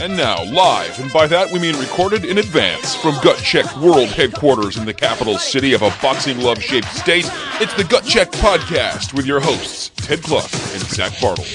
And 0.00 0.16
now, 0.16 0.44
live, 0.44 1.00
and 1.00 1.12
by 1.12 1.26
that 1.26 1.50
we 1.50 1.58
mean 1.58 1.76
recorded 1.76 2.24
in 2.24 2.38
advance, 2.38 2.94
from 2.94 3.16
Gut 3.20 3.36
Check 3.38 3.76
World 3.78 4.08
Headquarters 4.10 4.76
in 4.76 4.84
the 4.84 4.94
capital 4.94 5.38
city 5.38 5.72
of 5.72 5.82
a 5.82 5.92
boxing 6.00 6.40
love 6.40 6.62
shaped 6.62 6.86
state, 6.86 7.28
it's 7.60 7.74
the 7.74 7.82
Gut 7.82 8.04
Check 8.04 8.30
Podcast 8.30 9.12
with 9.12 9.26
your 9.26 9.40
hosts, 9.40 9.90
Ted 9.96 10.22
Kluck 10.22 10.44
and 10.52 10.82
Zach 10.82 11.20
Bartels. 11.20 11.48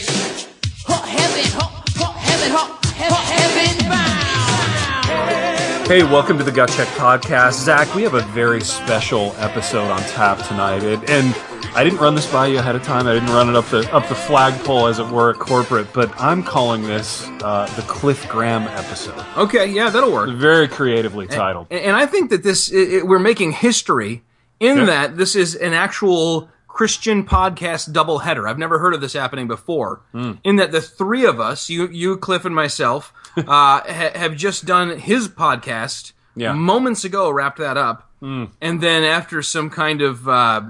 Hey, 5.88 6.04
welcome 6.04 6.38
to 6.38 6.44
the 6.44 6.52
Gut 6.52 6.70
Check 6.70 6.89
Podcast. 6.89 7.64
Zach, 7.64 7.96
we 7.96 8.04
have 8.04 8.14
a 8.14 8.23
very 8.34 8.60
special 8.60 9.34
episode 9.38 9.89
on 9.89 10.02
tap 10.02 10.46
tonight. 10.48 10.84
And, 10.84 11.10
and 11.10 11.34
I 11.76 11.84
didn't 11.84 12.00
run 12.00 12.14
this 12.14 12.32
by 12.32 12.48
you 12.48 12.60
ahead 12.60 12.76
of 12.76 12.84
time. 12.84 13.08
I 13.08 13.14
didn't 13.14 13.30
run 13.30 13.50
it 13.50 13.55
up 13.55 13.66
the 13.66 13.92
up 13.94 14.08
the 14.08 14.16
flagpole, 14.16 14.88
as 14.88 15.00
it 15.00 15.08
were, 15.08 15.31
at 15.31 15.38
corporate. 15.40 15.91
But 15.91 16.14
I'm 16.22 16.44
calling 16.44 16.84
this 16.84 17.27
uh, 17.41 17.66
the 17.76 17.81
Cliff 17.84 18.27
Graham 18.30 18.64
episode. 18.64 19.23
Okay, 19.38 19.66
yeah, 19.68 19.90
that'll 19.90 20.12
work. 20.12 20.30
Very 20.36 20.67
creatively 20.67 21.26
titled. 21.28 21.67
And, 21.72 21.80
and 21.81 21.95
I 21.95 22.05
think 22.05 22.30
that 22.30 22.44
this 22.44 22.72
i 22.73 23.00
i 23.00 23.02
we're 23.04 23.17
making 23.20 23.54
history 23.54 24.23
in 24.59 24.78
Yeah. 24.80 24.86
that 24.86 25.17
this 25.17 25.36
is 25.36 25.55
an 25.55 25.73
actual 25.73 26.50
Christian 26.67 27.26
podcast 27.26 27.92
doubleheader. 27.92 28.48
I've 28.50 28.59
never 28.59 28.78
heard 28.80 28.94
of 28.94 29.02
this 29.02 29.14
happening 29.14 29.48
before. 29.48 30.02
Hmm. 30.12 30.34
In 30.44 30.55
that 30.58 30.72
the 30.72 30.81
three 30.81 31.26
of 31.26 31.40
us, 31.40 31.70
you, 31.70 31.88
you, 31.88 32.17
Cliff, 32.17 32.45
and 32.45 32.53
myself, 32.55 33.14
uh, 33.38 33.44
ha- 33.48 34.12
have 34.16 34.36
just 34.36 34.66
done 34.66 35.00
his 35.00 35.28
podcast 35.28 36.14
Yeah. 36.36 36.53
Moments 36.53 37.03
ago. 37.03 37.30
Wrapped 37.31 37.58
that 37.59 37.78
up, 37.78 38.09
and 38.22 38.80
then 38.81 39.03
after 39.03 39.42
some 39.42 39.70
kind 39.70 40.02
of 40.02 40.28
uh, 40.30 40.62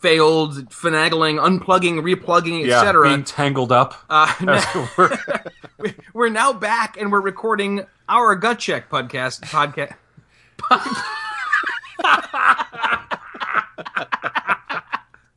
failed 0.00 0.54
finagling, 0.70 1.38
unplugging, 1.40 2.00
replugging, 2.02 2.66
yeah, 2.66 2.78
etc. 2.80 3.08
being 3.08 3.24
tangled 3.24 3.72
up. 3.72 3.94
Uh, 4.08 4.32
it 4.40 4.98
were. 4.98 5.18
we- 5.78 5.94
we're 6.12 6.28
now 6.28 6.52
back 6.52 6.96
and 7.00 7.12
we're 7.12 7.20
recording 7.20 7.86
our 8.08 8.34
gut 8.34 8.58
check 8.58 8.90
podcast 8.90 9.40
podcast 9.42 9.94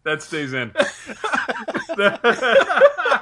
that 0.03 0.21
stays 0.21 0.53
in. 0.53 0.71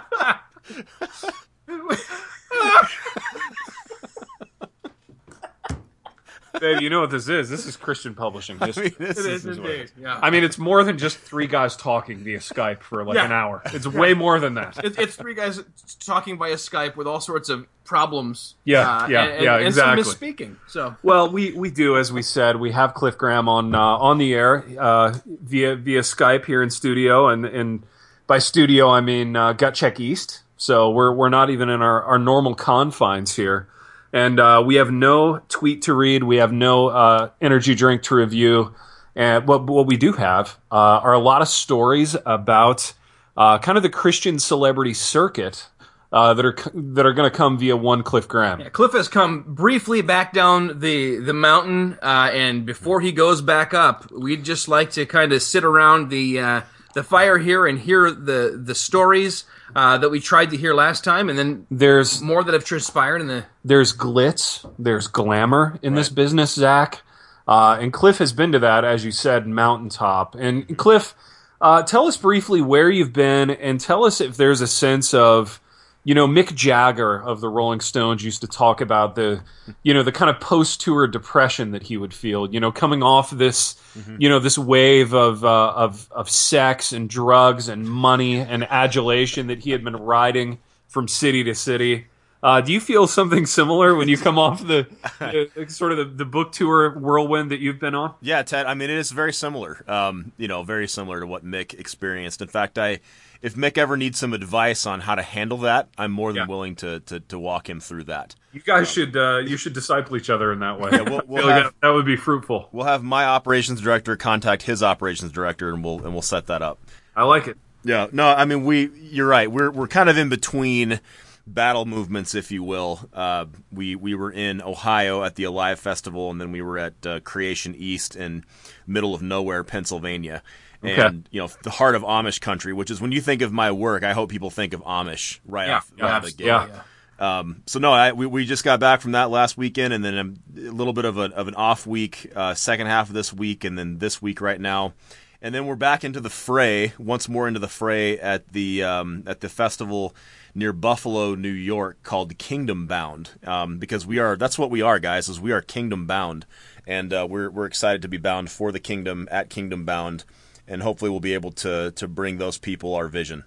Babe, 6.73 6.81
you 6.81 6.89
know 6.89 7.01
what 7.01 7.11
this 7.11 7.27
is? 7.29 7.49
This 7.49 7.65
is 7.65 7.77
Christian 7.77 8.15
publishing 8.15 8.57
history. 8.59 8.89
this 8.89 9.17
It 9.19 9.25
is 9.25 9.45
is 9.45 9.57
indeed. 9.57 9.91
Yeah. 9.99 10.19
I 10.21 10.29
mean, 10.29 10.43
it's 10.43 10.57
more 10.57 10.83
than 10.83 10.97
just 10.97 11.17
three 11.17 11.47
guys 11.47 11.75
talking 11.75 12.23
via 12.23 12.39
Skype 12.39 12.81
for 12.81 13.03
like 13.03 13.15
Yeah. 13.15 13.25
an 13.25 13.31
hour. 13.31 13.61
It's 13.65 13.87
way 13.87 14.13
more 14.13 14.39
than 14.39 14.55
that. 14.55 14.83
It- 14.83 14.97
it's 14.99 15.15
three 15.15 15.33
guys 15.33 15.61
talking 16.05 16.37
via 16.37 16.55
Skype 16.55 16.95
with 16.95 17.07
all 17.07 17.19
sorts 17.21 17.49
of 17.49 17.65
problems. 17.83 18.55
Yeah, 18.63 18.79
uh, 18.89 19.07
yeah, 19.07 19.23
and, 19.25 19.43
yeah, 19.43 19.55
and, 19.57 19.67
exactly. 19.67 19.99
And 20.01 20.05
some 20.05 20.15
misspeaking. 20.19 20.55
So 20.67 20.95
Well, 21.03 21.29
we, 21.29 21.51
we 21.51 21.69
do 21.69 21.97
as 21.97 22.11
we 22.11 22.21
said. 22.21 22.57
We 22.57 22.71
have 22.71 22.93
Cliff 22.93 23.17
Graham 23.17 23.49
on 23.49 23.75
uh, 23.75 23.79
on 23.79 24.17
the 24.17 24.33
air 24.33 24.63
uh, 24.79 25.13
via 25.25 25.75
via 25.75 26.01
Skype 26.01 26.45
here 26.45 26.61
in 26.63 26.69
studio, 26.69 27.27
and 27.27 27.45
and 27.45 27.83
by 28.27 28.37
studio 28.39 28.89
I 28.89 29.01
mean 29.01 29.35
uh, 29.35 29.53
Gut 29.53 29.73
Check 29.73 29.99
East. 29.99 30.41
So 30.57 30.89
we're 30.91 31.11
we're 31.11 31.29
not 31.29 31.49
even 31.49 31.69
in 31.69 31.81
our, 31.81 32.03
our 32.03 32.19
normal 32.19 32.53
confines 32.55 33.35
here, 33.35 33.67
and 34.13 34.39
uh, 34.39 34.63
we 34.65 34.75
have 34.75 34.91
no 34.91 35.39
tweet 35.49 35.83
to 35.83 35.93
read. 35.93 36.23
We 36.23 36.37
have 36.37 36.51
no 36.51 36.87
uh, 36.87 37.29
energy 37.39 37.75
drink 37.75 38.03
to 38.03 38.15
review, 38.15 38.75
and 39.15 39.47
what 39.47 39.65
what 39.67 39.87
we 39.87 39.97
do 39.97 40.13
have 40.13 40.57
uh, 40.71 40.75
are 40.75 41.13
a 41.13 41.19
lot 41.19 41.41
of 41.41 41.47
stories 41.47 42.15
about 42.25 42.93
uh, 43.37 43.59
kind 43.59 43.77
of 43.77 43.83
the 43.83 43.89
Christian 43.89 44.39
celebrity 44.39 44.93
circuit. 44.93 45.67
Uh, 46.13 46.33
that 46.33 46.45
are 46.45 46.55
that 46.73 47.05
are 47.05 47.13
going 47.13 47.31
to 47.31 47.33
come 47.33 47.57
via 47.57 47.77
one 47.77 48.03
Cliff 48.03 48.27
Graham. 48.27 48.69
Cliff 48.71 48.91
has 48.91 49.07
come 49.07 49.43
briefly 49.47 50.01
back 50.01 50.33
down 50.33 50.81
the 50.81 51.15
the 51.19 51.31
mountain, 51.31 51.97
uh, 52.01 52.29
and 52.33 52.65
before 52.65 52.99
he 52.99 53.13
goes 53.13 53.41
back 53.41 53.73
up, 53.73 54.11
we'd 54.11 54.43
just 54.43 54.67
like 54.67 54.91
to 54.91 55.05
kind 55.05 55.31
of 55.31 55.41
sit 55.41 55.63
around 55.63 56.09
the 56.09 56.37
uh, 56.37 56.61
the 56.93 57.03
fire 57.03 57.37
here 57.37 57.65
and 57.65 57.79
hear 57.79 58.11
the 58.11 58.61
the 58.61 58.75
stories 58.75 59.45
uh, 59.75 59.97
that 59.97 60.09
we 60.09 60.19
tried 60.19 60.49
to 60.51 60.57
hear 60.57 60.73
last 60.73 61.03
time, 61.03 61.29
and 61.29 61.37
then 61.39 61.67
There's 61.71 62.21
more 62.21 62.43
that 62.43 62.53
have 62.53 62.65
transpired 62.65 63.21
in 63.21 63.27
the 63.27 63.45
there's 63.63 63.95
glitz, 63.95 64.69
there's 64.77 65.07
glamour 65.07 65.79
in 65.81 65.95
this 65.95 66.09
business, 66.09 66.53
Zach. 66.55 67.01
Uh, 67.47 67.77
and 67.79 67.93
Cliff 67.93 68.17
has 68.17 68.33
been 68.33 68.51
to 68.51 68.59
that, 68.59 68.83
as 68.83 69.05
you 69.05 69.11
said, 69.11 69.47
mountaintop. 69.47 70.35
And 70.35 70.77
Cliff, 70.77 71.15
uh, 71.59 71.83
tell 71.83 72.07
us 72.07 72.17
briefly 72.17 72.61
where 72.61 72.89
you've 72.89 73.13
been, 73.13 73.49
and 73.49 73.79
tell 73.79 74.03
us 74.03 74.19
if 74.19 74.35
there's 74.35 74.61
a 74.61 74.67
sense 74.67 75.13
of, 75.13 75.60
you 76.03 76.15
know, 76.15 76.27
Mick 76.27 76.55
Jagger 76.55 77.21
of 77.21 77.41
the 77.41 77.49
Rolling 77.49 77.79
Stones 77.79 78.23
used 78.23 78.41
to 78.41 78.47
talk 78.47 78.81
about 78.81 79.15
the, 79.15 79.41
you 79.83 79.93
know, 79.93 80.01
the 80.01 80.11
kind 80.11 80.29
of 80.29 80.39
post-tour 80.39 81.07
depression 81.07 81.71
that 81.71 81.83
he 81.83 81.97
would 81.97 82.13
feel, 82.13 82.51
you 82.51 82.59
know, 82.59 82.71
coming 82.71 83.03
off 83.03 83.29
this, 83.29 83.75
you 84.17 84.27
know, 84.27 84.39
this 84.39 84.57
wave 84.57 85.13
of 85.13 85.45
uh, 85.45 85.73
of 85.75 86.11
of 86.11 86.29
sex 86.29 86.91
and 86.91 87.09
drugs 87.09 87.67
and 87.67 87.87
money 87.87 88.37
and 88.39 88.63
adulation 88.69 89.47
that 89.47 89.59
he 89.59 89.71
had 89.71 89.83
been 89.83 89.95
riding 89.95 90.57
from 90.87 91.07
city 91.07 91.43
to 91.43 91.53
city. 91.53 92.07
Uh, 92.43 92.59
do 92.59 92.73
you 92.73 92.79
feel 92.79 93.05
something 93.05 93.45
similar 93.45 93.93
when 93.93 94.07
you 94.07 94.17
come 94.17 94.39
off 94.39 94.65
the, 94.65 94.87
the 95.19 95.65
sort 95.67 95.91
of 95.91 95.99
the, 95.99 96.05
the 96.05 96.25
book 96.25 96.51
tour 96.51 96.97
whirlwind 96.97 97.51
that 97.51 97.59
you've 97.59 97.79
been 97.79 97.93
on? 97.93 98.15
Yeah, 98.19 98.41
Ted. 98.41 98.65
I 98.65 98.73
mean, 98.73 98.89
it 98.89 98.97
is 98.97 99.11
very 99.11 99.31
similar. 99.31 99.83
Um, 99.87 100.31
you 100.37 100.47
know, 100.47 100.63
very 100.63 100.87
similar 100.87 101.19
to 101.19 101.27
what 101.27 101.45
Mick 101.45 101.79
experienced. 101.79 102.41
In 102.41 102.47
fact, 102.47 102.79
I, 102.79 102.99
if 103.41 103.55
Mick 103.55 103.77
ever 103.77 103.97
needs 103.97 104.19
some 104.19 104.33
advice 104.33 104.85
on 104.85 105.01
how 105.01 105.15
to 105.15 105.21
handle 105.21 105.57
that, 105.59 105.89
I'm 105.97 106.11
more 106.11 106.31
than 106.31 106.43
Yeah. 106.43 106.47
willing 106.47 106.75
to, 106.77 106.99
to 107.01 107.19
to 107.19 107.39
walk 107.39 107.69
him 107.69 107.79
through 107.79 108.03
that. 108.05 108.35
You 108.53 108.61
guys 108.61 108.91
should 108.91 109.15
uh, 109.17 109.39
you 109.39 109.57
should 109.57 109.73
disciple 109.73 110.15
each 110.17 110.29
other 110.29 110.51
in 110.51 110.59
that 110.59 110.79
way. 110.79 110.91
we'll- 110.91 111.21
we'll 111.27 111.45
like 111.45 111.53
have- 111.55 111.63
that, 111.65 111.73
that 111.81 111.89
would 111.89 112.05
be 112.05 112.15
fruitful. 112.15 112.69
We'll 112.71 112.85
have 112.85 113.03
my 113.03 113.25
operations 113.25 113.81
director 113.81 114.15
contact 114.15 114.63
his 114.63 114.83
operations 114.83 115.31
director, 115.31 115.73
and 115.73 115.83
we'll 115.83 115.99
and 116.03 116.13
we'll 116.13 116.21
set 116.21 116.47
that 116.47 116.61
up. 116.61 116.79
I 117.15 117.23
like 117.23 117.47
it. 117.47 117.57
Yeah, 117.83 118.07
no, 118.11 118.27
I 118.29 118.45
mean 118.45 118.63
we. 118.63 118.89
You're 118.99 119.27
right. 119.27 119.51
We're 119.51 119.71
we're 119.71 119.87
kind 119.87 120.07
of 120.09 120.17
in 120.17 120.29
between 120.29 120.99
battle 121.47 121.85
movements, 121.85 122.35
if 122.35 122.51
you 122.51 122.61
will. 122.63 123.09
Uh, 123.11 123.45
we 123.71 123.95
we 123.95 124.13
were 124.13 124.31
in 124.31 124.61
Ohio 124.61 125.23
at 125.23 125.33
the 125.35 125.43
Alive 125.45 125.79
Festival, 125.79 126.29
and 126.29 126.39
then 126.39 126.51
we 126.51 126.61
were 126.61 126.77
at 126.77 127.05
uh, 127.05 127.19
Creation 127.21 127.73
East 127.75 128.15
in 128.15 128.45
middle 128.85 129.15
of 129.15 129.21
nowhere, 129.23 129.63
Pennsylvania. 129.63 130.43
Okay. 130.83 130.99
And 130.99 131.29
you 131.31 131.41
know 131.41 131.49
the 131.63 131.69
heart 131.69 131.95
of 131.95 132.01
Amish 132.01 132.41
country, 132.41 132.73
which 132.73 132.89
is 132.89 132.99
when 132.99 133.11
you 133.11 133.21
think 133.21 133.41
of 133.41 133.51
my 133.53 133.71
work, 133.71 134.03
I 134.03 134.13
hope 134.13 134.29
people 134.29 134.49
think 134.49 134.73
of 134.73 134.81
Amish 134.83 135.39
right 135.45 135.67
Yeah, 135.67 135.77
off, 135.77 135.91
right 135.99 136.11
out 136.11 136.23
the 136.23 136.31
gate. 136.31 136.47
Yeah. 136.47 136.81
Um, 137.19 137.61
so 137.67 137.77
no, 137.77 137.91
I, 137.91 138.13
we, 138.13 138.25
we 138.25 138.45
just 138.45 138.63
got 138.63 138.79
back 138.79 138.99
from 138.99 139.11
that 139.11 139.29
last 139.29 139.55
weekend, 139.55 139.93
and 139.93 140.03
then 140.03 140.15
a, 140.15 140.69
a 140.69 140.73
little 140.73 140.93
bit 140.93 141.05
of, 141.05 141.19
a, 141.19 141.25
of 141.35 141.47
an 141.47 141.53
off 141.53 141.85
week, 141.85 142.31
uh, 142.35 142.55
second 142.55 142.87
half 142.87 143.09
of 143.09 143.13
this 143.13 143.31
week, 143.31 143.63
and 143.63 143.77
then 143.77 143.99
this 143.99 144.23
week 144.23 144.41
right 144.41 144.59
now, 144.59 144.93
and 145.39 145.53
then 145.53 145.67
we're 145.67 145.75
back 145.75 146.03
into 146.03 146.19
the 146.19 146.31
fray 146.31 146.93
once 146.97 147.29
more 147.29 147.47
into 147.47 147.59
the 147.59 147.67
fray 147.67 148.17
at 148.17 148.51
the 148.53 148.83
um, 148.83 149.23
at 149.27 149.41
the 149.41 149.49
festival 149.49 150.15
near 150.55 150.73
Buffalo, 150.73 151.35
New 151.35 151.51
York, 151.51 152.01
called 152.01 152.37
Kingdom 152.39 152.87
Bound, 152.87 153.31
um, 153.45 153.77
because 153.77 154.05
we 154.07 154.17
are 154.17 154.35
that's 154.35 154.57
what 154.57 154.71
we 154.71 154.81
are, 154.81 154.97
guys, 154.97 155.29
is 155.29 155.39
we 155.39 155.51
are 155.51 155.61
Kingdom 155.61 156.07
Bound, 156.07 156.47
and 156.87 157.13
uh, 157.13 157.27
we're 157.29 157.51
we're 157.51 157.65
excited 157.67 158.01
to 158.01 158.07
be 158.07 158.17
bound 158.17 158.49
for 158.49 158.71
the 158.71 158.79
Kingdom 158.79 159.27
at 159.31 159.51
Kingdom 159.51 159.85
Bound, 159.85 160.23
and 160.67 160.81
hopefully 160.83 161.09
we'll 161.11 161.19
be 161.19 161.33
able 161.33 161.51
to 161.53 161.91
to 161.91 162.07
bring 162.07 162.37
those 162.37 162.57
people 162.57 162.95
our 162.95 163.07
vision. 163.07 163.43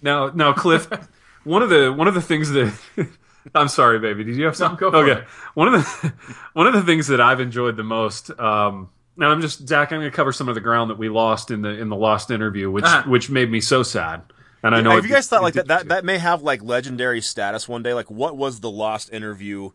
Now, 0.00 0.30
now, 0.34 0.52
Cliff, 0.52 0.88
one 1.44 1.62
of 1.62 1.70
the 1.70 1.92
one 1.92 2.08
of 2.08 2.14
the 2.14 2.22
things 2.22 2.50
that 2.50 2.72
I'm 3.54 3.68
sorry, 3.68 3.98
baby. 3.98 4.24
Did 4.24 4.36
you 4.36 4.44
have 4.46 4.56
something? 4.56 4.78
go 4.78 4.90
for 4.90 4.98
okay. 5.08 5.20
it. 5.22 5.26
One 5.54 5.72
of 5.72 5.74
the 5.74 6.12
one 6.54 6.66
of 6.66 6.72
the 6.74 6.82
things 6.82 7.08
that 7.08 7.20
I've 7.20 7.40
enjoyed 7.40 7.76
the 7.76 7.82
most. 7.84 8.30
Um, 8.38 8.90
and 9.16 9.26
I'm 9.26 9.40
just 9.40 9.68
Zach. 9.68 9.92
I'm 9.92 10.00
going 10.00 10.10
to 10.10 10.16
cover 10.16 10.32
some 10.32 10.48
of 10.48 10.54
the 10.54 10.60
ground 10.60 10.90
that 10.90 10.98
we 10.98 11.08
lost 11.08 11.50
in 11.50 11.62
the 11.62 11.70
in 11.70 11.88
the 11.88 11.96
lost 11.96 12.30
interview, 12.30 12.70
which 12.70 12.84
Uh-huh. 12.84 13.08
which 13.08 13.30
made 13.30 13.50
me 13.50 13.60
so 13.60 13.82
sad. 13.82 14.22
And 14.62 14.74
I 14.74 14.80
know. 14.80 14.90
have 14.90 15.04
it- 15.04 15.08
you 15.08 15.14
guys 15.14 15.28
thought 15.28 15.40
it 15.40 15.44
like 15.44 15.54
did 15.54 15.68
that, 15.68 15.80
that 15.80 15.88
that 15.88 16.04
may 16.04 16.18
have 16.18 16.42
like 16.42 16.62
legendary 16.62 17.20
status 17.20 17.68
one 17.68 17.82
day? 17.82 17.94
Like, 17.94 18.10
what 18.10 18.36
was 18.36 18.60
the 18.60 18.70
lost 18.70 19.12
interview 19.12 19.70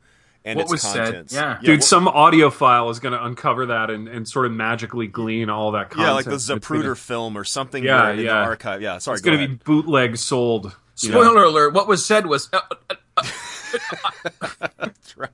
and 0.46 0.58
What 0.58 0.64
its 0.64 0.72
was 0.72 0.82
said, 0.82 1.04
contents? 1.06 1.34
yeah. 1.34 1.60
Dude, 1.62 1.80
what- 1.80 1.84
some 1.84 2.08
audio 2.08 2.50
file 2.50 2.90
is 2.90 3.00
going 3.00 3.14
to 3.14 3.24
uncover 3.24 3.68
that 3.68 3.90
and, 3.90 4.08
and 4.08 4.28
sort 4.28 4.46
of 4.46 4.52
magically 4.54 5.08
glean 5.08 5.50
all 5.50 5.72
that 5.72 5.90
content. 5.90 6.08
yeah, 6.08 6.14
like 6.14 6.26
the 6.26 6.34
It's 6.36 6.48
gonna- 6.48 6.60
Zapruder 6.62 6.98
film 6.98 7.38
or 7.38 7.44
something. 7.44 7.84
Yeah, 7.84 8.04
where 8.04 8.14
in 8.14 8.20
yeah. 8.20 8.26
the 8.26 8.32
archive. 8.46 8.82
Yeah, 8.82 8.98
sorry. 9.00 9.16
It's 9.16 9.22
going 9.26 9.40
to 9.40 9.48
be 9.48 9.56
bootleg 9.66 10.18
sold. 10.18 10.76
you 11.00 11.10
know. 11.12 11.22
spoiler 11.22 11.44
alert. 11.44 11.74
What 11.74 11.88
was 11.88 12.06
said 12.06 12.26
was 12.26 12.50
uh, 12.54 12.60
uh, 12.90 13.24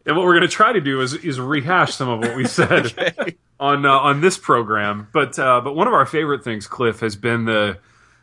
And 0.07 0.15
what 0.17 0.25
we're 0.25 0.33
going 0.33 0.41
to 0.41 0.47
try 0.47 0.73
to 0.73 0.81
do 0.81 1.01
is 1.01 1.13
is 1.13 1.39
rehash 1.39 1.93
some 1.93 2.09
of 2.09 2.19
what 2.19 2.35
we 2.35 2.45
said 2.45 3.35
on 3.59 3.85
uh, 3.85 3.91
on 3.91 4.21
this 4.21 4.37
program. 4.37 5.07
But 5.13 5.37
uh, 5.37 5.61
but 5.61 5.75
one 5.75 5.87
of 5.87 5.93
our 5.93 6.05
favorite 6.05 6.43
things, 6.43 6.65
Cliff, 6.67 6.99
has 7.01 7.15
been 7.15 7.45
the 7.45 7.77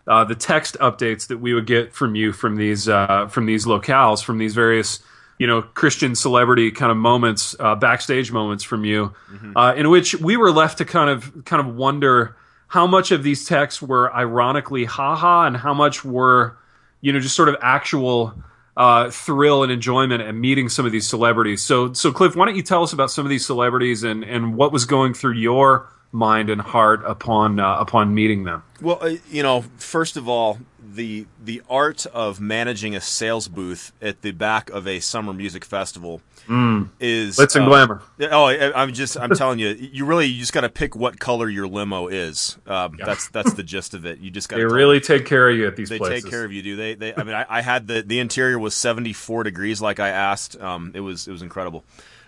uh, 0.06 0.24
the 0.24 0.34
text 0.34 0.76
updates 0.80 1.28
that 1.28 1.38
we 1.38 1.54
would 1.54 1.66
get 1.66 1.92
from 1.92 2.14
you 2.16 2.32
from 2.32 2.56
these 2.56 2.88
uh, 2.88 3.28
from 3.28 3.46
these 3.46 3.64
locales, 3.64 4.22
from 4.24 4.38
these 4.38 4.54
various 4.54 5.00
you 5.42 5.48
know 5.48 5.62
Christian 5.62 6.14
celebrity 6.14 6.70
kind 6.70 6.92
of 6.92 6.96
moments, 6.96 7.56
uh, 7.58 7.74
backstage 7.74 8.30
moments 8.30 8.62
from 8.62 8.84
you, 8.84 9.12
uh, 9.56 9.74
in 9.76 9.90
which 9.90 10.14
we 10.14 10.36
were 10.36 10.52
left 10.52 10.78
to 10.78 10.84
kind 10.84 11.10
of 11.10 11.44
kind 11.44 11.58
of 11.58 11.74
wonder 11.74 12.36
how 12.68 12.86
much 12.86 13.10
of 13.10 13.24
these 13.24 13.44
texts 13.44 13.82
were 13.82 14.14
ironically 14.14 14.84
haha 14.84 15.48
and 15.48 15.56
how 15.56 15.74
much 15.74 16.04
were 16.04 16.56
you 17.00 17.12
know 17.12 17.18
just 17.18 17.34
sort 17.34 17.48
of 17.48 17.56
actual 17.60 18.40
uh, 18.76 19.10
thrill 19.10 19.64
and 19.64 19.72
enjoyment 19.72 20.22
at 20.22 20.32
meeting 20.32 20.68
some 20.68 20.86
of 20.86 20.92
these 20.92 21.08
celebrities. 21.08 21.60
So, 21.60 21.92
so 21.92 22.12
Cliff, 22.12 22.36
why 22.36 22.46
don't 22.46 22.54
you 22.54 22.62
tell 22.62 22.84
us 22.84 22.92
about 22.92 23.10
some 23.10 23.26
of 23.26 23.30
these 23.30 23.44
celebrities 23.44 24.04
and, 24.04 24.22
and 24.22 24.56
what 24.56 24.70
was 24.70 24.84
going 24.84 25.12
through 25.12 25.34
your 25.34 25.90
mind 26.12 26.50
and 26.50 26.60
heart 26.60 27.02
upon 27.04 27.58
uh, 27.58 27.76
upon 27.78 28.14
meeting 28.14 28.44
them? 28.44 28.62
Well, 28.80 28.98
uh, 29.00 29.16
you 29.30 29.42
know, 29.42 29.62
first 29.78 30.16
of 30.16 30.28
all, 30.28 30.58
the 30.94 31.26
the 31.42 31.62
art 31.68 32.06
of 32.06 32.40
managing 32.40 32.94
a 32.94 33.00
sales 33.00 33.48
booth 33.48 33.92
at 34.00 34.22
the 34.22 34.32
back 34.32 34.70
of 34.70 34.86
a 34.86 35.00
summer 35.00 35.32
music 35.32 35.64
festival 35.64 36.20
mm. 36.46 36.88
is 37.00 37.36
glitz 37.36 37.56
and 37.56 37.64
uh, 37.64 37.68
glamour. 37.68 38.02
Oh, 38.30 38.44
I, 38.44 38.82
am 38.82 38.92
just 38.92 39.18
I'm 39.18 39.30
telling 39.30 39.58
you, 39.58 39.68
you 39.68 40.04
really 40.04 40.26
you 40.26 40.38
just 40.38 40.52
got 40.52 40.62
to 40.62 40.68
pick 40.68 40.94
what 40.94 41.18
color 41.18 41.48
your 41.48 41.66
limo 41.66 42.08
is. 42.08 42.58
Um, 42.66 42.96
yeah. 42.98 43.06
That's 43.06 43.28
that's 43.28 43.54
the 43.54 43.62
gist 43.62 43.94
of 43.94 44.04
it. 44.04 44.18
You 44.18 44.30
just 44.30 44.48
got. 44.48 44.56
To 44.56 44.68
They 44.68 44.74
really 44.74 44.98
them. 44.98 45.18
take 45.18 45.26
care 45.26 45.48
of 45.48 45.56
you 45.56 45.66
at 45.66 45.76
these 45.76 45.88
they 45.88 45.98
places. 45.98 46.24
take 46.24 46.30
care 46.30 46.44
of 46.44 46.52
you, 46.52 46.62
do 46.62 46.76
they? 46.76 46.94
They. 46.94 47.14
I 47.14 47.22
mean, 47.22 47.34
I, 47.34 47.46
I, 47.48 47.60
had 47.62 47.86
the 47.86 48.02
the 48.02 48.18
interior 48.18 48.58
was 48.58 48.74
74 48.74 49.44
degrees, 49.44 49.80
like 49.80 50.00
I 50.00 50.08
asked. 50.08 50.60
Um, 50.60 50.92
it 50.94 51.00
was 51.00 51.26
it 51.26 51.32
was 51.32 51.42
incredible. 51.42 51.84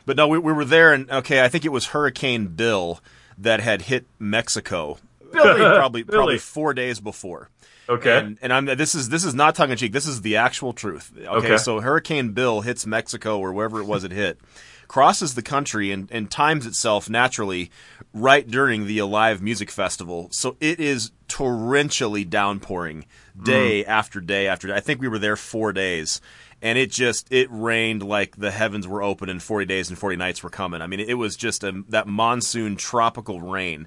But 0.07 0.17
no, 0.17 0.29
we, 0.29 0.39
we 0.39 0.53
were 0.53 0.67
there, 0.67 0.93
and 0.93 1.11
okay, 1.11 1.43
I 1.43 1.49
think 1.49 1.65
it 1.65 1.71
was 1.71 1.87
Hurricane 1.89 2.49
Bill 2.49 3.01
that 3.39 3.61
had 3.61 3.83
hit 3.83 4.07
Mexico. 4.19 4.99
Billy, 5.33 5.61
probably 5.77 6.03
Billy. 6.03 6.17
probably 6.17 6.39
four 6.39 6.75
days 6.75 7.01
before. 7.01 7.51
Okay. 7.89 8.19
And, 8.19 8.39
and 8.41 8.53
I'm 8.53 8.65
this 8.65 8.95
is 8.95 9.11
this 9.11 9.25
is 9.25 9.35
not 9.35 9.55
tongue 9.55 9.71
in 9.71 9.77
cheek. 9.77 9.93
This 9.93 10.07
is 10.07 10.23
the 10.23 10.37
actual 10.37 10.73
truth. 10.73 11.13
Okay? 11.17 11.29
okay. 11.29 11.57
So 11.59 11.81
Hurricane 11.81 12.31
Bill 12.31 12.63
hits 12.63 12.87
Mexico 12.87 13.39
or 13.39 13.53
wherever 13.53 13.81
it 13.81 13.85
was 13.85 14.05
it 14.05 14.13
hit, 14.13 14.41
crosses 14.89 15.35
the 15.35 15.43
country 15.43 15.91
and, 15.91 16.11
and 16.11 16.31
times 16.31 16.67
itself 16.67 17.11
naturally 17.11 17.71
right 18.13 18.47
during 18.49 18.87
the 18.87 18.99
Alive 18.99 19.43
Music 19.43 19.71
Festival. 19.71 20.29
So 20.31 20.57
it 20.61 20.81
is 20.81 21.13
torrentially 21.29 22.29
downpouring 22.29 23.07
day 23.43 23.83
mm. 23.83 23.89
after 23.89 24.21
day 24.21 24.47
after 24.47 24.69
day. 24.69 24.75
I 24.75 24.81
think 24.81 25.01
we 25.01 25.09
were 25.09 25.19
there 25.19 25.37
four 25.37 25.73
days. 25.73 26.21
And 26.65 26.79
it 26.79 26.91
just 26.91 27.31
it 27.31 27.47
rained 27.51 28.03
like 28.03 28.37
the 28.37 28.51
heavens 28.51 28.89
were 28.89 29.03
open 29.03 29.29
and 29.29 29.41
40 29.41 29.67
days 29.67 29.91
and 29.91 29.99
40 29.99 30.17
nights 30.17 30.43
were 30.43 30.51
coming. 30.51 30.81
I 30.81 30.89
mean, 30.89 30.99
it 30.99 31.15
was 31.15 31.37
just 31.37 31.63
a, 31.63 31.85
that 31.91 32.09
monsoon 32.09 32.77
tropical 32.77 33.41
rain 33.41 33.87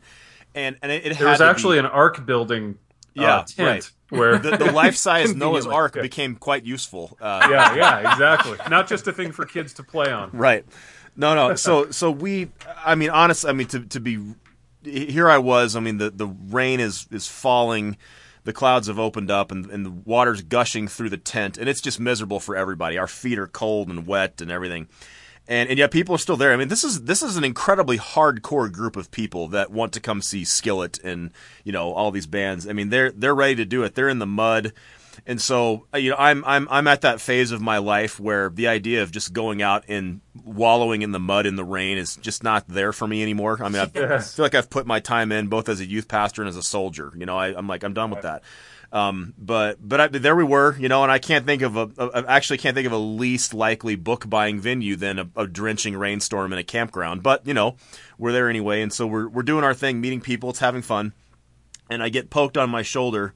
and 0.58 0.78
and 0.82 0.92
it, 0.92 1.06
it 1.06 1.18
there 1.18 1.28
was 1.28 1.42
actually 1.42 1.76
be, 1.76 1.80
an 1.80 1.86
ark 1.86 2.26
building 2.26 2.78
yeah, 3.14 3.38
uh, 3.38 3.44
tent 3.44 3.92
right. 4.12 4.20
where 4.20 4.38
the, 4.38 4.58
the 4.58 4.72
life 4.72 4.96
size 4.96 5.36
Noah's 5.36 5.66
Ark 5.66 5.96
yeah. 5.96 6.02
became 6.02 6.36
quite 6.36 6.66
useful. 6.66 7.18
Uh, 7.20 7.48
yeah, 7.50 7.76
yeah, 7.76 8.12
exactly. 8.12 8.58
Not 8.70 8.88
just 8.88 9.08
a 9.08 9.14
thing 9.14 9.32
for 9.32 9.46
kids 9.46 9.74
to 9.76 9.84
play 9.84 10.12
on. 10.12 10.30
Right. 10.32 10.66
No, 11.16 11.34
no. 11.34 11.56
So, 11.56 11.92
so 11.92 12.12
we. 12.12 12.52
I 12.84 12.96
mean, 12.96 13.10
honestly, 13.10 13.50
I 13.50 13.54
mean 13.54 13.68
to 13.68 13.82
to 13.82 14.00
be 14.00 14.20
here. 14.84 15.30
I 15.30 15.38
was. 15.38 15.76
I 15.76 15.80
mean, 15.80 15.98
the 15.98 16.10
the 16.10 16.28
rain 16.28 16.80
is 16.80 17.08
is 17.12 17.28
falling. 17.28 17.98
The 18.48 18.54
clouds 18.54 18.88
have 18.88 18.98
opened 18.98 19.30
up 19.30 19.52
and, 19.52 19.66
and 19.66 19.86
the 19.86 19.92
water's 19.92 20.42
gushing 20.42 20.88
through 20.88 21.10
the 21.10 21.18
tent, 21.18 21.58
and 21.58 21.68
it's 21.68 21.82
just 21.82 22.00
miserable 22.00 22.40
for 22.40 22.56
everybody. 22.56 22.98
Our 22.98 23.06
feet 23.06 23.38
are 23.38 23.46
cold 23.46 23.90
and 23.90 24.08
wet 24.08 24.40
and 24.40 24.50
everything 24.50 24.88
and 25.48 25.70
and 25.70 25.78
yet 25.78 25.92
people 25.92 26.16
are 26.16 26.20
still 26.20 26.38
there. 26.38 26.54
I 26.54 26.58
mean, 26.58 26.68
this 26.68 26.84
is 26.84 27.04
this 27.04 27.24
is 27.24 27.38
an 27.38 27.44
incredibly 27.44 27.98
hardcore 27.98 28.72
group 28.72 28.96
of 28.96 29.12
people 29.12 29.48
that 29.50 29.72
want 29.72 29.94
to 29.94 30.00
come 30.00 30.22
see 30.22 30.44
Skillet 30.44 31.00
and 31.04 31.32
you 31.64 31.72
know 31.72 31.94
all 31.94 32.12
these 32.12 32.28
bands. 32.28 32.68
I 32.68 32.74
mean, 32.74 32.90
they're 32.90 33.12
they're 33.12 33.36
ready 33.36 33.56
to 33.56 33.66
do 33.66 33.84
it. 33.84 33.96
They're 33.96 34.10
in 34.10 34.20
the 34.20 34.26
mud, 34.26 34.74
and 35.26 35.42
so 35.42 35.88
uh, 35.94 35.98
you 35.98 36.12
know 36.12 36.16
I'm 36.18 36.44
I'm 36.46 36.68
I'm 36.70 36.88
at 36.88 37.02
that 37.02 37.22
phase 37.22 37.52
of 37.52 37.62
my 37.62 37.78
life 37.78 38.20
where 38.20 38.50
the 38.50 38.68
idea 38.68 39.04
of 39.04 39.12
just 39.12 39.34
going 39.34 39.62
out 39.62 39.84
and 39.88 40.22
wallowing 40.44 41.02
in 41.02 41.12
the 41.12 41.20
mud 41.20 41.46
in 41.46 41.56
the 41.56 41.64
rain 41.64 41.98
is 41.98 42.16
just 42.18 42.44
not 42.44 42.68
there 42.68 42.94
for 42.94 43.08
me 43.08 43.22
anymore. 43.22 43.58
I 43.62 43.70
mean, 43.70 43.82
I 43.82 43.90
yes. 43.96 44.36
feel 44.36 44.46
like 44.46 44.56
I've 44.56 44.70
put 44.70 44.86
my 44.86 45.00
time 45.00 45.32
in 45.32 45.48
both 45.48 45.70
as 45.70 45.80
a 45.80 45.86
youth 45.86 46.08
pastor 46.08 46.42
and 46.42 46.50
as 46.50 46.56
a 46.56 46.64
soldier. 46.64 47.12
You 47.16 47.26
know, 47.26 47.38
I, 47.38 47.58
am 47.58 47.68
like 47.68 47.84
I'm 47.84 47.94
done 47.94 48.10
with 48.10 48.22
that. 48.22 48.44
Um, 48.92 49.34
but 49.38 49.78
but 49.82 50.00
I, 50.00 50.08
there 50.08 50.36
we 50.36 50.46
were, 50.46 50.78
you 50.78 50.88
know, 50.88 51.04
and 51.04 51.12
I 51.12 51.20
can't 51.20 51.46
think 51.46 51.62
of 51.62 51.76
a, 51.76 51.90
a 51.98 52.24
actually 52.28 52.58
can't 52.58 52.74
think 52.74 52.88
of 52.88 52.94
a 52.94 52.98
least 52.98 53.54
likely 53.54 53.96
book 53.96 54.30
buying 54.30 54.62
venue 54.62 54.96
than 54.96 55.20
a, 55.20 55.30
a, 55.36 55.46
drenching 55.46 55.98
rainstorm 55.98 56.54
in 56.54 56.60
a 56.60 56.64
campground. 56.64 57.22
But 57.22 57.46
you 57.46 57.54
know, 57.54 57.76
we're 58.18 58.32
there 58.32 58.50
anyway, 58.50 58.82
and 58.82 58.94
so 58.94 59.06
we're 59.06 59.28
we're 59.28 59.44
doing 59.44 59.66
our 59.66 59.74
thing, 59.74 60.00
meeting 60.00 60.22
people, 60.22 60.52
it's 60.52 60.60
having 60.60 60.82
fun, 60.82 61.14
and 61.90 62.02
I 62.02 62.08
get 62.08 62.30
poked 62.30 62.58
on 62.58 62.70
my 62.70 62.82
shoulder 62.82 63.34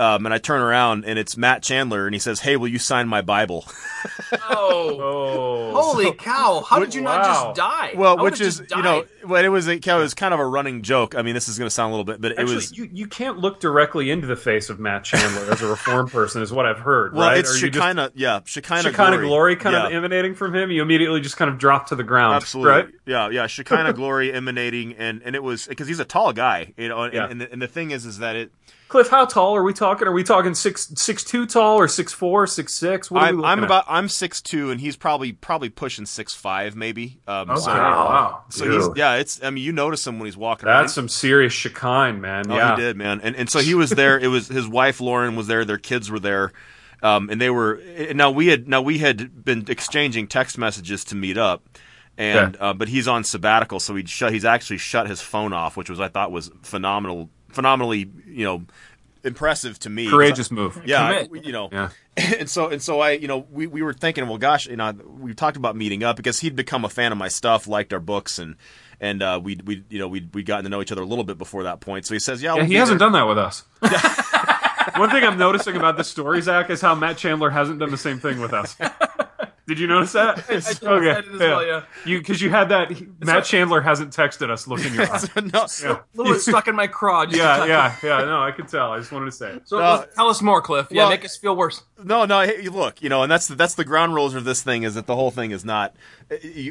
um, 0.00 0.24
and 0.24 0.34
I 0.34 0.38
turn 0.38 0.62
around 0.62 1.04
and 1.04 1.18
it's 1.18 1.36
Matt 1.36 1.62
Chandler, 1.62 2.06
and 2.06 2.14
he 2.14 2.18
says, 2.18 2.40
"Hey, 2.40 2.56
will 2.56 2.68
you 2.68 2.78
sign 2.78 3.06
my 3.06 3.20
Bible?" 3.20 3.66
oh, 4.48 4.98
oh. 4.98 5.72
holy 5.74 6.12
cow! 6.14 6.64
How 6.66 6.78
did 6.78 6.94
you 6.94 7.02
wow. 7.02 7.18
not 7.18 7.24
just 7.26 7.56
die? 7.56 7.92
Well, 7.94 8.16
How 8.16 8.24
which 8.24 8.40
is 8.40 8.62
you 8.74 8.82
know, 8.82 9.04
well, 9.24 9.44
it 9.44 9.48
was 9.48 9.68
a, 9.68 9.72
it 9.72 9.86
was 9.86 10.14
kind 10.14 10.34
of 10.34 10.40
a 10.40 10.46
running 10.46 10.82
joke. 10.82 11.14
I 11.14 11.22
mean, 11.22 11.34
this 11.34 11.48
is 11.48 11.58
going 11.58 11.66
to 11.66 11.70
sound 11.70 11.92
a 11.92 11.96
little 11.96 12.04
bit, 12.04 12.20
but 12.20 12.32
Actually, 12.32 12.52
it 12.52 12.54
was 12.54 12.78
you. 12.78 12.88
You 12.92 13.06
can't 13.06 13.38
look 13.38 13.60
directly 13.60 14.10
into 14.10 14.26
the 14.26 14.36
face 14.36 14.70
of 14.70 14.80
Matt 14.80 15.04
Chandler 15.04 15.52
as 15.52 15.62
a 15.62 15.68
reform 15.68 16.08
person, 16.10 16.42
is 16.42 16.52
what 16.52 16.66
I've 16.66 16.78
heard. 16.78 17.14
Well, 17.14 17.28
right? 17.28 17.38
it's 17.38 17.56
Shekinah, 17.56 18.12
yeah, 18.14 18.40
Shekinah, 18.44 18.82
Shekinah 18.82 19.10
glory, 19.10 19.26
glory 19.26 19.56
kind 19.56 19.74
yeah. 19.74 19.86
of 19.86 19.92
emanating 19.92 20.34
from 20.34 20.54
him. 20.54 20.70
You 20.70 20.82
immediately 20.82 21.20
just 21.20 21.36
kind 21.36 21.50
of 21.50 21.58
drop 21.58 21.88
to 21.88 21.96
the 21.96 22.04
ground. 22.04 22.34
Absolutely, 22.34 22.72
right? 22.72 22.88
yeah, 23.06 23.30
yeah, 23.30 23.46
Shekinah 23.46 23.92
glory 23.92 24.32
emanating, 24.32 24.94
and 24.94 25.22
and 25.24 25.36
it 25.36 25.42
was 25.42 25.66
because 25.66 25.88
he's 25.88 26.00
a 26.00 26.04
tall 26.04 26.32
guy, 26.32 26.72
you 26.76 26.88
know, 26.88 27.02
and, 27.02 27.14
yeah. 27.14 27.28
and, 27.28 27.40
the, 27.40 27.52
and 27.52 27.60
the 27.60 27.68
thing 27.68 27.90
is, 27.90 28.06
is 28.06 28.18
that 28.18 28.36
it 28.36 28.52
Cliff, 28.90 29.08
how 29.08 29.24
tall 29.24 29.54
are 29.54 29.62
we 29.62 29.72
talking? 29.72 30.08
Are 30.08 30.12
we 30.12 30.24
talking 30.24 30.52
six 30.52 30.92
six 30.96 31.22
two 31.22 31.46
tall 31.46 31.78
or 31.78 31.86
six 31.86 32.12
four, 32.12 32.48
six 32.48 32.74
six? 32.74 33.08
What 33.08 33.22
I'm, 33.22 33.44
I'm 33.44 33.62
about 33.62 33.84
I'm 33.86 34.08
six 34.08 34.42
two, 34.42 34.72
and 34.72 34.80
he's 34.80 34.96
probably 34.96 35.30
probably 35.32 35.68
pushing 35.68 36.06
six 36.06 36.34
five, 36.34 36.74
maybe. 36.74 37.20
Um, 37.24 37.50
okay. 37.50 37.60
so, 37.60 37.70
wow. 37.70 38.42
So 38.48 38.68
he's 38.68 38.88
yeah, 38.96 39.09
it's 39.16 39.42
I 39.42 39.50
mean 39.50 39.64
you 39.64 39.72
notice 39.72 40.06
him 40.06 40.18
when 40.18 40.26
he's 40.26 40.36
walking. 40.36 40.66
That's 40.66 40.80
around. 40.80 40.88
some 40.88 41.08
serious 41.08 41.54
chicane, 41.54 42.20
man. 42.20 42.50
Oh, 42.50 42.56
yeah, 42.56 42.76
he 42.76 42.82
did, 42.82 42.96
man. 42.96 43.20
And 43.22 43.36
and 43.36 43.50
so 43.50 43.58
he 43.60 43.74
was 43.74 43.90
there. 43.90 44.18
it 44.18 44.28
was 44.28 44.48
his 44.48 44.68
wife 44.68 45.00
Lauren 45.00 45.36
was 45.36 45.46
there. 45.46 45.64
Their 45.64 45.78
kids 45.78 46.10
were 46.10 46.20
there. 46.20 46.52
Um, 47.02 47.30
and 47.30 47.40
they 47.40 47.50
were 47.50 47.80
now 48.14 48.30
we 48.30 48.48
had 48.48 48.68
now 48.68 48.82
we 48.82 48.98
had 48.98 49.44
been 49.44 49.64
exchanging 49.68 50.26
text 50.26 50.58
messages 50.58 51.04
to 51.06 51.14
meet 51.14 51.38
up, 51.38 51.64
and 52.18 52.56
uh, 52.60 52.74
but 52.74 52.88
he's 52.88 53.08
on 53.08 53.24
sabbatical, 53.24 53.80
so 53.80 53.94
he 53.94 54.04
shut 54.04 54.32
he's 54.32 54.44
actually 54.44 54.78
shut 54.78 55.08
his 55.08 55.20
phone 55.20 55.54
off, 55.54 55.76
which 55.76 55.88
was 55.88 55.98
I 55.98 56.08
thought 56.08 56.30
was 56.30 56.50
phenomenal, 56.62 57.30
phenomenally 57.48 58.10
you 58.26 58.44
know 58.44 58.66
impressive 59.24 59.78
to 59.80 59.90
me. 59.90 60.08
Courageous 60.08 60.50
move. 60.50 60.80
Yeah, 60.84 61.02
I, 61.02 61.28
you 61.32 61.52
know. 61.52 61.68
Yeah. 61.72 61.90
And 62.38 62.50
so 62.50 62.68
and 62.68 62.82
so 62.82 63.00
I, 63.00 63.12
you 63.12 63.28
know, 63.28 63.46
we, 63.50 63.66
we 63.66 63.80
were 63.80 63.94
thinking, 63.94 64.28
well, 64.28 64.36
gosh, 64.36 64.66
you 64.66 64.76
know, 64.76 64.92
we 64.92 65.32
talked 65.32 65.56
about 65.56 65.74
meeting 65.74 66.02
up 66.02 66.16
because 66.16 66.38
he'd 66.40 66.54
become 66.54 66.84
a 66.84 66.88
fan 66.90 67.12
of 67.12 67.18
my 67.18 67.28
stuff, 67.28 67.66
liked 67.66 67.94
our 67.94 68.00
books, 68.00 68.38
and 68.38 68.56
and 69.00 69.22
uh, 69.22 69.40
we 69.42 69.58
we 69.64 69.82
you 69.88 69.98
know 69.98 70.08
we 70.08 70.28
we 70.32 70.42
gotten 70.42 70.64
to 70.64 70.70
know 70.70 70.82
each 70.82 70.92
other 70.92 71.02
a 71.02 71.06
little 71.06 71.24
bit 71.24 71.38
before 71.38 71.64
that 71.64 71.80
point. 71.80 72.06
So 72.06 72.14
he 72.14 72.20
says, 72.20 72.42
yeah, 72.42 72.54
yeah 72.56 72.64
he 72.64 72.74
hasn't 72.74 72.98
there. 72.98 73.10
done 73.10 73.12
that 73.12 73.26
with 73.26 73.38
us. 73.38 73.64
One 74.96 75.10
thing 75.10 75.24
I'm 75.24 75.38
noticing 75.38 75.76
about 75.76 75.96
this 75.96 76.08
story, 76.08 76.40
Zach, 76.42 76.70
is 76.70 76.80
how 76.80 76.94
Matt 76.94 77.16
Chandler 77.16 77.50
hasn't 77.50 77.78
done 77.78 77.90
the 77.90 77.98
same 77.98 78.18
thing 78.18 78.40
with 78.40 78.52
us. 78.52 78.76
Did 79.70 79.78
you 79.78 79.86
notice 79.86 80.10
that? 80.14 80.38
I, 80.50 80.54
I 80.54 80.92
okay. 80.94 81.10
as 81.10 81.24
yeah. 81.30 81.38
well, 81.38 81.64
yeah. 81.64 81.84
You 82.04 82.18
because 82.18 82.42
you 82.42 82.50
had 82.50 82.70
that. 82.70 82.90
Matt 83.24 83.44
Chandler 83.44 83.80
hasn't 83.80 84.12
texted 84.12 84.50
us. 84.50 84.66
Look 84.66 84.84
in 84.84 84.92
your 84.92 85.08
eyes. 85.14 85.28
no, 85.36 85.44
yeah. 85.80 85.92
a 85.92 86.16
little 86.16 86.32
bit 86.32 86.42
stuck 86.42 86.66
in 86.66 86.74
my 86.74 86.88
craw. 86.88 87.22
yeah, 87.30 87.64
yeah, 87.66 87.94
yeah. 88.02 88.24
No, 88.24 88.42
I 88.42 88.50
could 88.50 88.66
tell. 88.66 88.90
I 88.90 88.98
just 88.98 89.12
wanted 89.12 89.26
to 89.26 89.30
say 89.30 89.52
it. 89.52 89.68
So 89.68 89.78
uh, 89.78 90.06
tell 90.06 90.26
us 90.26 90.42
more, 90.42 90.60
Cliff. 90.60 90.88
Yeah, 90.90 91.02
well, 91.02 91.10
make 91.10 91.24
us 91.24 91.36
feel 91.36 91.54
worse. 91.54 91.84
No, 92.02 92.24
no. 92.24 92.40
Hey, 92.40 92.66
look, 92.66 93.00
you 93.00 93.08
know, 93.08 93.22
and 93.22 93.30
that's 93.30 93.46
that's 93.46 93.76
the 93.76 93.84
ground 93.84 94.16
rules 94.16 94.34
of 94.34 94.42
this 94.42 94.60
thing 94.60 94.82
is 94.82 94.96
that 94.96 95.06
the 95.06 95.14
whole 95.14 95.30
thing 95.30 95.52
is 95.52 95.64
not. 95.64 95.94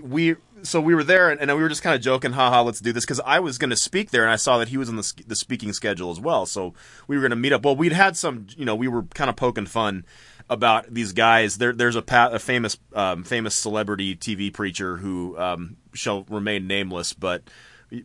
We 0.04 0.36
so 0.64 0.82
we 0.82 0.94
were 0.94 1.06
there 1.06 1.30
and, 1.30 1.40
and 1.40 1.56
we 1.56 1.64
were 1.64 1.70
just 1.70 1.84
kind 1.84 1.96
of 1.96 2.02
joking, 2.02 2.34
haha, 2.34 2.64
let's 2.64 2.82
do 2.82 2.92
this 2.92 3.06
because 3.06 3.22
I 3.22 3.40
was 3.40 3.58
going 3.58 3.70
to 3.70 3.78
speak 3.78 4.12
there 4.12 4.24
and 4.24 4.32
I 4.32 4.36
saw 4.36 4.58
that 4.58 4.68
he 4.68 4.78
was 4.78 4.90
on 4.90 4.98
the 4.98 5.14
the 5.26 5.38
speaking 5.38 5.72
schedule 5.72 6.12
as 6.12 6.20
well. 6.20 6.46
So 6.46 6.74
we 7.08 7.16
were 7.16 7.22
going 7.22 7.30
to 7.30 7.38
meet 7.38 7.54
up. 7.54 7.64
Well, 7.64 7.78
we'd 7.78 7.94
had 7.94 8.18
some, 8.18 8.48
you 8.58 8.66
know, 8.66 8.76
we 8.76 8.90
were 8.90 9.04
kind 9.04 9.30
of 9.30 9.38
poking 9.38 9.68
fun 9.68 10.04
about 10.50 10.94
these 10.94 11.14
guys. 11.14 11.58
There, 11.58 11.74
there's 11.74 11.96
a, 11.96 12.02
pa- 12.02 12.30
a 12.32 12.40
famous 12.40 12.78
um, 12.94 13.24
famous 13.24 13.56
celebrity 13.56 14.16
TV 14.16 14.54
preacher 14.54 14.98
who 14.98 15.38
um, 15.38 15.78
shall 15.94 16.24
remain 16.24 16.68
nameless, 16.68 17.14
but 17.14 17.44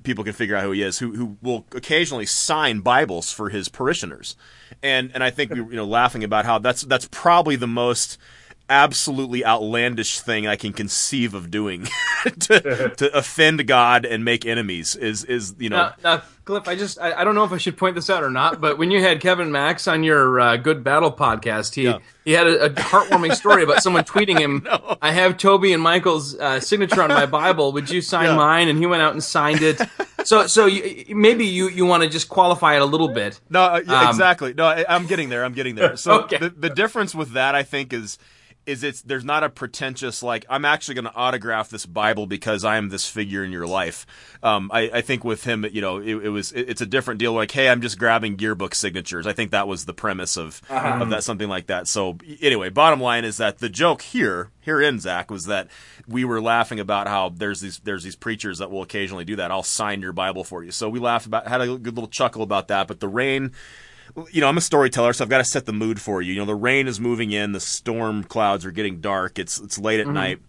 people 0.03 0.25
can 0.25 0.33
figure 0.33 0.57
out 0.57 0.63
who 0.63 0.73
he 0.73 0.83
is. 0.83 0.99
Who 0.99 1.15
who 1.15 1.37
will 1.43 1.67
occasionally 1.73 2.27
sign 2.27 2.81
Bibles 2.81 3.33
for 3.33 3.49
his 3.49 3.69
parishioners, 3.69 4.37
and 4.83 5.11
and 5.15 5.23
I 5.23 5.31
think 5.31 5.51
we 5.51 5.59
you 5.59 5.77
know 5.77 5.87
laughing 5.87 6.25
about 6.25 6.45
how 6.45 6.59
that's 6.59 6.83
that's 6.83 7.09
probably 7.11 7.57
the 7.57 7.67
most 7.67 8.19
absolutely 8.69 9.45
outlandish 9.45 10.21
thing 10.21 10.47
I 10.47 10.57
can 10.57 10.73
conceive 10.73 11.35
of 11.35 11.51
doing 11.51 11.87
to, 12.41 12.93
to 12.97 13.17
offend 13.17 13.67
God 13.67 14.05
and 14.05 14.25
make 14.25 14.47
enemies 14.47 14.97
is 14.97 15.25
is 15.25 15.55
you 15.59 15.69
know. 15.69 15.77
Now, 15.77 16.17
now 16.17 16.23
Cliff, 16.45 16.69
I 16.69 16.77
just 16.77 16.99
I, 17.01 17.13
I, 17.21 17.25
don't 17.25 17.35
know 17.35 17.45
if 17.45 17.53
I 17.53 17.57
should 17.57 17.79
point 17.79 17.95
this 17.95 18.11
out 18.11 18.23
or 18.23 18.31
not, 18.31 18.61
but 18.61 18.77
when 18.77 18.91
you 18.91 19.01
had 19.01 19.21
Kevin 19.23 19.51
Max 19.51 19.89
on 19.89 20.05
your 20.05 20.39
uh, 20.39 20.57
Good 20.59 20.85
Battle 20.85 21.11
podcast, 21.11 21.75
he 21.75 21.85
yeah. 21.85 21.99
he 22.23 22.33
had 22.33 22.47
a, 22.47 22.67
a, 22.67 22.71
heartwarming 22.71 23.35
story 23.35 23.63
about 23.63 23.83
someone 23.83 24.05
tweeting 24.05 24.39
him, 24.39 24.63
no. 24.67 24.99
"I 25.01 25.11
have 25.13 25.39
Toby 25.39 25.73
and 25.73 25.83
Michael's 25.83 26.39
uh, 26.39 26.61
signature 26.61 27.01
on 27.01 27.09
my 27.09 27.25
Bible. 27.25 27.73
Would 27.73 27.89
you 27.89 28.03
sign 28.03 28.27
yeah. 28.27 28.37
mine?" 28.37 28.69
And 28.69 28.79
he 28.79 28.85
went 28.85 29.01
out 29.01 29.15
and 29.15 29.25
signed 29.25 29.63
it. 29.63 29.81
So 30.25 30.47
so 30.47 30.67
you, 30.67 31.15
maybe 31.17 31.47
you 31.47 31.71
you 31.71 31.87
want 31.87 32.03
to 32.03 32.11
just 32.11 32.29
qualify 32.29 32.77
it 32.77 32.83
a 32.83 32.87
little 32.87 33.09
bit. 33.09 33.41
No, 33.49 33.63
uh, 33.63 33.81
yeah, 33.87 34.03
um, 34.03 34.09
exactly. 34.11 34.53
No, 34.53 34.67
I, 34.67 34.85
am 34.95 35.07
getting 35.07 35.31
there. 35.31 35.47
I'm 35.47 35.55
getting 35.55 35.77
there. 35.77 35.97
So 35.97 36.21
okay. 36.25 36.37
the 36.37 36.51
the 36.51 36.71
difference 36.71 37.15
with 37.15 37.33
that, 37.33 37.55
I 37.55 37.63
think, 37.63 37.95
is 37.95 38.19
is 38.67 38.83
it's 38.83 39.03
there's 39.03 39.25
not 39.25 39.45
a 39.45 39.49
pretentious 39.49 40.23
like 40.23 40.45
I'm 40.49 40.65
actually 40.65 40.95
going 40.95 41.07
to 41.07 41.15
autograph 41.15 41.69
this 41.69 41.87
Bible 41.87 42.27
because 42.27 42.65
I 42.65 42.77
am 42.77 42.89
this 42.89 43.09
figure 43.09 43.45
in 43.45 43.53
your 43.53 43.67
life. 43.67 44.07
Um, 44.43 44.71
I, 44.73 44.91
I 44.95 45.01
think 45.01 45.25
with 45.25 45.45
him, 45.45 45.65
you 45.71 45.81
know, 45.81 45.99
it, 45.99 46.17
it 46.17 46.29
was 46.31 46.53
it, 46.53 46.69
it's 46.69 46.81
a 46.81 46.87
different 46.87 47.19
deal. 47.19 47.33
Like, 47.33 47.51
hey, 47.51 47.69
I'm 47.69 47.81
just 47.81 47.99
grabbing 47.99 48.39
yearbook 48.39 48.75
signatures. 48.75 49.27
I 49.27 49.33
think 49.33 49.51
that 49.51 49.69
was 49.69 49.85
the 49.85 49.95
premise 49.95 50.37
of 50.37 50.61
of 50.71 51.11
that 51.11 51.25
something 51.25 51.49
like 51.49 51.67
that. 51.67 51.89
So 51.89 52.19
anyway, 52.41 52.69
bottom 52.71 53.01
line 53.01 53.25
is 53.25 53.37
that 53.39 53.59
the 53.59 53.69
joke 53.69 54.03
here 54.03 54.51
here 54.61 54.81
in 54.81 54.99
Zach 54.99 55.31
was 55.31 55.47
that 55.47 55.69
we 56.09 56.25
were 56.25 56.41
laughing 56.41 56.81
about 56.81 57.07
how 57.07 57.29
there's 57.29 57.61
these 57.61 57.79
there's 57.81 58.05
these 58.05 58.17
preachers 58.17 58.59
that 58.59 58.71
will 58.71 58.83
occasionally 58.83 59.25
do 59.25 59.37
that. 59.37 59.51
I'll 59.51 59.63
sign 59.63 60.01
your 60.01 60.13
Bible 60.13 60.45
for 60.45 60.65
you. 60.65 60.71
So 60.71 60.89
we 60.89 60.99
laughed 60.99 61.27
about 61.27 61.47
had 61.47 61.61
a 61.61 61.79
good 61.79 61.95
little 61.95 62.09
chuckle 62.09 62.43
about 62.43 62.69
that. 62.69 62.89
But 62.89 63.01
the 63.01 63.09
rain 63.09 63.53
you 64.31 64.41
know, 64.41 64.49
I'm 64.49 64.59
a 64.59 64.63
storyteller, 64.63 65.13
so 65.13 65.25
I've 65.25 65.31
got 65.31 65.39
to 65.39 65.45
set 65.45 65.67
the 65.67 65.73
mood 65.73 66.01
for 66.01 66.23
you. 66.23 66.33
You 66.33 66.41
know, 66.41 66.47
the 66.47 66.55
rain 66.55 66.87
is 66.87 67.01
moving 67.01 67.33
in, 67.33 67.53
the 67.53 67.61
storm 67.61 68.25
clouds 68.25 68.65
are 68.65 68.71
getting 68.71 69.01
dark. 69.01 69.39
It's 69.39 69.61
it's 69.61 69.79
late 69.79 70.01
at 70.01 70.07
night. 70.07 70.41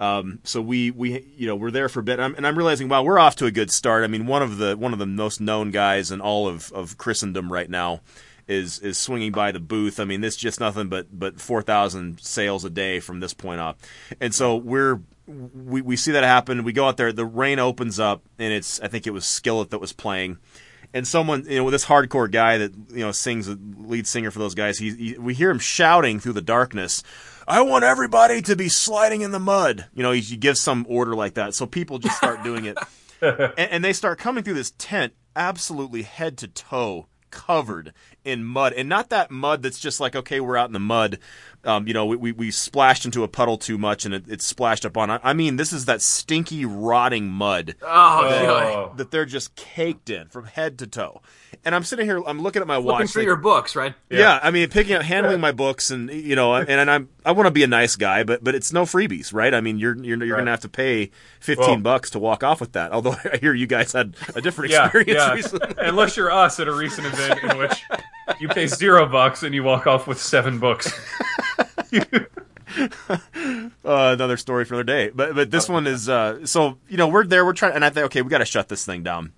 Um, 0.00 0.40
so 0.42 0.60
we 0.60 0.90
we 0.90 1.24
you 1.36 1.46
know 1.46 1.54
we're 1.54 1.70
there 1.70 1.88
for 1.88 2.00
a 2.00 2.02
bit, 2.02 2.14
and 2.14 2.24
I'm, 2.24 2.34
and 2.34 2.46
I'm 2.46 2.56
realizing 2.56 2.88
wow 2.88 3.02
we're 3.02 3.18
off 3.18 3.36
to 3.36 3.46
a 3.46 3.50
good 3.50 3.70
start. 3.70 4.02
I 4.04 4.08
mean 4.08 4.26
one 4.26 4.42
of 4.42 4.58
the 4.58 4.76
one 4.76 4.92
of 4.92 4.98
the 4.98 5.06
most 5.06 5.40
known 5.40 5.70
guys 5.70 6.10
in 6.10 6.20
all 6.20 6.48
of, 6.48 6.72
of 6.72 6.98
Christendom 6.98 7.52
right 7.52 7.70
now 7.70 8.00
is 8.48 8.80
is 8.80 8.98
swinging 8.98 9.32
by 9.32 9.52
the 9.52 9.60
booth. 9.60 10.00
I 10.00 10.04
mean 10.04 10.20
this 10.20 10.36
just 10.36 10.58
nothing 10.58 10.88
but 10.88 11.06
but 11.16 11.40
four 11.40 11.62
thousand 11.62 12.20
sales 12.20 12.64
a 12.64 12.70
day 12.70 12.98
from 12.98 13.20
this 13.20 13.34
point 13.34 13.60
up, 13.60 13.78
and 14.20 14.34
so 14.34 14.56
we're 14.56 15.00
we 15.26 15.80
we 15.80 15.96
see 15.96 16.10
that 16.10 16.24
happen. 16.24 16.64
We 16.64 16.72
go 16.72 16.88
out 16.88 16.96
there, 16.96 17.12
the 17.12 17.24
rain 17.24 17.60
opens 17.60 18.00
up, 18.00 18.22
and 18.38 18.52
it's 18.52 18.80
I 18.80 18.88
think 18.88 19.06
it 19.06 19.12
was 19.12 19.24
Skillet 19.24 19.70
that 19.70 19.78
was 19.78 19.92
playing 19.92 20.38
and 20.94 21.06
someone 21.06 21.44
you 21.46 21.58
know 21.58 21.70
this 21.70 21.84
hardcore 21.84 22.30
guy 22.30 22.56
that 22.56 22.72
you 22.90 23.04
know 23.04 23.12
sings 23.12 23.48
lead 23.76 24.06
singer 24.06 24.30
for 24.30 24.38
those 24.38 24.54
guys 24.54 24.78
he, 24.78 24.94
he, 24.94 25.18
we 25.18 25.34
hear 25.34 25.50
him 25.50 25.58
shouting 25.58 26.18
through 26.18 26.32
the 26.32 26.40
darkness 26.40 27.02
i 27.46 27.60
want 27.60 27.84
everybody 27.84 28.40
to 28.40 28.56
be 28.56 28.68
sliding 28.68 29.20
in 29.20 29.32
the 29.32 29.38
mud. 29.38 29.86
You 29.94 30.02
know 30.02 30.12
he, 30.12 30.20
he 30.20 30.36
gives 30.36 30.60
some 30.60 30.86
order 30.88 31.14
like 31.14 31.34
that. 31.34 31.54
So 31.54 31.66
people 31.66 31.98
just 31.98 32.16
start 32.16 32.42
doing 32.42 32.64
it. 32.64 32.78
And, 33.22 33.52
and 33.56 33.84
they 33.84 33.94
start 33.94 34.18
coming 34.18 34.44
through 34.44 34.54
this 34.54 34.74
tent 34.76 35.14
absolutely 35.34 36.02
head 36.02 36.36
to 36.38 36.48
toe 36.48 37.06
covered 37.30 37.94
in 38.22 38.44
mud. 38.44 38.74
And 38.74 38.86
not 38.86 39.08
that 39.10 39.30
mud 39.30 39.62
that's 39.62 39.80
just 39.80 39.98
like 39.98 40.14
okay 40.14 40.40
we're 40.40 40.58
out 40.58 40.68
in 40.68 40.74
the 40.74 40.78
mud 40.78 41.18
um, 41.66 41.86
you 41.88 41.94
know 41.94 42.06
we, 42.06 42.16
we, 42.16 42.32
we 42.32 42.50
splashed 42.50 43.04
into 43.04 43.22
a 43.24 43.28
puddle 43.28 43.56
too 43.58 43.78
much 43.78 44.04
and 44.04 44.14
it, 44.14 44.24
it 44.28 44.42
splashed 44.42 44.84
up 44.84 44.96
on 44.96 45.10
i 45.22 45.32
mean 45.32 45.56
this 45.56 45.72
is 45.72 45.84
that 45.86 46.00
stinky 46.02 46.64
rotting 46.64 47.28
mud 47.28 47.74
Oh, 47.82 48.24
Oh. 48.24 48.92
that 48.96 49.10
they're 49.10 49.24
just 49.24 49.54
caked 49.56 50.10
in 50.10 50.28
from 50.28 50.44
head 50.46 50.78
to 50.78 50.86
toe. 50.86 51.20
And 51.64 51.74
I'm 51.74 51.84
sitting 51.84 52.04
here, 52.04 52.20
I'm 52.26 52.42
looking 52.42 52.60
at 52.62 52.68
my 52.68 52.76
watch. 52.78 52.84
Looking 52.86 53.00
watch. 53.04 53.10
through 53.12 53.22
like- 53.22 53.26
your 53.26 53.36
books, 53.36 53.76
right? 53.76 53.94
yeah. 54.10 54.38
I 54.42 54.50
mean, 54.50 54.68
picking 54.68 54.94
up, 54.96 55.02
handling 55.02 55.40
my 55.40 55.52
books, 55.52 55.90
and 55.90 56.10
you 56.10 56.36
know, 56.36 56.54
and, 56.54 56.68
and 56.68 56.90
I'm 56.90 57.08
I 57.24 57.32
want 57.32 57.46
to 57.46 57.50
be 57.50 57.62
a 57.62 57.66
nice 57.66 57.96
guy, 57.96 58.22
but 58.24 58.42
but 58.44 58.54
it's 58.54 58.72
no 58.72 58.82
freebies, 58.84 59.32
right? 59.32 59.54
I 59.54 59.60
mean, 59.60 59.78
you're 59.78 59.96
you're, 59.96 60.22
you're 60.22 60.34
Right. 60.36 60.40
gonna 60.42 60.50
have 60.50 60.60
to 60.60 60.68
pay 60.68 61.10
15 61.40 61.66
Well- 61.66 61.76
bucks 61.78 62.10
to 62.10 62.18
walk 62.18 62.42
off 62.44 62.60
with 62.60 62.72
that. 62.72 62.92
Although 62.92 63.12
I 63.32 63.38
hear 63.38 63.54
you 63.54 63.66
guys 63.66 63.92
had 63.92 64.16
a 64.34 64.40
different 64.42 64.72
Yeah, 64.72 64.84
experience 64.86 65.18
yeah. 65.18 65.32
recently. 65.32 65.74
Unless 65.78 66.16
you're 66.16 66.30
us 66.30 66.60
at 66.60 66.68
a 66.68 66.74
recent 66.74 67.06
event 67.06 67.42
in 67.44 67.56
which 67.58 67.82
you 68.40 68.48
pay 68.48 68.66
zero 68.66 69.06
bucks 69.06 69.42
and 69.42 69.54
you 69.54 69.62
walk 69.62 69.86
off 69.86 70.06
with 70.06 70.20
seven 70.20 70.58
books. 70.58 70.92
uh, 73.08 73.68
another 73.84 74.36
story 74.36 74.64
for 74.64 74.74
another 74.74 74.84
day. 74.84 75.10
But 75.14 75.34
but 75.34 75.50
this 75.50 75.68
one 75.68 75.86
is 75.86 76.08
uh, 76.08 76.46
so 76.46 76.78
you 76.88 76.96
know 76.96 77.08
we're 77.08 77.24
there, 77.26 77.44
we're 77.44 77.52
trying, 77.52 77.74
and 77.74 77.84
I 77.84 77.90
think 77.90 78.06
okay, 78.06 78.22
we 78.22 78.30
got 78.30 78.38
to 78.38 78.44
shut 78.44 78.68
this 78.68 78.84
thing 78.84 79.02
down. 79.02 79.32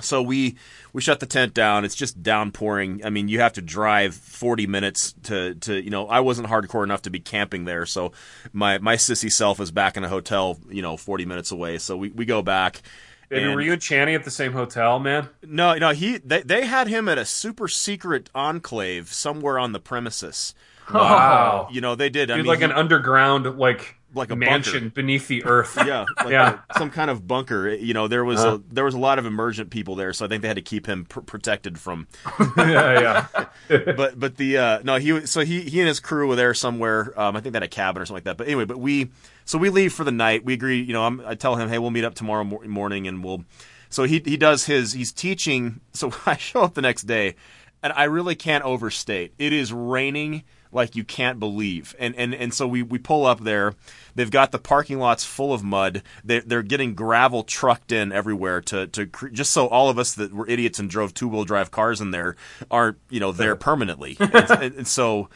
So 0.00 0.22
we 0.22 0.56
we 0.92 1.02
shut 1.02 1.20
the 1.20 1.26
tent 1.26 1.52
down. 1.52 1.84
It's 1.84 1.94
just 1.94 2.22
downpouring. 2.22 3.04
I 3.04 3.10
mean, 3.10 3.28
you 3.28 3.40
have 3.40 3.52
to 3.54 3.62
drive 3.62 4.14
40 4.14 4.66
minutes 4.66 5.14
to 5.24 5.54
to 5.56 5.82
you 5.82 5.90
know. 5.90 6.06
I 6.06 6.20
wasn't 6.20 6.48
hardcore 6.48 6.82
enough 6.82 7.02
to 7.02 7.10
be 7.10 7.20
camping 7.20 7.66
there, 7.66 7.84
so 7.84 8.12
my 8.52 8.78
my 8.78 8.96
sissy 8.96 9.30
self 9.30 9.60
is 9.60 9.70
back 9.70 9.96
in 9.96 10.04
a 10.04 10.08
hotel, 10.08 10.58
you 10.70 10.80
know, 10.80 10.96
40 10.96 11.26
minutes 11.26 11.52
away. 11.52 11.78
So 11.78 11.96
we 11.96 12.08
we 12.10 12.24
go 12.24 12.40
back. 12.42 12.80
Baby, 13.28 13.44
and- 13.44 13.54
were 13.54 13.60
you 13.60 13.72
and 13.72 13.82
Channy 13.82 14.14
at 14.14 14.24
the 14.24 14.30
same 14.30 14.52
hotel, 14.52 14.98
man? 14.98 15.28
No, 15.42 15.74
no, 15.74 15.90
he 15.90 16.18
they 16.18 16.40
they 16.42 16.64
had 16.64 16.88
him 16.88 17.06
at 17.06 17.18
a 17.18 17.26
super 17.26 17.68
secret 17.68 18.30
enclave 18.34 19.12
somewhere 19.12 19.58
on 19.58 19.72
the 19.72 19.80
premises. 19.80 20.54
Wow. 20.94 21.68
You 21.70 21.80
know, 21.80 21.94
they 21.94 22.08
did. 22.10 22.30
I 22.30 22.36
Dude, 22.36 22.44
mean, 22.44 22.48
like 22.48 22.58
he- 22.60 22.64
an 22.64 22.72
underground 22.72 23.58
like 23.58 23.96
Like 24.14 24.30
a 24.30 24.36
mansion 24.36 24.84
bunker. 24.84 24.94
beneath 24.94 25.26
the 25.28 25.44
earth. 25.44 25.74
yeah, 25.86 26.04
like 26.18 26.28
Yeah. 26.30 26.58
a- 26.70 26.78
some 26.78 26.90
kind 26.90 27.10
of 27.10 27.26
bunker. 27.26 27.68
You 27.70 27.94
know, 27.94 28.08
there 28.08 28.24
was 28.24 28.40
Uh-huh. 28.40 28.56
a 28.56 28.74
there 28.74 28.84
was 28.84 28.94
a 28.94 28.98
lot 28.98 29.18
of 29.18 29.26
emergent 29.26 29.70
people 29.70 29.94
there, 29.94 30.12
so 30.12 30.24
I 30.24 30.28
think 30.28 30.42
they 30.42 30.48
had 30.48 30.56
to 30.56 30.62
keep 30.62 30.86
him 30.86 31.04
pr- 31.06 31.20
protected 31.20 31.78
from. 31.78 32.06
yeah, 32.58 33.26
yeah. 33.68 33.78
but 33.96 34.18
but 34.18 34.36
the 34.36 34.58
uh, 34.58 34.78
no, 34.84 34.96
he 34.96 35.12
was- 35.12 35.30
so 35.30 35.40
he 35.40 35.62
he 35.62 35.80
and 35.80 35.88
his 35.88 36.00
crew 36.00 36.28
were 36.28 36.36
there 36.36 36.54
somewhere. 36.54 37.18
Um, 37.18 37.36
I 37.36 37.40
think 37.40 37.52
they 37.52 37.56
had 37.56 37.62
a 37.62 37.68
cabin 37.68 38.02
or 38.02 38.06
something 38.06 38.16
like 38.16 38.24
that. 38.24 38.36
But 38.36 38.46
anyway, 38.48 38.64
but 38.66 38.78
we 38.78 39.10
so 39.44 39.58
we 39.58 39.70
leave 39.70 39.92
for 39.92 40.04
the 40.04 40.12
night. 40.12 40.44
We 40.44 40.52
agree. 40.52 40.80
You 40.82 40.92
know, 40.92 41.04
I'm, 41.04 41.20
I 41.26 41.34
tell 41.34 41.56
him, 41.56 41.68
hey, 41.68 41.78
we'll 41.78 41.90
meet 41.90 42.04
up 42.04 42.14
tomorrow 42.14 42.44
mor- 42.44 42.64
morning, 42.64 43.06
and 43.06 43.24
we'll. 43.24 43.44
So 43.88 44.04
he 44.04 44.22
he 44.24 44.36
does 44.36 44.66
his 44.66 44.92
he's 44.92 45.12
teaching. 45.12 45.80
So 45.92 46.12
I 46.26 46.36
show 46.36 46.62
up 46.62 46.74
the 46.74 46.82
next 46.82 47.02
day, 47.02 47.34
and 47.82 47.92
I 47.94 48.04
really 48.04 48.34
can't 48.34 48.64
overstate. 48.64 49.32
It 49.38 49.52
is 49.52 49.72
raining 49.72 50.44
like 50.72 50.96
you 50.96 51.04
can't 51.04 51.38
believe. 51.38 51.94
And 51.98 52.16
and 52.16 52.34
and 52.34 52.52
so 52.52 52.66
we 52.66 52.82
we 52.82 52.98
pull 52.98 53.26
up 53.26 53.40
there. 53.40 53.74
They've 54.14 54.30
got 54.30 54.52
the 54.52 54.58
parking 54.58 54.98
lots 54.98 55.24
full 55.24 55.52
of 55.52 55.62
mud. 55.62 56.02
They 56.24 56.40
they're 56.40 56.62
getting 56.62 56.94
gravel 56.94 57.44
trucked 57.44 57.92
in 57.92 58.10
everywhere 58.10 58.60
to 58.62 58.86
to 58.88 59.06
cre- 59.06 59.28
just 59.28 59.52
so 59.52 59.68
all 59.68 59.88
of 59.88 59.98
us 59.98 60.14
that 60.14 60.32
were 60.32 60.48
idiots 60.48 60.78
and 60.78 60.88
drove 60.90 61.14
two 61.14 61.28
wheel 61.28 61.44
drive 61.44 61.70
cars 61.70 62.00
in 62.00 62.10
there 62.10 62.36
aren't 62.70 62.98
you 63.10 63.20
know 63.20 63.32
there 63.32 63.54
permanently. 63.54 64.16
and, 64.20 64.34
and, 64.34 64.74
and 64.76 64.88
so 64.88 65.28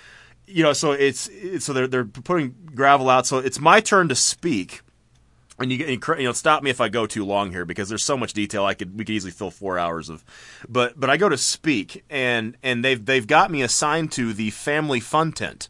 you 0.47 0.62
know 0.62 0.73
so 0.73 0.93
it's, 0.93 1.28
it's 1.28 1.64
so 1.64 1.73
they're 1.73 1.87
they're 1.87 2.05
putting 2.05 2.55
gravel 2.75 3.11
out. 3.11 3.26
So 3.26 3.38
it's 3.38 3.61
my 3.61 3.81
turn 3.81 4.09
to 4.09 4.14
speak 4.14 4.83
and 5.59 5.73
you, 5.73 5.79
you 5.79 5.99
you 6.19 6.25
know 6.25 6.33
stop 6.33 6.63
me 6.63 6.71
if 6.71 6.81
I 6.81 6.89
go 6.89 7.07
too 7.07 7.25
long 7.25 7.51
here 7.51 7.65
because 7.65 7.89
there's 7.89 8.05
so 8.05 8.17
much 8.17 8.33
detail 8.33 8.65
I 8.65 8.75
could 8.75 8.99
we 8.99 9.05
could 9.05 9.15
easily 9.15 9.33
fill 9.33 9.51
four 9.51 9.79
hours 9.79 10.09
of, 10.09 10.25
but 10.69 10.99
but 10.99 11.11
I 11.11 11.17
go 11.17 11.29
to 11.29 11.39
speak 11.39 12.05
and 12.11 12.57
and 12.63 12.85
they've 12.85 13.05
they've 13.05 13.27
got 13.27 13.51
me 13.51 13.63
assigned 13.63 14.13
to 14.13 14.33
the 14.33 14.51
family 14.51 15.01
fun 15.01 15.33
tent. 15.33 15.69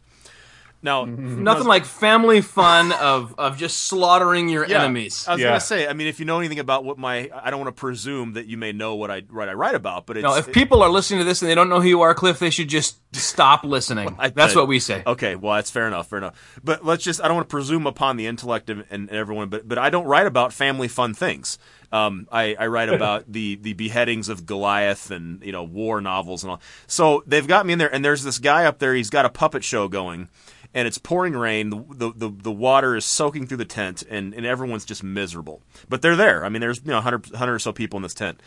Now 0.83 1.05
Nothing 1.05 1.65
like 1.67 1.85
family 1.85 2.41
fun 2.41 2.91
of 2.91 3.33
of 3.37 3.57
just 3.57 3.83
slaughtering 3.87 4.47
your 4.47 4.65
Yeah. 4.65 4.83
enemies. 4.83 5.25
I 5.27 5.33
was 5.33 5.41
Yeah. 5.41 5.47
gonna 5.49 5.59
say 5.59 5.87
I 5.87 5.93
mean 5.93 6.07
if 6.07 6.19
you 6.19 6.25
know 6.25 6.37
anything 6.39 6.59
about 6.59 6.83
what 6.85 6.97
my 6.97 7.29
I 7.43 7.49
don't 7.49 7.59
want 7.59 7.75
to 7.75 7.79
presume 7.79 8.33
that 8.33 8.45
you 8.45 8.57
may 8.57 8.71
know 8.73 8.95
what 8.95 9.09
I 9.09 9.21
what 9.29 9.49
I 9.49 9.53
write 9.53 9.75
about 9.75 10.05
but 10.05 10.17
it's 10.17 10.23
No, 10.23 10.35
if 10.35 10.51
people 10.51 10.83
are 10.83 10.89
listening 10.89 11.19
to 11.19 11.25
this 11.25 11.41
and 11.41 11.49
they 11.49 11.55
don't 11.55 11.69
know 11.69 11.81
who 11.81 11.87
you 11.87 12.01
are, 12.01 12.13
Cliff, 12.13 12.37
they 12.39 12.49
should 12.51 12.69
just 12.69 12.99
stop 13.13 13.63
listening. 13.63 14.15
I- 14.19 14.29
That's 14.29 14.55
I- 14.55 14.59
what 14.59 14.67
we 14.67 14.79
say. 14.79 15.01
Okay, 15.05 15.35
well 15.35 15.55
that's 15.55 15.71
fair 15.71 15.87
enough, 15.87 16.07
fair 16.09 16.19
enough. 16.19 16.35
But 16.63 16.85
let's 16.85 17.03
just 17.03 17.21
I 17.23 17.27
don't 17.27 17.35
want 17.37 17.49
to 17.49 17.53
presume 17.53 17.87
upon 17.87 18.17
the 18.17 18.27
intellect 18.27 18.69
of, 18.69 18.79
and, 18.79 18.87
and 18.91 19.09
everyone, 19.09 19.49
but 19.49 19.67
but 19.67 19.77
I 19.79 19.89
don't 19.89 20.05
write 20.05 20.27
about 20.27 20.53
family 20.53 20.87
fun 20.87 21.13
things. 21.13 21.57
Um, 21.91 22.27
I, 22.31 22.55
I 22.59 22.67
write 22.67 22.89
about 22.93 23.31
the 23.31 23.55
the 23.55 23.73
beheadings 23.73 24.29
of 24.29 24.45
Goliath 24.45 25.09
and 25.09 25.41
you 25.43 25.51
know 25.51 25.63
war 25.63 26.01
novels 26.01 26.43
and 26.43 26.51
all. 26.51 26.61
So 26.85 27.23
they've 27.25 27.47
got 27.47 27.65
me 27.65 27.73
in 27.73 27.79
there, 27.79 27.91
and 27.93 28.05
there's 28.05 28.23
this 28.23 28.37
guy 28.39 28.65
up 28.65 28.77
there. 28.79 28.93
He's 28.93 29.09
got 29.09 29.25
a 29.25 29.29
puppet 29.29 29.63
show 29.63 29.87
going. 29.87 30.29
And 30.77 30.87
it's 30.87 30.99
pouring 30.99 31.33
rain. 31.33 31.71
The, 31.71 31.83
the 31.89 32.13
the 32.15 32.29
the 32.29 32.51
water 32.51 32.95
is 32.95 33.03
soaking 33.03 33.47
through 33.47 33.57
the 33.57 33.65
tent, 33.65 34.03
and, 34.07 34.31
and 34.35 34.45
everyone's 34.45 34.85
just 34.85 35.03
miserable. 35.03 35.63
But 35.89 36.03
they're 36.03 36.15
there. 36.15 36.45
I 36.45 36.49
mean, 36.49 36.61
there's 36.61 36.77
you 36.81 36.91
know 36.91 36.97
100, 36.97 37.31
100 37.31 37.51
or 37.51 37.57
so 37.57 37.73
people 37.73 37.97
in 37.97 38.03
this 38.03 38.13
tent, 38.13 38.41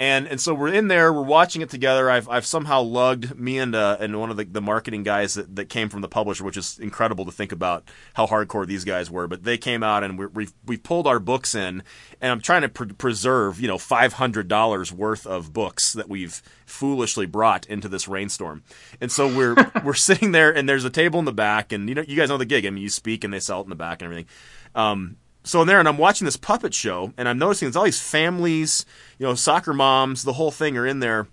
and 0.00 0.26
and 0.26 0.40
so 0.40 0.54
we're 0.54 0.72
in 0.72 0.88
there. 0.88 1.12
We're 1.12 1.20
watching 1.22 1.60
it 1.60 1.68
together. 1.68 2.10
I've 2.10 2.26
I've 2.28 2.46
somehow 2.46 2.80
lugged 2.80 3.38
me 3.38 3.58
and 3.58 3.74
uh, 3.74 3.98
and 4.00 4.18
one 4.18 4.30
of 4.30 4.38
the, 4.38 4.44
the 4.44 4.62
marketing 4.62 5.02
guys 5.02 5.34
that, 5.34 5.54
that 5.56 5.68
came 5.68 5.90
from 5.90 6.00
the 6.00 6.08
publisher, 6.08 6.42
which 6.42 6.56
is 6.56 6.78
incredible 6.78 7.26
to 7.26 7.32
think 7.32 7.52
about 7.52 7.84
how 8.14 8.26
hardcore 8.26 8.66
these 8.66 8.84
guys 8.84 9.10
were. 9.10 9.26
But 9.26 9.44
they 9.44 9.58
came 9.58 9.82
out 9.82 10.02
and 10.04 10.18
we 10.18 10.26
we 10.26 10.48
we 10.64 10.76
pulled 10.78 11.06
our 11.06 11.18
books 11.18 11.54
in, 11.54 11.82
and 12.20 12.32
I'm 12.32 12.40
trying 12.40 12.62
to 12.62 12.70
pre- 12.70 12.92
preserve 12.92 13.60
you 13.60 13.68
know 13.68 13.76
five 13.76 14.14
hundred 14.14 14.48
dollars 14.48 14.90
worth 14.90 15.26
of 15.26 15.52
books 15.52 15.92
that 15.92 16.08
we've 16.08 16.42
foolishly 16.74 17.26
brought 17.26 17.66
into 17.66 17.88
this 17.88 18.08
rainstorm. 18.08 18.62
And 19.00 19.10
so 19.10 19.34
we're 19.34 19.54
we're 19.84 19.94
sitting 19.94 20.32
there, 20.32 20.54
and 20.54 20.68
there's 20.68 20.84
a 20.84 20.90
table 20.90 21.18
in 21.18 21.24
the 21.24 21.32
back, 21.32 21.72
and 21.72 21.88
you 21.88 21.94
know 21.94 22.04
you 22.06 22.16
guys 22.16 22.28
know 22.28 22.38
the 22.38 22.44
gig. 22.44 22.66
I 22.66 22.70
mean, 22.70 22.82
you 22.82 22.90
speak 22.90 23.24
and 23.24 23.32
they 23.32 23.40
sell 23.40 23.60
it 23.60 23.64
in 23.64 23.70
the 23.70 23.76
back 23.76 24.02
and 24.02 24.06
everything. 24.06 24.28
Um, 24.74 25.16
so 25.44 25.60
in 25.60 25.68
there, 25.68 25.78
and 25.78 25.86
I'm 25.86 25.98
watching 25.98 26.24
this 26.24 26.36
puppet 26.36 26.72
show, 26.74 27.12
and 27.16 27.28
I'm 27.28 27.38
noticing 27.38 27.66
there's 27.66 27.76
all 27.76 27.84
these 27.84 28.00
families, 28.00 28.86
you 29.18 29.26
know, 29.26 29.34
soccer 29.34 29.74
moms, 29.74 30.24
the 30.24 30.32
whole 30.32 30.50
thing 30.50 30.76
are 30.76 30.86
in 30.86 31.00
there 31.00 31.28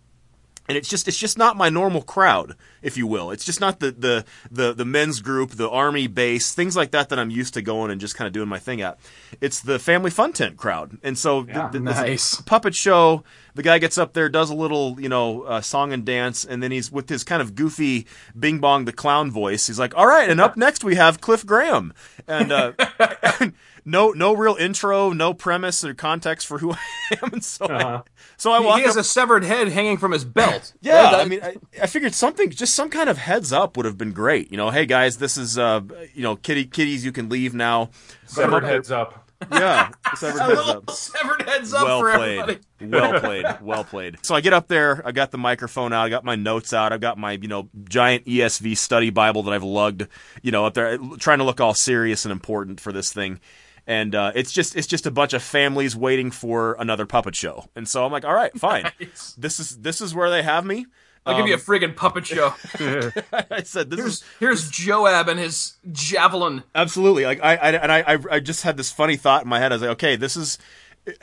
and 0.71 0.77
it's 0.77 0.87
just 0.87 1.05
it's 1.09 1.17
just 1.17 1.37
not 1.37 1.57
my 1.57 1.67
normal 1.69 2.01
crowd, 2.01 2.55
if 2.81 2.95
you 2.95 3.05
will. 3.05 3.29
It's 3.31 3.43
just 3.43 3.59
not 3.59 3.79
the 3.81 3.91
the 3.91 4.25
the, 4.49 4.73
the 4.73 4.85
men's 4.85 5.19
group, 5.19 5.51
the 5.51 5.69
army 5.69 6.07
base, 6.07 6.53
things 6.53 6.77
like 6.77 6.91
that 6.91 7.09
that 7.09 7.19
I'm 7.19 7.29
used 7.29 7.53
to 7.55 7.61
going 7.61 7.91
and 7.91 7.99
just 7.99 8.15
kind 8.15 8.25
of 8.25 8.31
doing 8.33 8.47
my 8.47 8.57
thing 8.59 8.79
at. 8.81 8.97
It's 9.41 9.59
the 9.59 9.79
family 9.79 10.09
fun 10.11 10.31
tent 10.31 10.55
crowd, 10.55 10.97
and 11.03 11.17
so 11.17 11.45
Yeah. 11.45 11.69
th- 11.69 11.71
th- 11.73 11.83
this 11.83 11.97
Nice. 11.97 12.41
puppet 12.41 12.73
show. 12.73 13.23
The 13.53 13.63
guy 13.63 13.79
gets 13.79 13.97
up 13.97 14.13
there, 14.13 14.29
does 14.29 14.49
a 14.49 14.55
little 14.55 14.95
you 14.97 15.09
know 15.09 15.41
uh, 15.41 15.59
song 15.59 15.91
and 15.91 16.05
dance, 16.05 16.45
and 16.45 16.63
then 16.63 16.71
he's 16.71 16.89
with 16.89 17.09
his 17.09 17.25
kind 17.25 17.41
of 17.41 17.53
goofy 17.53 18.07
Bing 18.39 18.59
Bong 18.59 18.85
the 18.85 18.93
clown 18.93 19.29
voice. 19.29 19.67
He's 19.67 19.77
like, 19.77 19.93
"All 19.97 20.07
right," 20.07 20.29
and 20.29 20.39
up 20.39 20.55
next 20.55 20.85
we 20.85 20.95
have 20.95 21.19
Cliff 21.19 21.45
Graham, 21.45 21.93
and 22.29 22.49
uh, 22.53 22.71
and, 23.41 23.53
no 23.85 24.11
no 24.11 24.33
real 24.33 24.55
intro, 24.55 25.11
no 25.11 25.33
premise 25.33 25.83
or 25.83 25.93
context 25.93 26.47
for 26.47 26.57
who 26.59 26.71
I 27.11 27.17
am, 27.21 27.33
and 27.33 27.43
so 27.43 27.65
Uh-huh. 27.65 28.01
I, 28.05 28.09
so 28.37 28.51
I 28.51 28.59
He, 28.59 28.65
walk 28.65 28.77
he 28.79 28.85
has 28.85 28.97
up. 28.97 29.01
a 29.01 29.03
severed 29.03 29.43
head 29.43 29.67
hanging 29.69 29.97
from 29.97 30.11
his 30.11 30.25
belt. 30.25 30.73
yeah, 30.81 31.11
I 31.15 31.25
mean, 31.25 31.39
I, 31.43 31.55
I 31.81 31.87
figured 31.87 32.13
something, 32.13 32.49
just 32.49 32.73
some 32.73 32.89
kind 32.89 33.09
of 33.09 33.17
heads 33.17 33.51
up 33.53 33.77
would 33.77 33.85
have 33.85 33.97
been 33.97 34.11
great. 34.13 34.51
You 34.51 34.57
know, 34.57 34.69
hey 34.69 34.85
guys, 34.85 35.17
this 35.17 35.37
is 35.37 35.57
uh, 35.57 35.81
you 36.13 36.23
know, 36.23 36.35
kitty 36.35 36.65
kitties, 36.65 37.03
you 37.05 37.11
can 37.11 37.29
leave 37.29 37.53
now. 37.53 37.89
Severed 38.25 38.63
heads 38.63 38.91
up. 38.91 39.27
Yeah, 39.51 39.89
severed 40.15 40.39
heads 40.39 40.59
up. 40.69 40.91
severed 40.91 41.41
heads 41.41 41.73
up 41.73 41.83
well 41.83 41.99
for 42.01 42.13
played. 42.15 42.39
everybody. 42.41 42.59
well 42.81 43.19
played. 43.19 43.45
Well 43.61 43.83
played. 43.83 44.17
So 44.21 44.35
I 44.35 44.41
get 44.41 44.53
up 44.53 44.67
there. 44.67 45.01
I 45.03 45.11
got 45.11 45.31
the 45.31 45.39
microphone 45.39 45.93
out. 45.93 46.05
I 46.05 46.09
got 46.09 46.23
my 46.23 46.35
notes 46.35 46.73
out. 46.73 46.93
I've 46.93 47.01
got 47.01 47.17
my 47.17 47.31
you 47.31 47.47
know 47.47 47.67
giant 47.85 48.25
ESV 48.25 48.77
study 48.77 49.09
Bible 49.09 49.41
that 49.43 49.51
I've 49.53 49.63
lugged. 49.63 50.07
You 50.43 50.51
know 50.51 50.67
up 50.67 50.75
there, 50.75 50.99
trying 51.17 51.39
to 51.39 51.43
look 51.43 51.59
all 51.59 51.73
serious 51.73 52.23
and 52.23 52.31
important 52.31 52.79
for 52.79 52.91
this 52.91 53.11
thing. 53.11 53.39
And 53.87 54.13
uh, 54.13 54.31
it's 54.35 54.51
just 54.51 54.75
it's 54.75 54.87
just 54.87 55.05
a 55.05 55.11
bunch 55.11 55.33
of 55.33 55.41
families 55.41 55.95
waiting 55.95 56.31
for 56.31 56.75
another 56.79 57.05
puppet 57.05 57.35
show. 57.35 57.65
And 57.75 57.87
so 57.87 58.05
I'm 58.05 58.11
like, 58.11 58.25
all 58.25 58.33
right, 58.33 58.53
fine. 58.57 58.91
This 59.37 59.59
is 59.59 59.77
this 59.77 60.01
is 60.01 60.13
where 60.13 60.29
they 60.29 60.43
have 60.43 60.65
me. 60.65 60.85
I'll 61.25 61.37
give 61.37 61.47
you 61.47 61.53
a 61.53 61.57
friggin' 61.57 61.95
puppet 61.95 62.25
show. 62.25 62.53
I 63.51 63.61
said 63.63 63.89
this 63.89 63.99
is 63.99 64.23
Here's 64.39 64.69
Joab 64.69 65.27
and 65.29 65.39
his 65.39 65.77
javelin. 65.91 66.63
Absolutely. 66.73 67.25
Like 67.25 67.43
I, 67.43 67.55
I 67.55 67.71
and 67.71 67.91
I, 67.91 67.99
I, 68.01 68.17
I 68.31 68.39
just 68.39 68.63
had 68.63 68.77
this 68.77 68.91
funny 68.91 69.17
thought 69.17 69.43
in 69.43 69.49
my 69.49 69.59
head. 69.59 69.71
I 69.71 69.75
was 69.75 69.81
like, 69.81 69.91
okay, 69.91 70.15
this 70.15 70.35
is. 70.35 70.57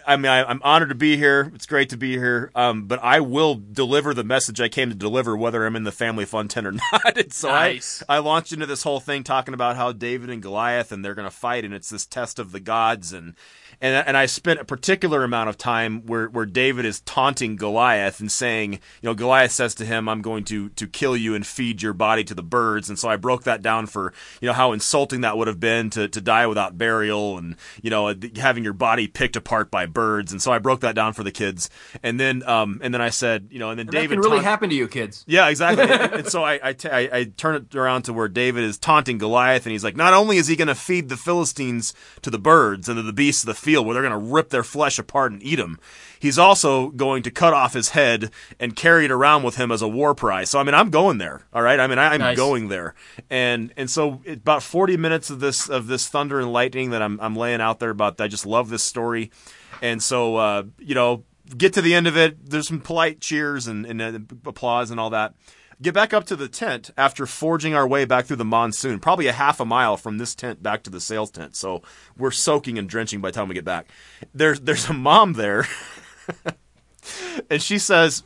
I 0.06 0.16
mean, 0.16 0.26
I, 0.26 0.42
I'm 0.42 0.60
honored 0.64 0.88
to 0.88 0.94
be 0.96 1.16
here. 1.16 1.52
It's 1.54 1.66
great 1.66 1.90
to 1.90 1.96
be 1.96 2.12
here. 2.18 2.50
Um, 2.54 2.86
but 2.86 2.98
I 3.02 3.20
will 3.20 3.54
deliver 3.54 4.12
the 4.12 4.24
message 4.24 4.60
I 4.60 4.68
came 4.68 4.88
to 4.88 4.94
deliver, 4.96 5.36
whether 5.36 5.64
I'm 5.64 5.76
in 5.76 5.84
the 5.84 5.92
family 5.92 6.24
fun 6.24 6.48
tent 6.48 6.66
or 6.66 6.72
not. 6.92 7.16
And 7.16 7.32
so 7.32 7.48
Nice. 7.48 8.02
I, 8.08 8.16
I 8.16 8.18
launched 8.18 8.52
into 8.52 8.66
this 8.66 8.82
whole 8.82 8.98
thing 8.98 9.22
talking 9.22 9.54
about 9.54 9.76
how 9.76 9.92
David 9.92 10.30
and 10.30 10.42
Goliath 10.42 10.90
and 10.90 11.04
they're 11.04 11.14
going 11.14 11.30
to 11.30 11.34
fight, 11.34 11.64
and 11.64 11.72
it's 11.72 11.90
this 11.90 12.06
test 12.06 12.40
of 12.40 12.50
the 12.50 12.60
gods, 12.60 13.12
and 13.12 13.34
and 13.80 14.06
and 14.06 14.16
I 14.16 14.26
spent 14.26 14.60
a 14.60 14.64
particular 14.64 15.22
amount 15.24 15.48
of 15.48 15.56
time 15.58 16.04
where 16.06 16.26
where 16.28 16.46
David 16.46 16.84
is 16.84 17.00
taunting 17.00 17.56
Goliath 17.56 18.20
and 18.20 18.30
saying, 18.30 18.72
you 18.74 18.78
know, 19.02 19.14
Goliath 19.14 19.52
says 19.52 19.74
to 19.76 19.84
him, 19.86 20.08
"I'm 20.08 20.22
going 20.22 20.44
to 20.44 20.68
to 20.70 20.86
kill 20.86 21.16
you 21.16 21.34
and 21.34 21.46
feed 21.46 21.80
your 21.82 21.92
body 21.92 22.24
to 22.24 22.34
the 22.34 22.42
birds," 22.42 22.88
and 22.88 22.98
so 22.98 23.08
I 23.08 23.16
broke 23.16 23.44
that 23.44 23.62
down 23.62 23.86
for 23.86 24.12
you 24.40 24.46
know 24.46 24.52
how 24.52 24.72
insulting 24.72 25.20
that 25.20 25.36
would 25.36 25.46
have 25.48 25.60
been 25.60 25.90
to 25.90 26.08
to 26.08 26.20
die 26.20 26.46
without 26.46 26.76
burial 26.78 27.38
and 27.38 27.56
you 27.82 27.90
know 27.90 28.14
having 28.36 28.64
your 28.64 28.72
body 28.72 29.06
picked 29.06 29.36
apart 29.36 29.70
by 29.70 29.86
birds, 29.86 30.32
and 30.32 30.42
so 30.42 30.50
I 30.52 30.58
broke 30.58 30.80
that 30.80 30.94
down 30.94 31.12
for 31.12 31.22
the 31.22 31.32
kids, 31.32 31.70
and 32.02 32.18
then 32.18 32.42
um 32.48 32.80
and 32.82 32.92
then 32.92 33.00
I 33.00 33.10
said, 33.10 33.48
you 33.50 33.58
know, 33.58 33.70
and 33.70 33.78
then 33.78 33.86
That 33.86 33.92
David 33.92 34.10
can 34.16 34.20
really 34.20 34.36
taunt- 34.38 34.44
happen 34.44 34.68
to 34.70 34.74
you, 34.74 34.88
kids. 34.88 35.24
yeah, 35.28 35.48
exactly. 35.48 35.84
and 35.88 36.12
and 36.14 36.26
so 36.28 36.42
I, 36.42 36.58
I, 36.62 36.72
t- 36.72 36.88
I, 36.88 37.00
I 37.12 37.24
turn 37.36 37.54
it 37.54 37.74
around 37.76 38.02
to 38.02 38.12
where 38.12 38.28
David 38.28 38.64
is 38.64 38.76
taunting 38.78 39.18
Goliath, 39.18 39.66
and 39.66 39.72
he's 39.72 39.84
like, 39.84 39.96
not 39.96 40.12
only 40.14 40.36
is 40.36 40.46
he 40.48 40.56
going 40.56 40.68
to 40.68 40.74
feed 40.74 41.08
the 41.08 41.16
Philistines 41.16 41.94
to 42.22 42.30
the 42.30 42.38
birds 42.38 42.88
and 42.88 42.96
to 42.96 43.02
the 43.02 43.12
beasts 43.12 43.42
of 43.42 43.46
the 43.46 43.54
field, 43.68 43.84
where 43.86 43.94
they're 43.94 44.08
going 44.08 44.18
to 44.18 44.32
rip 44.32 44.48
their 44.50 44.62
flesh 44.64 44.98
apart 44.98 45.32
and 45.32 45.42
eat 45.42 45.58
him. 45.58 45.78
he's 46.20 46.38
also 46.38 46.88
going 46.90 47.22
to 47.22 47.30
cut 47.30 47.52
off 47.54 47.74
his 47.74 47.90
head 47.90 48.30
and 48.58 48.74
carry 48.74 49.04
it 49.04 49.10
around 49.10 49.42
with 49.44 49.56
him 49.56 49.70
as 49.70 49.82
a 49.82 49.88
war 49.88 50.14
prize. 50.14 50.50
So 50.50 50.58
I 50.58 50.62
mean, 50.64 50.74
I'm 50.74 50.90
going 50.90 51.18
there. 51.18 51.42
All 51.52 51.62
right, 51.62 51.78
I 51.78 51.86
mean, 51.86 51.98
I, 51.98 52.14
I'm 52.14 52.20
Nice. 52.20 52.36
going 52.36 52.68
there, 52.68 52.94
and 53.30 53.72
and 53.76 53.88
so 53.90 54.20
it, 54.24 54.38
about 54.38 54.62
40 54.62 54.96
minutes 54.96 55.30
of 55.30 55.40
this 55.40 55.68
of 55.68 55.86
this 55.86 56.08
thunder 56.08 56.40
and 56.40 56.52
lightning 56.52 56.90
that 56.90 57.02
I'm 57.02 57.20
I'm 57.20 57.36
laying 57.36 57.60
out 57.60 57.78
there 57.78 57.90
about. 57.90 58.20
I 58.20 58.26
just 58.28 58.46
love 58.46 58.68
this 58.70 58.82
story, 58.82 59.30
and 59.82 60.02
so 60.02 60.36
uh, 60.36 60.62
you 60.78 60.94
know 60.94 61.24
get 61.56 61.72
to 61.74 61.82
the 61.82 61.94
end 61.94 62.06
of 62.06 62.16
it. 62.16 62.50
There's 62.50 62.68
some 62.68 62.80
polite 62.80 63.20
cheers 63.20 63.66
and, 63.66 63.86
and 63.86 64.02
uh, 64.02 64.18
applause 64.44 64.90
and 64.90 64.98
all 65.00 65.10
that. 65.10 65.34
Get 65.80 65.94
back 65.94 66.12
up 66.12 66.24
to 66.24 66.34
the 66.36 66.48
tent 66.48 66.90
after 66.96 67.24
forging 67.24 67.72
our 67.74 67.86
way 67.86 68.04
back 68.04 68.26
through 68.26 68.36
the 68.38 68.44
monsoon, 68.44 68.98
probably 68.98 69.28
a 69.28 69.32
half 69.32 69.60
a 69.60 69.64
mile 69.64 69.96
from 69.96 70.18
this 70.18 70.34
tent 70.34 70.60
back 70.60 70.82
to 70.82 70.90
the 70.90 71.00
sales 71.00 71.30
tent. 71.30 71.54
So 71.54 71.82
we're 72.16 72.32
soaking 72.32 72.78
and 72.78 72.88
drenching 72.88 73.20
by 73.20 73.30
the 73.30 73.34
time 73.36 73.46
we 73.48 73.54
get 73.54 73.64
back. 73.64 73.86
There's 74.34 74.58
there's 74.60 74.88
a 74.88 74.92
mom 74.92 75.34
there, 75.34 75.68
and 77.50 77.62
she 77.62 77.78
says, 77.78 78.24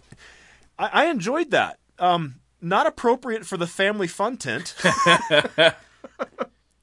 "I, 0.78 1.04
I 1.04 1.06
enjoyed 1.06 1.50
that. 1.50 1.78
Um, 1.98 2.36
not 2.62 2.86
appropriate 2.86 3.44
for 3.44 3.58
the 3.58 3.66
family 3.66 4.06
fun 4.08 4.38
tent." 4.38 4.74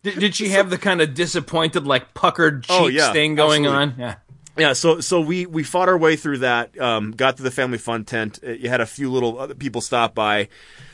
Did, 0.01 0.19
did 0.19 0.35
she 0.35 0.49
have 0.51 0.69
the 0.69 0.77
kind 0.77 1.01
of 1.01 1.13
disappointed, 1.13 1.85
like 1.85 2.13
puckered 2.13 2.63
cheeks 2.63 2.73
Oh, 2.79 2.87
yeah, 2.87 3.11
thing 3.11 3.35
going 3.35 3.65
absolutely. 3.65 3.93
on? 3.93 3.99
Yeah. 3.99 4.15
Yeah, 4.59 4.73
so 4.73 4.99
so 4.99 5.21
we 5.21 5.45
we 5.45 5.63
fought 5.63 5.89
our 5.89 5.97
way 5.97 6.15
through 6.15 6.39
that. 6.39 6.79
Um, 6.79 7.11
got 7.11 7.37
to 7.37 7.43
the 7.43 7.51
family 7.51 7.77
fun 7.77 8.05
tent. 8.05 8.39
Uh, 8.45 8.51
You 8.51 8.69
had 8.69 8.81
a 8.81 8.85
few 8.85 9.11
little 9.11 9.39
other 9.39 9.55
people 9.55 9.81
stop 9.81 10.13
by, 10.15 10.49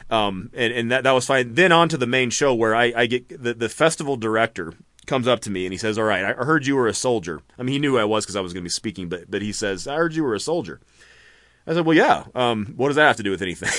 um, 0.09 0.49
and 0.53 0.71
and 0.73 0.91
that 0.91 1.03
that 1.03 1.11
was 1.11 1.25
fine. 1.25 1.53
Then 1.55 1.71
on 1.71 1.89
to 1.89 1.97
the 1.97 2.07
main 2.07 2.29
show 2.29 2.53
where 2.53 2.75
I 2.75 2.93
I 2.95 3.05
get 3.07 3.27
the 3.43 3.53
the 3.53 3.69
festival 3.69 4.17
director 4.17 4.73
comes 5.07 5.27
up 5.27 5.39
to 5.41 5.51
me 5.51 5.65
and 5.65 5.73
he 5.73 5.77
says, 5.77 5.97
"All 5.97 6.03
right, 6.05 6.23
I 6.23 6.31
heard 6.33 6.65
you 6.65 6.75
were 6.75 6.87
a 6.87 6.93
soldier." 6.93 7.41
I 7.59 7.63
mean, 7.63 7.73
he 7.73 7.79
knew 7.79 7.97
I 7.97 8.05
was 8.05 8.25
because 8.25 8.35
I 8.35 8.41
was 8.41 8.53
going 8.53 8.61
to 8.63 8.65
be 8.65 8.69
speaking, 8.69 9.09
but 9.09 9.29
but 9.29 9.41
he 9.41 9.51
says, 9.51 9.87
"I 9.87 9.95
heard 9.95 10.13
you 10.13 10.23
were 10.23 10.35
a 10.35 10.39
soldier." 10.39 10.79
I 11.67 11.73
said, 11.73 11.85
"Well, 11.85 11.97
yeah. 11.97 12.25
Um, 12.35 12.73
what 12.75 12.87
does 12.89 12.95
that 12.97 13.07
have 13.07 13.17
to 13.17 13.23
do 13.23 13.31
with 13.31 13.41
anything?" 13.41 13.69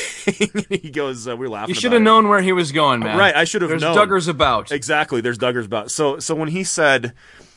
he 0.83 0.91
goes, 0.91 1.29
uh, 1.29 1.37
"We're 1.37 1.49
laughing." 1.49 1.75
You 1.75 1.81
should 1.81 1.93
have 1.93 2.01
it." 2.03 2.05
known 2.05 2.29
where 2.29 2.43
he 2.43 2.53
was 2.53 2.73
going, 2.73 3.01
man. 3.01 3.17
Right, 3.17 3.35
I 3.35 3.45
should 3.45 3.63
have 3.63 3.71
known. 3.71 3.81
There's 3.81 3.97
known. 3.97 4.09
Duggars 4.09 4.29
about. 4.29 4.73
Exactly. 4.73 5.21
There's 5.21 5.39
Duggars 5.39 5.67
about. 5.67 5.91
So 5.93 6.19
so 6.19 6.35
when 6.35 6.49
he 6.49 6.65
said 6.65 7.13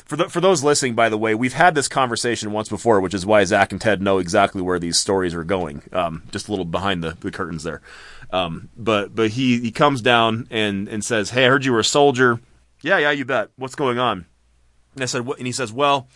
for 0.10 0.15
the, 0.15 0.28
for 0.28 0.41
those 0.41 0.63
listening, 0.63 0.95
by 0.95 1.08
the 1.08 1.19
way, 1.19 1.36
we've 1.36 1.54
had 1.54 1.76
this 1.76 1.88
conversation 1.88 2.52
once 2.52 2.67
before, 2.67 3.00
which 3.00 3.13
is 3.13 3.28
why 3.28 3.43
Zach 3.43 3.72
and 3.72 3.80
Ted 3.80 4.02
know 4.02 4.17
exactly 4.17 4.60
where 4.60 4.80
these 4.80 4.98
stories 4.98 5.36
are 5.36 5.43
going. 5.43 5.84
Um, 5.93 6.24
just 6.32 6.48
a 6.48 6.52
little 6.52 6.65
behind 6.65 7.04
the, 7.04 7.15
the 7.19 7.30
curtains 7.30 7.62
there. 7.62 7.84
Um, 8.32 8.69
but 8.76 9.13
but 9.13 9.30
he 9.30 9.60
he 9.60 9.72
comes 9.72 10.02
down 10.02 10.48
and 10.50 10.88
and 10.88 11.06
says, 11.06 11.30
"Hey, 11.30 11.45
I 11.45 11.50
heard 11.50 11.63
you 11.63 11.74
were 11.74 11.80
a 11.80 11.84
soldier." 11.84 12.39
Yeah, 12.82 12.98
yeah, 12.98 13.12
you 13.12 13.24
bet. 13.24 13.52
What's 13.56 13.76
going 13.76 14.00
on? 14.00 14.26
And 14.95 15.04
I 15.04 15.06
said, 15.06 15.28
And 15.28 15.45
he 15.45 15.54
says, 15.54 15.72
"Well." 15.72 16.10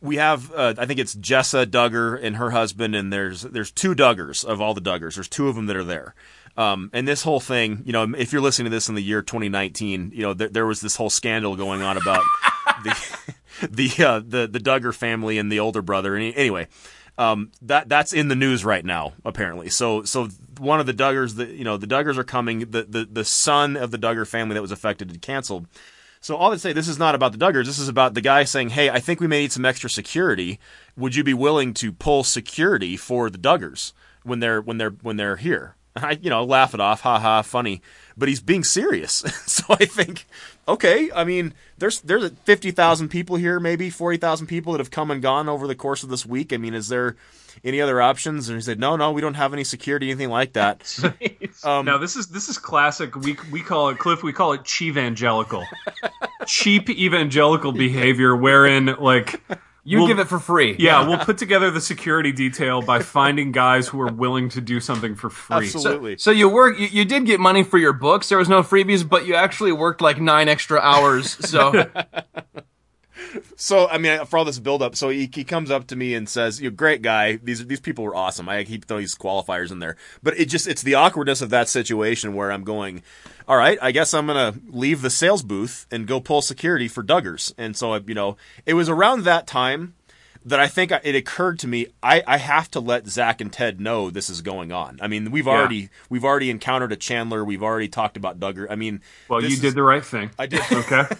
we 0.00 0.14
have 0.14 0.52
uh, 0.54 0.74
I 0.78 0.86
think 0.86 1.00
it's 1.00 1.16
Jessa 1.16 1.66
Duggar 1.66 2.22
and 2.22 2.36
her 2.36 2.50
husband, 2.52 2.94
and 2.94 3.12
there's 3.12 3.42
there's 3.42 3.72
two 3.72 3.96
Duggars 3.96 4.44
of 4.44 4.60
all 4.60 4.72
the 4.72 4.80
Duggars. 4.80 5.16
There's 5.16 5.28
two 5.28 5.48
of 5.48 5.56
them 5.56 5.66
that 5.66 5.74
are 5.74 5.82
there. 5.82 6.14
Um, 6.56 6.90
and 6.92 7.06
this 7.06 7.22
whole 7.22 7.40
thing, 7.40 7.82
you 7.84 7.92
know, 7.92 8.14
if 8.16 8.32
you're 8.32 8.40
listening 8.40 8.66
to 8.66 8.70
this 8.70 8.88
in 8.88 8.94
the 8.94 9.02
year 9.02 9.22
2019, 9.22 10.12
you 10.14 10.22
know, 10.22 10.34
there, 10.34 10.48
there 10.48 10.66
was 10.66 10.80
this 10.80 10.96
whole 10.96 11.10
scandal 11.10 11.56
going 11.56 11.82
on 11.82 11.96
about 11.96 12.24
the 12.84 13.28
the 13.70 14.04
uh, 14.04 14.20
the 14.20 14.46
the 14.46 14.60
Duggar 14.60 14.94
family 14.94 15.38
and 15.38 15.50
the 15.50 15.60
older 15.60 15.82
brother. 15.82 16.16
And 16.16 16.34
anyway, 16.34 16.68
um, 17.16 17.50
that 17.62 17.88
that's 17.88 18.12
in 18.12 18.28
the 18.28 18.36
news 18.36 18.64
right 18.64 18.84
now 18.84 19.14
apparently. 19.24 19.68
So 19.70 20.02
so 20.04 20.28
one 20.58 20.80
of 20.80 20.86
the 20.86 20.94
Duggars, 20.94 21.36
the 21.36 21.46
you 21.46 21.64
know, 21.64 21.76
the 21.76 21.86
Duggars 21.86 22.16
are 22.16 22.24
coming. 22.24 22.60
The 22.70 22.84
the 22.84 23.08
the 23.10 23.24
son 23.24 23.76
of 23.76 23.90
the 23.90 23.98
Duggar 23.98 24.26
family 24.26 24.54
that 24.54 24.62
was 24.62 24.72
affected 24.72 25.10
had 25.10 25.22
canceled. 25.22 25.66
So 26.20 26.36
all 26.36 26.52
I'd 26.52 26.60
say, 26.60 26.72
this 26.72 26.88
is 26.88 26.98
not 26.98 27.14
about 27.14 27.32
the 27.32 27.38
Duggars. 27.38 27.66
This 27.66 27.78
is 27.78 27.88
about 27.88 28.14
the 28.14 28.20
guy 28.20 28.44
saying, 28.44 28.70
"Hey, 28.70 28.90
I 28.90 29.00
think 29.00 29.20
we 29.20 29.26
may 29.26 29.42
need 29.42 29.52
some 29.52 29.64
extra 29.64 29.88
security. 29.88 30.58
Would 30.96 31.14
you 31.14 31.22
be 31.22 31.34
willing 31.34 31.74
to 31.74 31.92
pull 31.92 32.24
security 32.24 32.96
for 32.96 33.30
the 33.30 33.38
Duggars 33.38 33.92
when 34.24 34.40
they're 34.40 34.60
when 34.60 34.78
they're 34.78 34.90
when 34.90 35.16
they're 35.16 35.36
here?" 35.36 35.76
I, 35.98 36.18
you 36.20 36.30
know, 36.30 36.44
laugh 36.44 36.74
it 36.74 36.80
off, 36.80 37.02
ha 37.02 37.18
ha, 37.18 37.42
funny. 37.42 37.82
But 38.16 38.28
he's 38.28 38.40
being 38.40 38.64
serious. 38.64 39.12
so 39.46 39.64
I 39.70 39.84
think, 39.84 40.26
okay. 40.66 41.10
I 41.14 41.24
mean, 41.24 41.54
there's 41.78 42.00
there's 42.00 42.30
fifty 42.44 42.70
thousand 42.70 43.08
people 43.08 43.36
here, 43.36 43.60
maybe 43.60 43.90
forty 43.90 44.18
thousand 44.18 44.48
people 44.48 44.72
that 44.72 44.80
have 44.80 44.90
come 44.90 45.10
and 45.10 45.22
gone 45.22 45.48
over 45.48 45.66
the 45.66 45.74
course 45.74 46.02
of 46.02 46.08
this 46.08 46.26
week. 46.26 46.52
I 46.52 46.56
mean, 46.56 46.74
is 46.74 46.88
there 46.88 47.16
any 47.64 47.80
other 47.80 48.00
options? 48.00 48.48
And 48.48 48.56
he 48.56 48.62
said, 48.62 48.78
no, 48.78 48.96
no, 48.96 49.12
we 49.12 49.20
don't 49.20 49.34
have 49.34 49.52
any 49.52 49.64
security, 49.64 50.10
anything 50.10 50.30
like 50.30 50.54
that. 50.54 50.98
Um, 51.64 51.84
now 51.84 51.98
this 51.98 52.14
is 52.14 52.28
this 52.28 52.48
is 52.48 52.56
classic. 52.56 53.16
We 53.16 53.36
we 53.50 53.62
call 53.62 53.88
it 53.88 53.98
Cliff. 53.98 54.22
We 54.22 54.32
call 54.32 54.52
it 54.52 54.64
cheap 54.64 54.90
evangelical, 54.90 55.66
cheap 56.46 56.88
evangelical 56.88 57.72
behavior, 57.72 58.36
wherein 58.36 58.86
like 59.00 59.40
You 59.88 59.98
We'll- 60.00 60.06
give 60.08 60.18
it 60.18 60.28
for 60.28 60.38
free. 60.38 60.76
yeah, 60.78 61.08
we'll 61.08 61.18
put 61.18 61.38
together 61.38 61.70
the 61.70 61.80
security 61.80 62.30
detail 62.30 62.82
by 62.82 62.98
finding 63.00 63.52
guys 63.52 63.88
who 63.88 63.98
are 64.02 64.12
willing 64.12 64.50
to 64.50 64.60
do 64.60 64.80
something 64.80 65.14
for 65.14 65.30
free. 65.30 65.56
Absolutely. 65.64 66.18
So 66.18 66.30
you 66.30 66.48
work. 66.48 66.78
You, 66.78 66.88
you 66.88 67.04
did 67.06 67.24
get 67.24 67.40
money 67.40 67.62
for 67.62 67.78
your 67.78 67.94
books. 67.94 68.28
There 68.28 68.36
was 68.36 68.50
no 68.50 68.62
freebies, 68.62 69.08
but 69.08 69.26
you 69.26 69.34
actually 69.34 69.72
worked 69.72 70.02
like 70.02 70.20
nine 70.20 70.46
extra 70.48 70.78
hours. 70.78 71.30
So 71.48 71.86
So 73.56 73.88
I 73.88 73.98
mean, 73.98 74.24
for 74.26 74.38
all 74.38 74.44
this 74.44 74.58
build 74.60 74.80
up, 74.80 74.94
so 74.94 75.08
he, 75.08 75.28
he 75.32 75.42
comes 75.44 75.70
up 75.70 75.88
to 75.88 75.96
me 75.96 76.14
and 76.14 76.28
says, 76.28 76.62
"You're 76.62 76.70
great 76.70 77.02
guy. 77.02 77.36
These 77.36 77.66
these 77.66 77.80
people 77.80 78.04
were 78.04 78.14
awesome. 78.14 78.48
I 78.48 78.62
keep 78.64 78.86
throwing 78.86 79.02
these 79.02 79.16
qualifiers 79.16 79.72
in 79.72 79.80
there, 79.80 79.96
but 80.22 80.38
it 80.38 80.46
just 80.46 80.68
it's 80.68 80.82
the 80.82 80.94
awkwardness 80.94 81.42
of 81.42 81.50
that 81.50 81.68
situation 81.68 82.34
where 82.34 82.52
I'm 82.52 82.62
going, 82.62 83.02
all 83.48 83.56
right, 83.56 83.78
I 83.80 83.92
guess 83.92 84.12
I'm 84.12 84.26
gonna 84.26 84.54
leave 84.68 85.00
the 85.02 85.10
sales 85.10 85.42
booth 85.42 85.86
and 85.90 86.06
go 86.06 86.20
pull 86.20 86.42
security 86.42 86.86
for 86.86 87.02
Duggars. 87.02 87.52
And 87.56 87.74
so 87.76 87.94
you 87.96 88.14
know, 88.14 88.36
it 88.66 88.74
was 88.74 88.88
around 88.88 89.24
that 89.24 89.46
time 89.46 89.94
that 90.44 90.60
I 90.60 90.68
think 90.68 90.92
it 90.92 91.14
occurred 91.14 91.58
to 91.60 91.66
me 91.66 91.88
I, 92.02 92.22
I 92.26 92.36
have 92.38 92.70
to 92.72 92.80
let 92.80 93.06
Zach 93.06 93.40
and 93.40 93.52
Ted 93.52 93.80
know 93.80 94.10
this 94.10 94.30
is 94.30 94.40
going 94.40 94.72
on. 94.72 94.98
I 95.02 95.08
mean, 95.08 95.30
we've 95.30 95.48
already 95.48 95.90
we've 96.08 96.24
already 96.24 96.50
encountered 96.50 96.92
a 96.92 96.96
Chandler. 96.96 97.44
We've 97.44 97.62
already 97.62 97.88
talked 97.88 98.16
about 98.16 98.38
Duggar. 98.38 98.66
I 98.70 98.76
mean, 98.76 99.00
well, 99.28 99.40
you 99.42 99.48
is- 99.48 99.60
did 99.60 99.74
the 99.74 99.82
right 99.82 100.04
thing. 100.04 100.30
I 100.38 100.46
did. 100.46 100.60
Okay. 100.70 101.04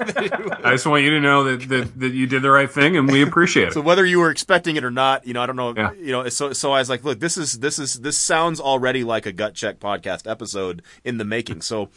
I 0.64 0.72
just 0.72 0.86
want 0.86 1.04
you 1.04 1.10
to 1.10 1.20
know 1.20 1.44
that, 1.44 1.68
that 1.68 2.00
that 2.00 2.12
you 2.12 2.26
did 2.26 2.42
the 2.42 2.50
right 2.50 2.70
thing, 2.70 2.96
and 2.96 3.10
we 3.10 3.22
appreciate 3.22 3.68
it. 3.68 3.72
So 3.74 3.80
whether 3.80 4.04
you 4.04 4.20
were 4.20 4.30
expecting 4.30 4.76
it 4.76 4.84
or 4.84 4.90
not, 4.90 5.26
you 5.26 5.34
know, 5.34 5.42
I 5.42 5.46
don't 5.46 5.56
know. 5.56 5.74
Yeah. 5.76 5.92
You 5.92 6.12
know, 6.12 6.28
so 6.28 6.52
so 6.52 6.72
I 6.72 6.78
was 6.78 6.88
like, 6.88 7.04
look, 7.04 7.20
this 7.20 7.36
is 7.36 7.58
this 7.58 7.78
is 7.78 8.00
this 8.00 8.16
sounds 8.16 8.60
already 8.60 9.04
like 9.04 9.26
a 9.26 9.32
gut 9.32 9.54
check 9.54 9.78
podcast 9.80 10.30
episode 10.30 10.82
in 11.04 11.18
the 11.18 11.24
making. 11.24 11.62
So 11.62 11.90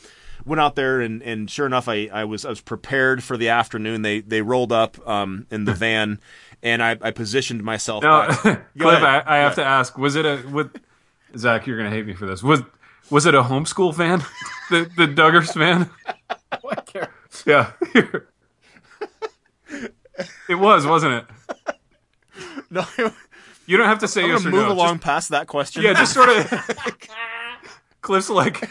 went 0.45 0.59
out 0.61 0.75
there 0.75 1.01
and, 1.01 1.21
and 1.23 1.49
sure 1.49 1.65
enough, 1.65 1.87
I, 1.87 2.09
I 2.11 2.25
was 2.25 2.45
I 2.45 2.49
was 2.49 2.61
prepared 2.61 3.23
for 3.23 3.37
the 3.37 3.49
afternoon. 3.49 4.01
They 4.01 4.21
they 4.21 4.41
rolled 4.41 4.71
up 4.71 5.05
um, 5.07 5.45
in 5.51 5.65
the 5.65 5.73
van, 5.73 6.19
and 6.63 6.81
I, 6.83 6.97
I 7.01 7.11
positioned 7.11 7.63
myself. 7.63 8.03
Now, 8.03 8.27
Cliff, 8.33 8.59
I, 8.77 9.23
I 9.25 9.37
have 9.37 9.55
to 9.55 9.63
ask: 9.63 9.97
Was 9.97 10.15
it 10.15 10.25
a 10.25 10.43
with 10.51 10.75
Zach? 11.37 11.67
You're 11.67 11.77
gonna 11.77 11.89
hate 11.89 12.05
me 12.05 12.13
for 12.13 12.25
this. 12.25 12.41
Was 12.43 12.61
was 13.09 13.25
it 13.25 13.35
a 13.35 13.43
homeschool 13.43 13.95
fan? 13.95 14.19
the 14.69 14.89
the 14.97 15.07
Duggars 15.07 15.53
fan? 15.53 15.89
I 16.51 16.75
care. 16.85 17.09
Yeah, 17.45 17.71
it 20.47 20.55
was, 20.55 20.85
wasn't 20.85 21.13
it? 21.13 21.75
no, 22.69 22.85
You 23.65 23.77
don't 23.77 23.87
have 23.87 23.99
to 23.99 24.07
say 24.07 24.23
I'm 24.23 24.29
yes 24.29 24.45
or 24.45 24.49
move 24.51 24.67
no. 24.67 24.71
along 24.73 24.95
Just- 24.95 25.03
past 25.03 25.29
that 25.29 25.47
question. 25.47 25.83
yeah, 25.83 25.93
just 25.93 26.13
sort 26.13 26.29
of. 26.29 26.49
Cliff's 28.01 28.29
like. 28.29 28.69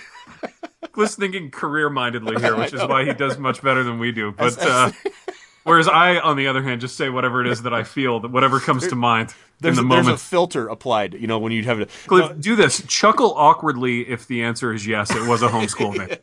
Cliff's 0.93 1.15
thinking 1.15 1.51
career-mindedly 1.51 2.41
here, 2.41 2.57
which 2.59 2.73
is 2.73 2.83
why 2.83 3.05
he 3.05 3.13
does 3.13 3.39
much 3.39 3.63
better 3.63 3.83
than 3.83 3.99
we 3.99 4.13
do. 4.13 4.33
But 4.33 4.59
uh, 4.59 4.93
whereas 5.65 5.89
I, 5.89 6.19
on 6.19 6.37
the 6.37 6.47
other 6.47 6.63
hand, 6.63 6.81
just 6.81 6.97
say 6.97 7.09
whatever 7.09 7.45
it 7.45 7.47
is 7.51 7.63
that 7.63 7.75
I 7.75 7.85
feel, 7.85 8.21
that 8.21 8.31
whatever 8.31 8.61
comes 8.61 8.87
to 8.89 8.97
mind 8.97 9.35
there's, 9.61 9.77
in 9.79 9.85
the 9.85 9.89
moment. 9.89 10.07
there's 10.07 10.21
a 10.21 10.25
filter 10.25 10.69
applied. 10.69 11.15
You 11.15 11.27
know, 11.27 11.39
when 11.39 11.53
you 11.53 11.63
have 11.65 11.81
it. 11.81 11.91
Cliff, 12.07 12.39
do 12.41 12.57
this. 12.57 12.83
Chuckle 12.87 13.35
awkwardly 13.35 14.09
if 14.09 14.27
the 14.27 14.43
answer 14.43 14.73
is 14.73 14.87
yes, 14.87 15.15
it 15.15 15.27
was 15.27 15.43
a 15.43 15.49
homeschool 15.49 15.97
thing. 15.97 16.17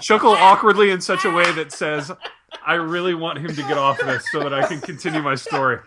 Chuckle 0.00 0.32
awkwardly 0.32 0.90
in 0.90 1.00
such 1.00 1.24
a 1.24 1.30
way 1.30 1.50
that 1.52 1.72
says, 1.72 2.10
I 2.66 2.74
really 2.74 3.14
want 3.14 3.38
him 3.38 3.54
to 3.54 3.62
get 3.62 3.78
off 3.78 3.98
this 3.98 4.28
so 4.30 4.40
that 4.40 4.52
I 4.52 4.66
can 4.66 4.80
continue 4.80 5.22
my 5.22 5.36
story. 5.36 5.78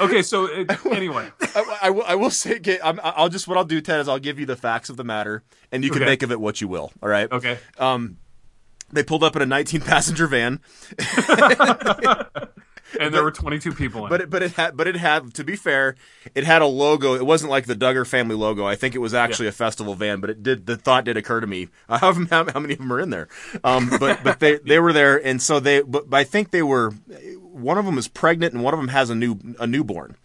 Okay, 0.00 0.22
so 0.22 0.46
uh, 0.46 0.64
anyway. 0.92 1.28
I, 1.54 1.78
I 1.82 1.90
will, 1.90 2.04
I 2.04 2.14
will 2.14 2.30
say, 2.30 2.56
okay, 2.56 2.78
I'm, 2.82 2.98
I'll 3.02 3.28
just 3.28 3.46
what 3.48 3.56
I'll 3.56 3.64
do, 3.64 3.80
Ted, 3.80 4.00
is 4.00 4.08
I'll 4.08 4.18
give 4.18 4.38
you 4.40 4.46
the 4.46 4.56
facts 4.56 4.88
of 4.90 4.96
the 4.96 5.04
matter, 5.04 5.42
and 5.72 5.84
you 5.84 5.90
can 5.90 6.02
Okay. 6.02 6.10
make 6.10 6.22
of 6.22 6.30
it 6.32 6.40
what 6.40 6.60
you 6.60 6.68
will. 6.68 6.92
All 7.02 7.08
right. 7.08 7.30
Okay. 7.30 7.58
Um, 7.78 8.16
they 8.92 9.02
pulled 9.04 9.22
up 9.22 9.36
in 9.36 9.42
a 9.42 9.46
19 9.46 9.80
passenger 9.82 10.26
van, 10.26 10.60
And 12.98 13.14
there 13.14 13.22
were 13.22 13.30
22 13.30 13.72
people 13.72 14.04
in 14.04 14.08
but 14.08 14.20
it. 14.20 14.24
it, 14.24 14.30
but 14.30 14.42
it 14.42 14.52
had 14.52 14.76
but 14.76 14.86
it 14.86 14.96
had 14.96 15.34
to 15.34 15.44
be 15.44 15.56
fair, 15.56 15.96
it 16.34 16.44
had 16.44 16.62
a 16.62 16.66
logo. 16.66 17.14
It 17.14 17.24
wasn't 17.24 17.50
like 17.50 17.66
the 17.66 17.76
Duggar 17.76 18.06
family 18.06 18.34
logo. 18.34 18.66
I 18.66 18.74
think 18.74 18.94
it 18.94 18.98
was 18.98 19.14
actually 19.14 19.48
a 19.48 19.52
festival 19.52 19.94
van, 19.94 20.20
but 20.20 20.30
it 20.30 20.42
did 20.42 20.66
the 20.66 20.76
thought 20.76 21.04
did 21.04 21.16
occur 21.16 21.40
to 21.40 21.46
me. 21.46 21.68
I 21.88 21.98
have 21.98 22.16
how, 22.30 22.50
how 22.50 22.60
many 22.60 22.74
of 22.74 22.78
them 22.78 22.92
are 22.92 23.00
in 23.00 23.10
there? 23.10 23.28
Um, 23.62 23.90
but 24.00 24.24
but 24.24 24.40
they 24.40 24.56
they 24.64 24.78
were 24.78 24.92
there, 24.92 25.16
and 25.24 25.40
so 25.40 25.60
they 25.60 25.82
but, 25.82 26.10
but 26.10 26.16
I 26.16 26.24
think 26.24 26.50
they 26.50 26.62
were 26.62 26.90
one 27.52 27.78
of 27.78 27.84
them 27.84 27.98
is 27.98 28.08
pregnant 28.08 28.54
and 28.54 28.62
one 28.62 28.74
of 28.74 28.80
them 28.80 28.88
has 28.88 29.10
a 29.10 29.14
new 29.14 29.38
a 29.58 29.66
newborn. 29.66 30.16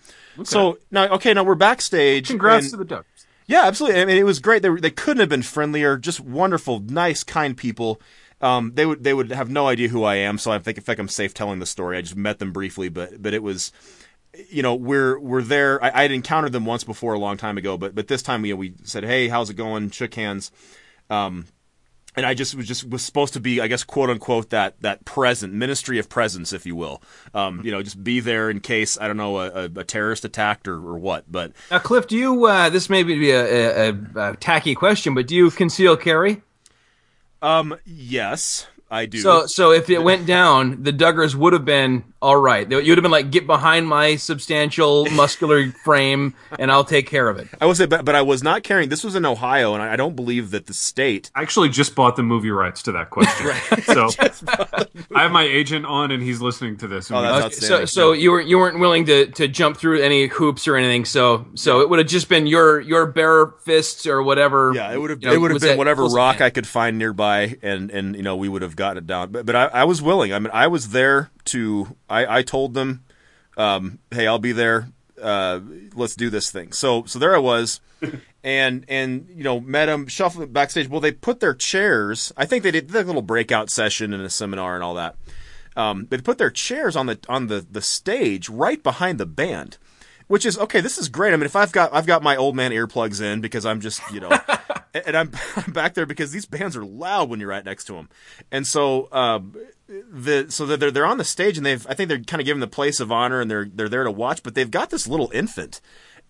So 0.44 0.80
now 0.92 1.08
okay, 1.16 1.34
now 1.34 1.44
we're 1.44 1.56
backstage. 1.56 2.28
Congrats 2.28 2.66
and- 2.66 2.72
to 2.72 2.78
the 2.78 2.86
Ducks. 2.86 3.08
Yeah, 3.48 3.66
absolutely. 3.66 4.02
I 4.02 4.06
mean, 4.06 4.18
it 4.18 4.26
was 4.26 4.40
great. 4.40 4.64
They 4.64 4.70
were, 4.70 4.82
they 4.82 4.90
couldn't 4.90 5.20
have 5.20 5.30
been 5.30 5.44
friendlier. 5.44 5.98
Just 5.98 6.20
wonderful, 6.20 6.80
nice, 6.80 7.24
kind 7.24 7.56
people. 7.56 8.02
Um, 8.42 8.74
they 8.76 8.86
would 8.86 9.04
they 9.04 9.14
would 9.14 9.32
have 9.32 9.50
no 9.50 9.68
idea 9.68 9.88
who 9.88 10.04
I 10.04 10.16
am, 10.16 10.38
so 10.38 10.52
I 10.52 10.60
think 10.60 10.78
I 10.78 10.82
think 10.82 11.00
I'm 11.00 11.08
safe 11.08 11.34
telling 11.34 11.60
the 11.60 11.66
story. 11.66 11.98
I 11.98 12.02
just 12.02 12.16
met 12.16 12.40
them 12.40 12.52
briefly, 12.52 12.90
but 12.90 13.22
but 13.22 13.34
it 13.34 13.42
was, 13.42 13.72
you 14.50 14.62
know, 14.62 14.76
we're 14.76 15.18
we're 15.20 15.42
there. 15.42 15.84
I, 15.84 15.92
I 15.94 16.02
had 16.04 16.12
encountered 16.12 16.52
them 16.52 16.66
once 16.66 16.84
before 16.84 17.14
a 17.14 17.20
long 17.20 17.38
time 17.38 17.58
ago, 17.58 17.78
but 17.78 17.96
but 17.96 18.08
this 18.08 18.22
time 18.22 18.46
you 18.46 18.54
know, 18.54 18.58
we 18.58 18.74
said, 18.84 19.04
hey, 19.04 19.30
how's 19.30 19.50
it 19.50 19.56
going? 19.56 19.90
Shook 19.90 20.14
hands. 20.16 20.52
Um, 21.10 21.46
and 22.16 22.26
I 22.26 22.34
just 22.34 22.56
was 22.56 22.68
just 22.68 22.90
was 22.90 23.04
supposed 23.04 23.34
to 23.34 23.40
be, 23.40 23.60
I 23.60 23.68
guess, 23.68 23.84
quote 23.84 24.10
unquote, 24.10 24.50
that 24.50 24.82
that 24.82 25.06
present 25.06 25.54
ministry 25.54 26.00
of 26.00 26.10
presence, 26.10 26.54
if 26.54 26.66
you 26.66 26.76
will. 26.76 27.02
Um, 27.34 27.62
you 27.64 27.72
know, 27.72 27.82
just 27.84 28.04
be 28.04 28.20
there 28.20 28.50
in 28.50 28.60
case 28.60 28.98
I 29.00 29.08
don't 29.08 29.18
know 29.18 29.40
a, 29.40 29.66
a, 29.76 29.84
terrorist 29.84 30.26
attacked 30.26 30.68
or, 30.68 30.76
or 30.76 30.98
what. 30.98 31.32
But 31.32 31.52
Now, 31.72 31.80
Cliff, 31.80 32.08
do 32.08 32.16
you? 32.16 32.46
Uh, 32.46 32.70
this 32.70 32.90
may 32.90 33.04
be 33.04 33.32
a, 33.32 33.90
a, 33.90 33.90
a, 33.90 34.32
a 34.32 34.36
tacky 34.38 34.76
question, 34.76 35.14
but 35.14 35.28
do 35.28 35.36
you 35.36 35.52
conceal 35.52 35.98
carry? 35.98 36.42
Um, 37.46 37.78
yes, 37.86 38.68
I 38.90 39.06
do. 39.06 39.20
So, 39.20 39.46
so 39.46 39.72
if 39.72 39.90
it 39.90 40.00
went 40.00 40.26
down, 40.26 40.84
the 40.84 40.92
Duggars 40.92 41.36
would 41.36 41.54
have 41.54 41.66
been 41.66 42.04
all 42.26 42.38
right. 42.38 42.68
You 42.70 42.78
would 42.78 42.88
have 42.98 43.04
been 43.04 43.12
like, 43.12 43.30
get 43.30 43.46
behind 43.46 43.88
my 43.88 44.16
substantial 44.16 45.06
muscular 45.12 45.70
frame, 45.84 46.34
and 46.58 46.72
I'll 46.72 46.84
take 46.84 47.06
care 47.08 47.30
of 47.30 47.38
it. 47.38 47.48
I 47.62 47.68
will 47.68 47.76
say, 47.76 47.86
but, 47.86 48.04
but 48.04 48.16
I 48.16 48.24
was 48.24 48.42
not 48.42 48.64
carrying. 48.64 48.90
This 48.90 49.04
was 49.04 49.14
in 49.14 49.26
Ohio, 49.28 49.76
and 49.76 49.84
I, 49.84 49.94
I 49.94 49.96
don't 49.96 50.16
believe 50.16 50.50
that 50.50 50.66
the 50.66 50.74
state. 50.74 51.30
I 51.36 51.44
actually 51.44 51.70
just 51.70 51.94
bought 51.94 52.16
the 52.16 52.24
movie 52.24 52.50
rights 52.50 52.82
to 52.84 52.92
that 52.94 53.12
question. 53.12 53.52
So 53.86 54.10
I 55.16 55.22
have 55.22 55.32
my 55.32 55.44
agent 55.44 55.86
on, 55.86 56.10
and 56.10 56.24
he's 56.24 56.42
listening 56.42 56.78
to 56.78 56.88
this. 56.88 57.12
Oh, 57.12 57.22
we- 57.22 57.28
that's 57.28 57.58
So, 57.60 57.82
outstanding. 57.82 57.88
so 57.88 58.12
you 58.14 58.32
weren't 58.32 58.48
you 58.48 58.58
weren't 58.58 58.80
willing 58.80 59.06
to, 59.06 59.28
to 59.28 59.48
jump 59.48 59.78
through 59.78 60.02
any 60.02 60.26
hoops 60.28 60.68
or 60.68 60.76
anything. 60.76 61.06
So, 61.06 61.46
so 61.54 61.82
it 61.82 61.90
would 61.90 62.00
have 62.00 62.08
just 62.08 62.28
been 62.28 62.48
your 62.48 62.80
your 62.80 63.06
bare 63.06 63.48
fists 63.64 64.08
or 64.08 64.24
whatever. 64.24 64.72
Yeah, 64.74 64.92
it 64.92 65.00
would 65.00 65.12
have 65.12 65.22
you 65.22 65.30
know, 65.30 65.36
it 65.36 65.38
would 65.42 65.52
have 65.52 65.62
been 65.62 65.78
whatever 65.78 66.06
rock? 66.06 66.42
I 66.42 66.50
could 66.50 66.66
find 66.66 66.98
nearby, 66.98 67.58
and 67.62 67.92
and 67.92 68.16
you 68.16 68.24
know 68.24 68.36
we 68.36 68.50
would 68.50 68.64
have 68.64 68.76
gotten 68.76 68.98
it 68.98 69.08
down. 69.08 69.32
But 69.32 69.46
but 69.46 69.56
I, 69.56 69.66
I 69.68 69.84
was 69.84 70.02
willing. 70.02 70.34
I 70.34 70.40
mean, 70.40 70.52
I 70.54 70.66
was 70.68 70.90
there 70.90 71.30
to. 71.46 71.96
I 72.10 72.15
I 72.24 72.42
told 72.42 72.74
them, 72.74 73.04
um, 73.58 74.00
hey, 74.12 74.28
I'll 74.28 74.40
be 74.40 74.52
there. 74.52 74.90
Uh, 75.22 75.60
let's 75.96 76.16
do 76.16 76.30
this 76.30 76.52
thing. 76.52 76.72
So 76.72 77.04
so 77.06 77.20
there 77.20 77.36
I 77.36 77.40
was, 77.40 77.80
and 78.44 78.86
and 78.88 79.28
you 79.34 79.44
know 79.44 79.60
met 79.60 79.86
them 79.88 80.08
shuffling 80.08 80.52
backstage. 80.52 80.88
Well, 80.90 81.02
they 81.02 81.12
put 81.12 81.40
their 81.40 81.54
chairs. 81.54 82.34
I 82.36 82.46
think 82.46 82.64
they 82.64 82.72
did 82.72 82.94
a 82.94 83.04
little 83.04 83.22
breakout 83.22 83.70
session 83.70 84.14
and 84.14 84.24
a 84.24 84.30
seminar 84.30 84.76
and 84.76 84.84
all 84.84 84.94
that. 84.96 85.16
Um, 85.76 86.08
they 86.10 86.18
put 86.18 86.38
their 86.38 86.50
chairs 86.50 86.96
on 86.96 87.06
the 87.06 87.20
on 87.28 87.48
the 87.48 87.66
the 87.70 87.82
stage 87.82 88.50
right 88.50 88.82
behind 88.82 89.20
the 89.20 89.26
band. 89.26 89.78
Which 90.28 90.44
is 90.46 90.58
okay. 90.58 90.82
This 90.82 90.98
is 90.98 91.08
great. 91.08 91.34
I 91.34 91.36
mean, 91.38 91.46
if 91.46 91.56
I've 91.56 91.72
got 91.72 91.94
I've 91.94 92.08
got 92.08 92.24
my 92.24 92.36
old 92.36 92.56
man 92.56 92.72
earplugs 92.72 93.22
in 93.22 93.42
because 93.42 93.64
I'm 93.64 93.80
just 93.80 94.02
you 94.12 94.20
know, 94.20 94.32
and 95.06 95.18
I'm, 95.18 95.32
I'm 95.56 95.72
back 95.74 95.94
there 95.94 96.06
because 96.06 96.32
these 96.32 96.46
bands 96.46 96.76
are 96.76 96.86
loud 96.86 97.30
when 97.30 97.40
you're 97.40 97.50
right 97.50 97.66
next 97.66 97.86
to 97.86 97.94
them, 97.94 98.10
and 98.52 98.66
so 98.66 99.10
um, 99.12 99.56
the 99.88 100.48
so 100.50 100.66
they're 100.66 100.92
they're 100.92 101.06
on 101.06 101.18
the 101.18 101.24
stage 101.24 101.58
and 101.58 101.66
they've 101.66 101.86
I 101.88 101.94
think 101.94 102.10
they're 102.10 102.20
kind 102.20 102.42
of 102.42 102.46
given 102.46 102.62
the 102.62 102.68
place 102.68 103.00
of 103.00 103.12
honor 103.12 103.42
and 103.42 103.52
they're 103.52 103.66
they're 103.66 103.90
there 103.90 104.04
to 104.04 104.12
watch, 104.12 104.44
but 104.44 104.56
they've 104.56 104.72
got 104.72 104.90
this 104.90 105.08
little 105.08 105.30
infant, 105.34 105.82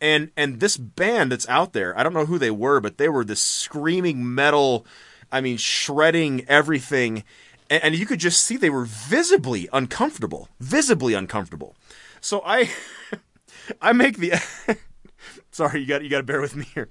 and 0.01 0.31
and 0.35 0.59
this 0.59 0.77
band 0.77 1.31
that's 1.31 1.47
out 1.47 1.73
there, 1.73 1.97
I 1.97 2.03
don't 2.03 2.13
know 2.13 2.25
who 2.25 2.39
they 2.39 2.51
were, 2.51 2.79
but 2.79 2.97
they 2.97 3.09
were 3.09 3.23
this 3.23 3.41
screaming 3.41 4.33
metal, 4.33 4.85
I 5.31 5.41
mean 5.41 5.57
shredding 5.57 6.45
everything, 6.47 7.23
and, 7.69 7.83
and 7.83 7.95
you 7.95 8.05
could 8.05 8.19
just 8.19 8.43
see 8.43 8.57
they 8.57 8.69
were 8.69 8.85
visibly 8.85 9.69
uncomfortable, 9.71 10.49
visibly 10.59 11.13
uncomfortable. 11.13 11.75
So 12.21 12.41
I. 12.45 12.69
I 13.81 13.93
make 13.93 14.17
the. 14.17 14.33
Sorry, 15.51 15.81
you 15.81 15.87
got 15.87 16.03
you 16.03 16.09
got 16.09 16.17
to 16.17 16.23
bear 16.23 16.41
with 16.41 16.55
me 16.55 16.65
here. 16.73 16.89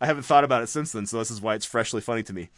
I 0.00 0.06
haven't 0.06 0.22
thought 0.22 0.44
about 0.44 0.62
it 0.62 0.68
since 0.68 0.92
then, 0.92 1.04
so 1.06 1.18
this 1.18 1.30
is 1.30 1.40
why 1.40 1.54
it's 1.54 1.66
freshly 1.66 2.00
funny 2.00 2.22
to 2.22 2.32
me. 2.32 2.48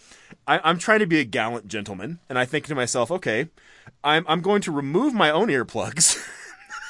I, 0.46 0.61
I'm 0.62 0.78
trying 0.78 1.00
to 1.00 1.07
be 1.07 1.18
a 1.18 1.24
gallant 1.24 1.66
gentleman, 1.68 2.20
and 2.28 2.38
I 2.38 2.44
think 2.44 2.66
to 2.66 2.74
myself, 2.74 3.11
okay, 3.11 3.48
I'm 4.05 4.24
I'm 4.28 4.40
going 4.42 4.62
to 4.62 4.70
remove 4.72 5.12
my 5.12 5.31
own 5.31 5.48
earplugs 5.48 6.24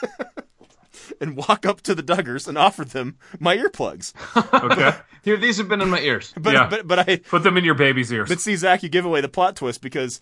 and 1.21 1.37
walk 1.37 1.65
up 1.67 1.81
to 1.83 1.95
the 1.95 2.03
Duggars 2.03 2.47
and 2.49 2.59
offer 2.59 2.85
them 2.85 3.17
my 3.41 3.57
earplugs. 3.57 4.13
okay. 4.73 4.97
Here, 5.25 5.37
these 5.37 5.57
have 5.59 5.69
been 5.69 5.81
in 5.81 5.89
my 5.89 6.01
ears. 6.01 6.35
But 6.39 6.53
Yeah. 6.55 6.69
but 6.69 6.87
but 6.87 6.99
I 7.09 7.17
Put 7.19 7.45
them 7.45 7.57
in 7.57 7.65
your 7.65 7.75
baby's 7.77 8.13
ears. 8.13 8.29
but 8.29 8.41
see, 8.41 8.57
Zach, 8.57 8.83
you 8.83 8.89
give 8.89 9.05
away 9.05 9.21
the 9.21 9.29
plot 9.29 9.57
twist 9.57 9.81
because 9.81 10.21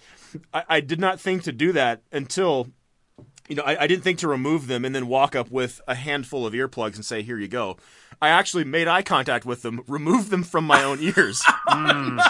I, 0.53 0.65
I 0.69 0.81
did 0.81 1.01
not 1.01 1.19
think 1.19 1.43
to 1.45 1.53
do 1.53 1.73
that 1.73 2.03
until, 2.13 2.69
you 3.51 3.57
know, 3.57 3.65
I, 3.65 3.83
I 3.83 3.87
didn't 3.89 4.05
think 4.05 4.21
to 4.21 4.29
remove 4.29 4.69
them 4.69 4.85
and 4.85 4.95
then 4.95 5.09
walk 5.09 5.35
up 5.35 5.51
with 5.51 5.81
a 5.89 5.97
handful 5.97 6.47
of 6.47 6.55
earplugs 6.55 6.95
and 6.95 7.05
say, 7.05 7.23
"Here 7.23 7.37
you 7.37 7.49
go." 7.49 7.77
I 8.23 8.29
actually 8.29 8.65
made 8.65 8.87
eye 8.87 9.03
contact 9.03 9.47
with 9.47 9.63
them, 9.63 9.83
removed 9.89 10.31
them 10.31 10.43
from 10.43 10.65
my 10.65 10.85
own 10.85 10.99
ears, 11.01 11.43
and, 11.67 12.21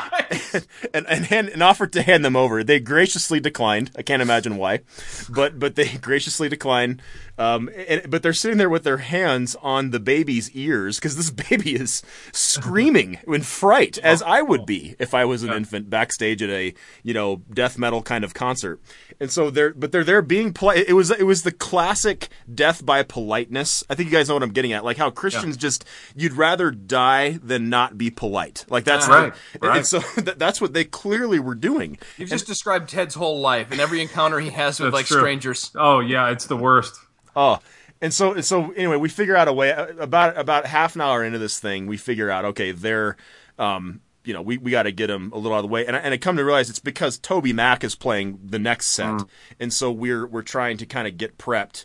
and 0.94 1.26
hand, 1.26 1.48
and 1.48 1.62
offered 1.62 1.92
to 1.94 2.02
hand 2.02 2.24
them 2.24 2.36
over. 2.36 2.64
They 2.64 2.80
graciously 2.80 3.38
declined. 3.38 3.90
I 3.96 4.02
can't 4.02 4.22
imagine 4.22 4.56
why, 4.56 4.80
but 5.28 5.58
but 5.58 5.74
they 5.74 5.88
graciously 6.00 6.48
declined. 6.48 7.02
Um, 7.38 7.70
and, 7.88 8.10
but 8.10 8.22
they're 8.22 8.34
sitting 8.34 8.58
there 8.58 8.68
with 8.68 8.84
their 8.84 8.98
hands 8.98 9.56
on 9.62 9.90
the 9.90 10.00
baby's 10.00 10.50
ears 10.52 10.98
because 10.98 11.16
this 11.16 11.30
baby 11.30 11.74
is 11.74 12.02
screaming 12.32 13.18
in 13.26 13.42
fright, 13.42 13.98
as 13.98 14.22
I 14.22 14.42
would 14.42 14.66
be 14.66 14.94
if 14.98 15.14
I 15.14 15.24
was 15.24 15.42
an 15.42 15.52
infant 15.52 15.90
backstage 15.90 16.42
at 16.42 16.50
a 16.50 16.72
you 17.02 17.12
know 17.12 17.42
death 17.52 17.78
metal 17.78 18.02
kind 18.02 18.24
of 18.24 18.32
concert. 18.32 18.80
And 19.18 19.30
so 19.30 19.50
they're 19.50 19.74
but 19.74 19.92
they're 19.92 20.04
there 20.04 20.22
being 20.22 20.52
polite. 20.52 20.84
It 20.88 20.94
was 20.94 21.09
it 21.18 21.24
was 21.24 21.42
the 21.42 21.52
classic 21.52 22.28
death 22.52 22.84
by 22.84 23.02
politeness. 23.02 23.82
I 23.90 23.94
think 23.94 24.10
you 24.10 24.16
guys 24.16 24.28
know 24.28 24.34
what 24.34 24.42
I'm 24.42 24.52
getting 24.52 24.72
at. 24.72 24.84
Like 24.84 24.96
how 24.96 25.10
Christians 25.10 25.56
just 25.56 25.84
you'd 26.14 26.32
rather 26.34 26.70
die 26.70 27.38
than 27.42 27.68
not 27.68 27.96
be 27.98 28.10
polite. 28.10 28.64
Like 28.68 28.84
that's 28.84 29.08
Right, 29.08 29.32
and- 29.54 29.62
right. 29.62 29.86
So 29.86 29.98
that, 30.20 30.38
that's 30.38 30.60
what 30.60 30.72
they 30.72 30.84
clearly 30.84 31.38
were 31.38 31.54
doing. 31.54 31.98
You've 32.16 32.30
just 32.30 32.46
described 32.46 32.88
Ted's 32.88 33.14
whole 33.14 33.40
life 33.40 33.70
and 33.70 33.80
every 33.80 34.00
encounter 34.00 34.38
he 34.40 34.50
has 34.50 34.80
with 34.80 34.92
like 34.92 35.06
true. 35.06 35.18
strangers. 35.18 35.70
Oh 35.74 36.00
yeah, 36.00 36.30
it's 36.30 36.46
the 36.46 36.56
worst. 36.56 36.94
Oh, 37.36 37.58
and 38.00 38.12
so 38.12 38.32
and 38.32 38.44
so 38.44 38.70
anyway, 38.72 38.96
we 38.96 39.08
figure 39.08 39.36
out 39.36 39.48
a 39.48 39.52
way. 39.52 39.70
About 39.70 40.36
about 40.38 40.66
half 40.66 40.94
an 40.94 41.00
hour 41.00 41.24
into 41.24 41.38
this 41.38 41.58
thing, 41.60 41.86
we 41.86 41.96
figure 41.96 42.30
out 42.30 42.44
okay, 42.44 42.72
they're, 42.72 43.16
um, 43.58 44.00
you 44.30 44.34
know, 44.34 44.42
we, 44.42 44.58
we 44.58 44.70
got 44.70 44.84
to 44.84 44.92
get 44.92 45.08
them 45.08 45.32
a 45.34 45.38
little 45.38 45.56
out 45.56 45.58
of 45.58 45.64
the 45.64 45.68
way. 45.72 45.84
And 45.86 45.96
I, 45.96 45.98
and 45.98 46.14
I 46.14 46.18
come 46.18 46.36
to 46.36 46.44
realize 46.44 46.70
it's 46.70 46.78
because 46.78 47.18
Toby 47.18 47.52
Mac 47.52 47.82
is 47.82 47.96
playing 47.96 48.38
the 48.44 48.60
next 48.60 48.86
set, 48.86 49.22
and 49.58 49.72
so 49.72 49.90
we're 49.90 50.24
we're 50.24 50.42
trying 50.42 50.76
to 50.76 50.86
kind 50.86 51.08
of 51.08 51.18
get 51.18 51.36
prepped. 51.36 51.84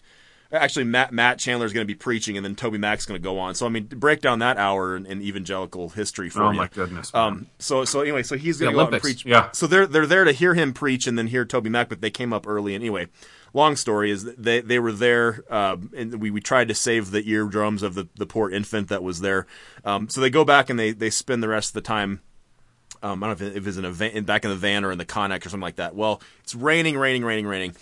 Actually, 0.51 0.85
Matt 0.85 1.11
Matt 1.11 1.39
Chandler 1.39 1.65
is 1.65 1.73
going 1.73 1.85
to 1.85 1.91
be 1.91 1.97
preaching, 1.97 2.37
and 2.37 2.45
then 2.45 2.55
Toby 2.55 2.77
Mac's 2.77 3.07
going 3.07 3.19
to 3.19 3.23
go 3.23 3.39
on. 3.39 3.55
So 3.55 3.65
I 3.65 3.69
mean, 3.69 3.85
break 3.87 4.21
down 4.21 4.39
that 4.39 4.57
hour 4.57 4.95
in, 4.95 5.07
in 5.07 5.21
evangelical 5.21 5.89
history 5.89 6.29
for 6.29 6.43
Oh 6.43 6.51
you. 6.51 6.57
my 6.57 6.67
goodness, 6.67 7.11
man. 7.13 7.23
Um. 7.23 7.47
So 7.57 7.83
so 7.83 8.01
anyway, 8.01 8.21
so 8.21 8.37
he's 8.37 8.59
going 8.59 8.71
to 8.71 8.75
go 8.77 8.83
out 8.83 8.93
and 8.93 9.01
preach. 9.01 9.25
Yeah. 9.25 9.49
So 9.53 9.65
they're 9.65 9.87
they're 9.87 10.05
there 10.05 10.23
to 10.23 10.31
hear 10.31 10.53
him 10.53 10.71
preach 10.71 11.07
and 11.07 11.17
then 11.17 11.27
hear 11.27 11.45
Toby 11.45 11.69
Mac, 11.71 11.89
but 11.89 11.99
they 11.99 12.11
came 12.11 12.31
up 12.31 12.47
early. 12.47 12.75
And 12.75 12.83
anyway, 12.83 13.07
long 13.53 13.75
story 13.75 14.11
is 14.11 14.23
they 14.23 14.61
they 14.61 14.79
were 14.79 14.93
there, 14.93 15.43
uh, 15.49 15.77
and 15.97 16.21
we 16.21 16.29
we 16.29 16.39
tried 16.41 16.67
to 16.69 16.75
save 16.75 17.09
the 17.11 17.27
eardrums 17.27 17.81
of 17.83 17.95
the 17.95 18.07
the 18.15 18.27
poor 18.27 18.49
infant 18.49 18.87
that 18.89 19.03
was 19.03 19.21
there. 19.21 19.47
Um. 19.83 20.07
So 20.09 20.21
they 20.21 20.29
go 20.29 20.45
back 20.45 20.69
and 20.69 20.79
they 20.79 20.91
they 20.91 21.09
spend 21.09 21.41
the 21.43 21.49
rest 21.49 21.69
of 21.71 21.73
the 21.73 21.81
time 21.81 22.21
um, 23.01 23.23
I 23.23 23.27
don't 23.27 23.39
know 23.39 23.45
if, 23.45 23.53
it, 23.53 23.57
if 23.57 23.67
it's 23.67 23.77
in 23.77 23.85
a 23.85 23.91
van, 23.91 24.23
back 24.23 24.43
in 24.43 24.49
the 24.49 24.55
van 24.55 24.85
or 24.85 24.91
in 24.91 24.97
the 24.97 25.05
Connex 25.05 25.45
or 25.45 25.49
something 25.49 25.61
like 25.61 25.77
that. 25.77 25.95
Well, 25.95 26.21
it's 26.43 26.55
raining, 26.55 26.97
raining, 26.97 27.23
raining, 27.23 27.47
raining. 27.47 27.75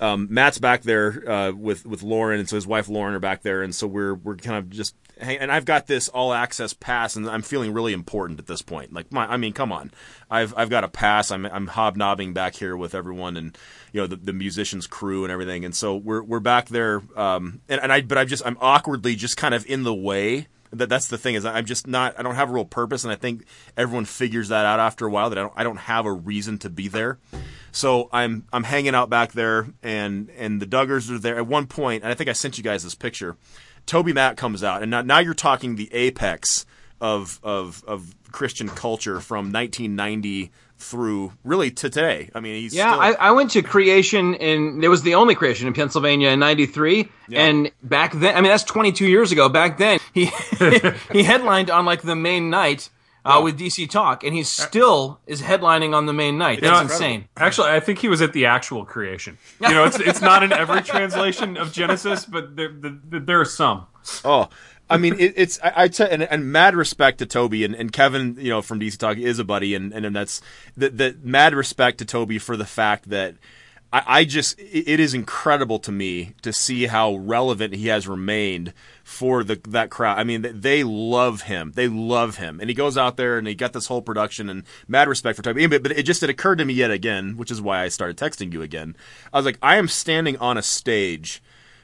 Um, 0.00 0.28
Matt's 0.30 0.58
back 0.58 0.82
there 0.82 1.28
uh, 1.28 1.52
with 1.52 1.84
with 1.84 2.02
Lauren, 2.02 2.38
and 2.38 2.48
so 2.48 2.56
his 2.56 2.66
wife 2.66 2.88
Lauren 2.88 3.14
are 3.14 3.20
back 3.20 3.42
there, 3.42 3.62
and 3.62 3.74
so 3.74 3.86
we're 3.86 4.14
we're 4.14 4.36
kind 4.36 4.58
of 4.58 4.70
just. 4.70 4.94
Hang, 5.20 5.38
and 5.38 5.50
I've 5.50 5.64
got 5.64 5.88
this 5.88 6.08
all 6.08 6.32
access 6.32 6.72
pass, 6.72 7.16
and 7.16 7.28
I'm 7.28 7.42
feeling 7.42 7.72
really 7.72 7.92
important 7.92 8.38
at 8.38 8.46
this 8.46 8.62
point. 8.62 8.92
Like, 8.92 9.10
my, 9.10 9.26
I 9.26 9.36
mean, 9.36 9.52
come 9.52 9.72
on, 9.72 9.90
I've 10.30 10.54
I've 10.56 10.70
got 10.70 10.84
a 10.84 10.88
pass. 10.88 11.32
I'm 11.32 11.44
I'm 11.46 11.66
hobnobbing 11.66 12.34
back 12.34 12.54
here 12.54 12.76
with 12.76 12.94
everyone, 12.94 13.36
and 13.36 13.58
you 13.92 14.00
know 14.00 14.06
the, 14.06 14.14
the 14.14 14.32
musicians 14.32 14.86
crew 14.86 15.24
and 15.24 15.32
everything, 15.32 15.64
and 15.64 15.74
so 15.74 15.96
we're 15.96 16.22
we're 16.22 16.38
back 16.38 16.68
there. 16.68 17.02
Um, 17.16 17.62
and, 17.68 17.80
and 17.80 17.92
I 17.92 18.02
but 18.02 18.16
I'm 18.16 18.28
just 18.28 18.46
I'm 18.46 18.56
awkwardly 18.60 19.16
just 19.16 19.36
kind 19.36 19.54
of 19.54 19.66
in 19.66 19.82
the 19.82 19.94
way 19.94 20.46
that 20.72 20.88
that's 20.88 21.08
the 21.08 21.18
thing 21.18 21.34
is 21.34 21.44
I'm 21.44 21.64
just 21.64 21.86
not 21.86 22.18
I 22.18 22.22
don't 22.22 22.34
have 22.34 22.50
a 22.50 22.52
real 22.52 22.64
purpose 22.64 23.04
and 23.04 23.12
I 23.12 23.16
think 23.16 23.44
everyone 23.76 24.04
figures 24.04 24.48
that 24.48 24.66
out 24.66 24.80
after 24.80 25.06
a 25.06 25.10
while 25.10 25.30
that 25.30 25.38
I 25.38 25.42
don't 25.42 25.52
I 25.56 25.64
don't 25.64 25.76
have 25.78 26.06
a 26.06 26.12
reason 26.12 26.58
to 26.58 26.70
be 26.70 26.88
there. 26.88 27.18
So 27.72 28.08
I'm 28.12 28.44
I'm 28.52 28.64
hanging 28.64 28.94
out 28.94 29.10
back 29.10 29.32
there 29.32 29.68
and 29.82 30.30
and 30.36 30.60
the 30.60 30.66
Duggars 30.66 31.10
are 31.10 31.18
there 31.18 31.36
at 31.36 31.46
one 31.46 31.66
point 31.66 32.02
and 32.02 32.12
I 32.12 32.14
think 32.14 32.28
I 32.28 32.32
sent 32.32 32.58
you 32.58 32.64
guys 32.64 32.82
this 32.84 32.94
picture. 32.94 33.36
Toby 33.86 34.12
Mac 34.12 34.36
comes 34.36 34.62
out 34.62 34.82
and 34.82 34.90
now, 34.90 35.02
now 35.02 35.18
you're 35.18 35.34
talking 35.34 35.76
the 35.76 35.92
apex 35.92 36.66
of 37.00 37.40
of 37.42 37.84
of 37.86 38.14
Christian 38.32 38.68
culture 38.68 39.20
from 39.20 39.52
1990 39.52 40.50
through 40.78 41.32
really 41.44 41.70
to 41.72 41.90
today. 41.90 42.30
I 42.34 42.40
mean 42.40 42.60
he's 42.60 42.74
Yeah, 42.74 42.92
still, 42.92 43.00
I, 43.00 43.28
I 43.28 43.30
went 43.32 43.50
to 43.52 43.62
creation 43.62 44.34
and 44.36 44.84
it 44.84 44.88
was 44.88 45.02
the 45.02 45.14
only 45.14 45.34
creation 45.34 45.66
in 45.66 45.74
Pennsylvania 45.74 46.30
in 46.30 46.38
'93, 46.38 47.08
and 47.32 47.70
back 47.82 48.12
then, 48.12 48.36
I 48.36 48.40
mean 48.40 48.50
that's 48.50 48.64
22 48.64 49.06
years 49.06 49.32
ago. 49.32 49.48
Back 49.48 49.78
then, 49.78 49.97
he 50.12 50.30
he 51.12 51.22
headlined 51.22 51.70
on 51.70 51.84
like 51.84 52.02
the 52.02 52.16
main 52.16 52.50
night 52.50 52.90
uh, 53.24 53.40
with 53.42 53.58
DC 53.58 53.88
Talk, 53.90 54.24
and 54.24 54.34
he 54.34 54.42
still 54.42 55.20
is 55.26 55.42
headlining 55.42 55.94
on 55.94 56.06
the 56.06 56.12
main 56.12 56.38
night. 56.38 56.60
That's 56.60 56.80
incredible. 56.80 56.94
insane. 56.94 57.28
Actually, 57.36 57.70
I 57.70 57.80
think 57.80 57.98
he 57.98 58.08
was 58.08 58.22
at 58.22 58.32
the 58.32 58.46
actual 58.46 58.84
creation. 58.84 59.38
You 59.60 59.70
know, 59.70 59.84
it's 59.84 60.00
it's 60.00 60.20
not 60.20 60.42
in 60.42 60.52
every 60.52 60.82
translation 60.82 61.56
of 61.56 61.72
Genesis, 61.72 62.24
but 62.24 62.56
there 62.56 62.70
there, 62.72 63.20
there 63.20 63.40
are 63.40 63.44
some. 63.44 63.86
Oh, 64.24 64.48
I 64.90 64.96
mean, 64.96 65.14
it, 65.18 65.34
it's 65.36 65.58
I, 65.62 65.72
I 65.76 65.88
t- 65.88 66.06
and, 66.08 66.22
and 66.22 66.50
mad 66.50 66.74
respect 66.74 67.18
to 67.18 67.26
Toby 67.26 67.64
and, 67.64 67.74
and 67.74 67.92
Kevin, 67.92 68.36
you 68.38 68.48
know, 68.48 68.62
from 68.62 68.80
DC 68.80 68.96
Talk 68.96 69.18
is 69.18 69.38
a 69.38 69.44
buddy, 69.44 69.74
and 69.74 69.92
and 69.92 70.14
that's 70.14 70.40
the, 70.76 70.88
the 70.88 71.16
mad 71.22 71.54
respect 71.54 71.98
to 71.98 72.04
Toby 72.04 72.38
for 72.38 72.56
the 72.56 72.64
fact 72.64 73.10
that 73.10 73.34
I, 73.92 74.02
I 74.06 74.24
just 74.24 74.58
it, 74.58 75.00
is 75.00 75.14
incredible 75.14 75.78
to 75.80 75.92
me 75.92 76.34
to 76.42 76.52
see 76.52 76.86
how 76.86 77.16
relevant 77.16 77.74
he 77.74 77.88
has 77.88 78.06
remained 78.06 78.74
for 79.02 79.42
the 79.42 79.60
that 79.68 79.90
crowd. 79.90 80.18
I 80.18 80.24
mean, 80.24 80.46
they 80.52 80.84
love 80.84 81.42
him, 81.42 81.72
they 81.74 81.88
love 81.88 82.36
him, 82.36 82.60
and 82.60 82.68
he 82.68 82.74
goes 82.74 82.98
out 82.98 83.16
there 83.16 83.38
and 83.38 83.46
he 83.46 83.54
got 83.54 83.72
this 83.72 83.86
whole 83.86 84.02
production 84.02 84.50
and 84.50 84.64
mad 84.86 85.08
respect 85.08 85.36
for. 85.36 85.54
But, 85.54 85.82
but 85.82 85.92
it 85.92 86.02
just 86.02 86.22
it 86.22 86.30
occurred 86.30 86.58
to 86.58 86.64
me 86.64 86.74
yet 86.74 86.90
again, 86.90 87.36
which 87.36 87.50
is 87.50 87.62
why 87.62 87.82
I 87.82 87.88
started 87.88 88.18
texting 88.18 88.52
you 88.52 88.62
again. 88.62 88.94
I 89.32 89.38
was 89.38 89.46
like, 89.46 89.58
I 89.62 89.76
am 89.76 89.88
standing 89.88 90.36
on 90.36 90.58
a 90.58 90.62
stage 90.62 91.42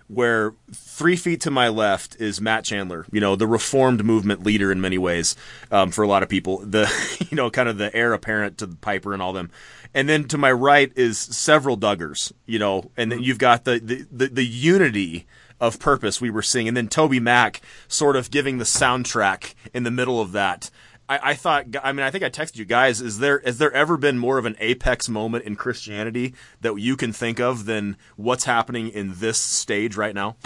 where 0.08 0.54
three 0.70 1.16
feet 1.16 1.40
to 1.40 1.50
my 1.50 1.68
left 1.68 2.20
is 2.20 2.40
Matt 2.40 2.64
Chandler, 2.64 3.06
you 3.10 3.20
know, 3.20 3.36
the 3.36 3.46
reformed 3.46 4.04
movement 4.04 4.44
leader 4.44 4.70
in 4.70 4.80
many 4.80 4.98
ways 4.98 5.34
um, 5.70 5.90
for 5.90 6.02
a 6.02 6.08
lot 6.08 6.22
of 6.22 6.28
people, 6.28 6.58
the 6.58 6.90
you 7.30 7.36
know 7.36 7.50
kind 7.50 7.68
of 7.68 7.78
the 7.78 7.94
heir 7.94 8.12
apparent 8.12 8.58
to 8.58 8.66
Piper 8.66 9.12
and 9.12 9.22
all 9.22 9.32
them, 9.32 9.50
and 9.94 10.09
then 10.09 10.24
to 10.24 10.37
my 10.37 10.52
right 10.52 10.92
is 10.96 11.18
several 11.18 11.78
Duggars, 11.78 12.33
you 12.46 12.59
know, 12.59 12.90
and 12.96 13.11
then 13.11 13.18
mm-hmm. 13.20 13.26
you've 13.26 13.38
got 13.38 13.64
the 13.64 13.78
the, 13.78 14.07
the, 14.11 14.26
the 14.26 14.46
unity 14.46 15.26
of 15.61 15.78
purpose 15.78 16.20
we 16.20 16.30
were 16.30 16.42
seeing, 16.42 16.68
and 16.68 16.76
then 16.76 16.88
Toby 16.88 17.20
Mac 17.20 17.62
sort 17.88 18.16
of 18.16 18.30
giving 18.30 18.59
the 18.59 18.64
soundtrack 18.64 19.54
in 19.72 19.85
the 19.85 19.90
middle 19.90 20.20
of 20.20 20.33
that. 20.33 20.70
I, 21.09 21.30
I 21.30 21.35
thought, 21.35 21.66
I 21.83 21.92
mean, 21.92 22.04
I 22.04 22.11
think 22.11 22.24
I 22.24 22.30
texted 22.30 22.57
you 22.57 22.64
guys. 22.64 23.00
Is 23.00 23.18
there 23.18 23.40
has 23.44 23.59
there 23.59 23.72
ever 23.72 23.96
been 23.96 24.18
more 24.18 24.38
of 24.38 24.46
an 24.46 24.57
apex 24.59 25.09
moment 25.09 25.44
in 25.44 25.57
Christianity 25.57 26.35
that 26.61 26.74
you 26.76 26.96
can 26.96 27.12
think 27.12 27.40
of 27.40 27.66
than 27.66 27.96
what's 28.16 28.44
happening 28.44 28.88
in 28.88 29.14
this 29.16 29.38
stage 29.38 29.96
right 29.96 30.14
now? 30.14 30.37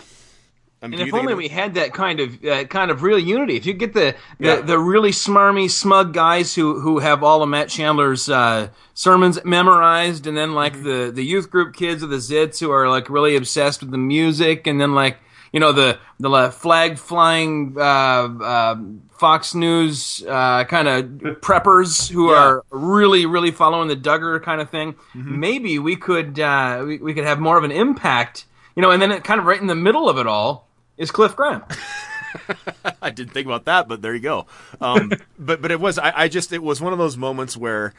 Mean, 0.80 0.94
And 0.94 1.08
if 1.08 1.12
only 1.14 1.34
we 1.34 1.48
had 1.48 1.74
that 1.74 1.92
kind 1.92 2.20
of 2.20 2.44
uh, 2.44 2.64
kind 2.64 2.90
of 2.92 3.02
real 3.02 3.18
unity. 3.18 3.56
If 3.56 3.66
you 3.66 3.72
get 3.72 3.94
the 3.94 4.14
the, 4.38 4.46
Yeah. 4.46 4.60
the 4.60 4.78
really 4.78 5.10
smarmy, 5.10 5.68
smug 5.70 6.12
guys 6.14 6.54
who 6.54 6.80
who 6.80 7.00
have 7.00 7.24
all 7.24 7.42
of 7.42 7.48
Matt 7.48 7.68
Chandler's 7.68 8.28
uh, 8.30 8.68
sermons 8.94 9.44
memorized, 9.44 10.26
and 10.28 10.36
then 10.36 10.52
like 10.52 10.84
the 10.84 11.10
the 11.12 11.24
youth 11.24 11.50
group 11.50 11.74
kids 11.74 12.02
of 12.04 12.10
the 12.10 12.18
Zits 12.18 12.60
who 12.60 12.70
are 12.70 12.88
like 12.88 13.10
really 13.10 13.34
obsessed 13.34 13.80
with 13.80 13.90
the 13.90 13.98
music, 13.98 14.68
and 14.68 14.80
then 14.80 14.94
like 14.94 15.18
you 15.52 15.58
know 15.58 15.72
the 15.72 15.98
the 16.20 16.30
uh, 16.30 16.50
flag 16.50 16.96
flying 16.96 17.74
uh, 17.76 17.82
uh, 17.82 18.76
Fox 19.18 19.56
News 19.56 20.24
uh, 20.28 20.62
kind 20.64 20.86
of 20.86 21.04
preppers 21.42 22.08
who 22.08 22.30
Yeah. 22.30 22.36
are 22.38 22.64
really 22.70 23.26
really 23.26 23.50
following 23.50 23.88
the 23.88 23.96
Duggar 23.96 24.40
kind 24.44 24.60
of 24.60 24.70
thing. 24.70 24.92
Mm-hmm. 25.14 25.40
Maybe 25.40 25.78
we 25.80 25.96
could 25.96 26.38
uh, 26.38 26.84
we, 26.86 26.98
we 26.98 27.14
could 27.14 27.24
have 27.24 27.40
more 27.40 27.58
of 27.58 27.64
an 27.64 27.72
impact. 27.72 28.44
You 28.76 28.82
know, 28.82 28.92
and 28.92 29.02
then 29.02 29.10
it 29.10 29.24
kind 29.24 29.40
of 29.40 29.46
right 29.46 29.60
in 29.60 29.66
the 29.66 29.74
middle 29.74 30.08
of 30.08 30.18
it 30.18 30.28
all 30.28 30.67
is 30.98 31.10
Cliff 31.10 31.34
Graham. 31.34 31.62
I 33.02 33.10
didn't 33.10 33.32
think 33.32 33.46
about 33.46 33.64
that, 33.64 33.88
but 33.88 34.02
there 34.02 34.14
you 34.14 34.20
go. 34.20 34.46
Um, 34.80 35.12
but 35.38 35.62
but 35.62 35.70
it 35.70 35.80
was 35.80 35.98
I, 35.98 36.12
I 36.14 36.28
just 36.28 36.52
it 36.52 36.62
was 36.62 36.80
one 36.80 36.92
of 36.92 36.98
those 36.98 37.16
moments 37.16 37.56
where. 37.56 37.94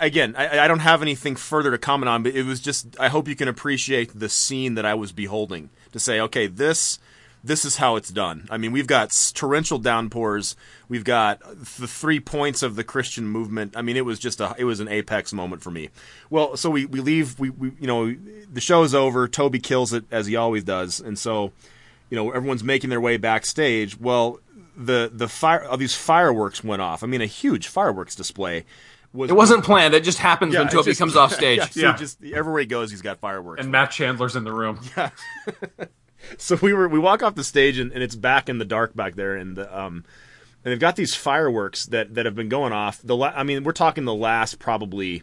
Again, 0.00 0.34
I, 0.36 0.58
I 0.58 0.68
don't 0.68 0.80
have 0.80 1.00
anything 1.00 1.34
further 1.34 1.70
to 1.70 1.78
comment 1.78 2.10
on, 2.10 2.22
but 2.22 2.34
it 2.34 2.44
was 2.44 2.60
just. 2.60 2.94
I 3.00 3.08
hope 3.08 3.26
you 3.26 3.34
can 3.34 3.48
appreciate 3.48 4.10
the 4.14 4.28
scene 4.28 4.74
that 4.74 4.84
I 4.84 4.92
was 4.92 5.12
beholding 5.12 5.70
to 5.92 5.98
say, 5.98 6.20
okay, 6.20 6.46
this, 6.46 6.98
this 7.42 7.64
is 7.64 7.76
how 7.76 7.96
it's 7.96 8.10
done. 8.10 8.46
I 8.50 8.58
mean, 8.58 8.72
we've 8.72 8.86
got 8.86 9.12
torrential 9.34 9.78
downpours. 9.78 10.56
We've 10.90 11.04
got 11.04 11.40
the 11.40 11.88
three 11.88 12.20
points 12.20 12.62
of 12.62 12.76
the 12.76 12.84
Christian 12.84 13.26
movement. 13.26 13.74
I 13.74 13.80
mean, 13.80 13.96
it 13.96 14.04
was 14.04 14.18
just 14.18 14.42
a, 14.42 14.54
it 14.58 14.64
was 14.64 14.80
an 14.80 14.88
apex 14.88 15.32
moment 15.32 15.62
for 15.62 15.70
me. 15.70 15.88
Well, 16.28 16.56
so 16.58 16.68
we 16.68 16.84
we 16.84 17.00
leave. 17.00 17.38
We, 17.38 17.48
we 17.48 17.72
you 17.80 17.86
know 17.86 18.14
the 18.52 18.60
show 18.60 18.82
is 18.82 18.94
over. 18.94 19.26
Toby 19.26 19.58
kills 19.58 19.94
it 19.94 20.04
as 20.10 20.26
he 20.26 20.36
always 20.36 20.64
does, 20.64 21.00
and 21.00 21.18
so 21.18 21.52
you 22.12 22.16
know 22.16 22.30
everyone's 22.30 22.62
making 22.62 22.90
their 22.90 23.00
way 23.00 23.16
backstage. 23.16 23.98
Well, 23.98 24.38
the 24.76 25.10
the 25.10 25.28
fire 25.28 25.62
of 25.62 25.78
these 25.78 25.94
fireworks 25.94 26.62
went 26.62 26.82
off. 26.82 27.02
I 27.02 27.06
mean, 27.06 27.22
a 27.22 27.26
huge 27.26 27.68
fireworks 27.68 28.14
display. 28.14 28.66
Was, 29.14 29.30
It 29.30 29.34
wasn't 29.34 29.64
planned. 29.64 29.94
It 29.94 30.04
just 30.04 30.18
happens 30.18 30.54
when 30.54 30.66
it 30.66 30.70
Toby 30.70 30.90
just- 30.90 30.98
comes 30.98 31.16
off 31.22 31.32
stage. 31.32 31.58
Yeah, 31.58 31.66
so 31.68 31.80
Yeah. 31.80 31.96
just 31.96 32.22
everywhere 32.22 32.60
he 32.60 32.66
goes, 32.66 32.90
he's 32.90 33.00
got 33.00 33.18
fireworks. 33.18 33.62
And 33.62 33.72
Matt 33.72 33.90
Chandler's 33.92 34.36
in 34.36 34.44
the 34.44 34.52
room. 34.52 34.78
Yeah. 34.96 35.08
so 36.38 36.58
we 36.60 36.74
were 36.74 36.86
we 36.88 36.98
walk 36.98 37.22
off 37.22 37.34
the 37.34 37.44
stage 37.44 37.78
and, 37.78 37.92
and 37.92 38.02
it's 38.02 38.14
back 38.14 38.48
in 38.50 38.58
the 38.58 38.64
dark 38.66 38.94
back 38.94 39.14
there, 39.14 39.36
and 39.36 39.56
the, 39.56 39.66
um, 39.78 40.04
and 40.64 40.70
they've 40.72 40.78
got 40.78 40.96
these 40.96 41.14
fireworks 41.14 41.86
that 41.86 42.14
that 42.14 42.26
have 42.26 42.34
been 42.34 42.48
going 42.50 42.72
off. 42.74 43.00
The 43.02 43.16
la- 43.16 43.32
I 43.34 43.42
mean, 43.42 43.64
we're 43.64 43.72
talking 43.72 44.04
the 44.04 44.14
last 44.14 44.58
probably 44.58 45.22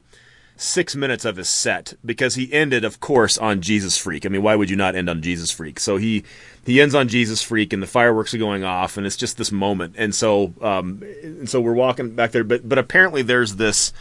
six 0.59 0.93
minutes 0.93 1.23
of 1.23 1.37
his 1.37 1.49
set 1.49 1.93
because 2.03 2.35
he 2.35 2.51
ended, 2.51 2.83
of 2.83 2.99
course, 2.99 3.37
on 3.37 3.61
Jesus 3.61 3.97
Freak. 3.97 4.25
I 4.25 4.29
mean, 4.29 4.43
why 4.43 4.55
would 4.55 4.69
you 4.69 4.75
not 4.75 4.93
end 4.93 5.09
on 5.09 5.21
Jesus 5.21 5.49
Freak? 5.49 5.79
So 5.79 5.97
he 5.97 6.23
he 6.65 6.81
ends 6.81 6.93
on 6.93 7.07
Jesus 7.07 7.41
Freak, 7.41 7.71
and 7.73 7.81
the 7.81 7.87
fireworks 7.87 8.33
are 8.33 8.39
going 8.39 8.63
off, 8.63 8.97
and 8.97 9.07
it's 9.07 9.15
just 9.15 9.37
this 9.37 9.51
moment. 9.51 9.95
And 9.97 10.13
so 10.13 10.53
um, 10.61 11.03
and 11.23 11.49
so 11.49 11.61
we're 11.61 11.73
walking 11.73 12.11
back 12.11 12.31
there, 12.31 12.43
but 12.43 12.67
but 12.67 12.77
apparently 12.77 13.21
there's 13.21 13.55
this 13.55 13.93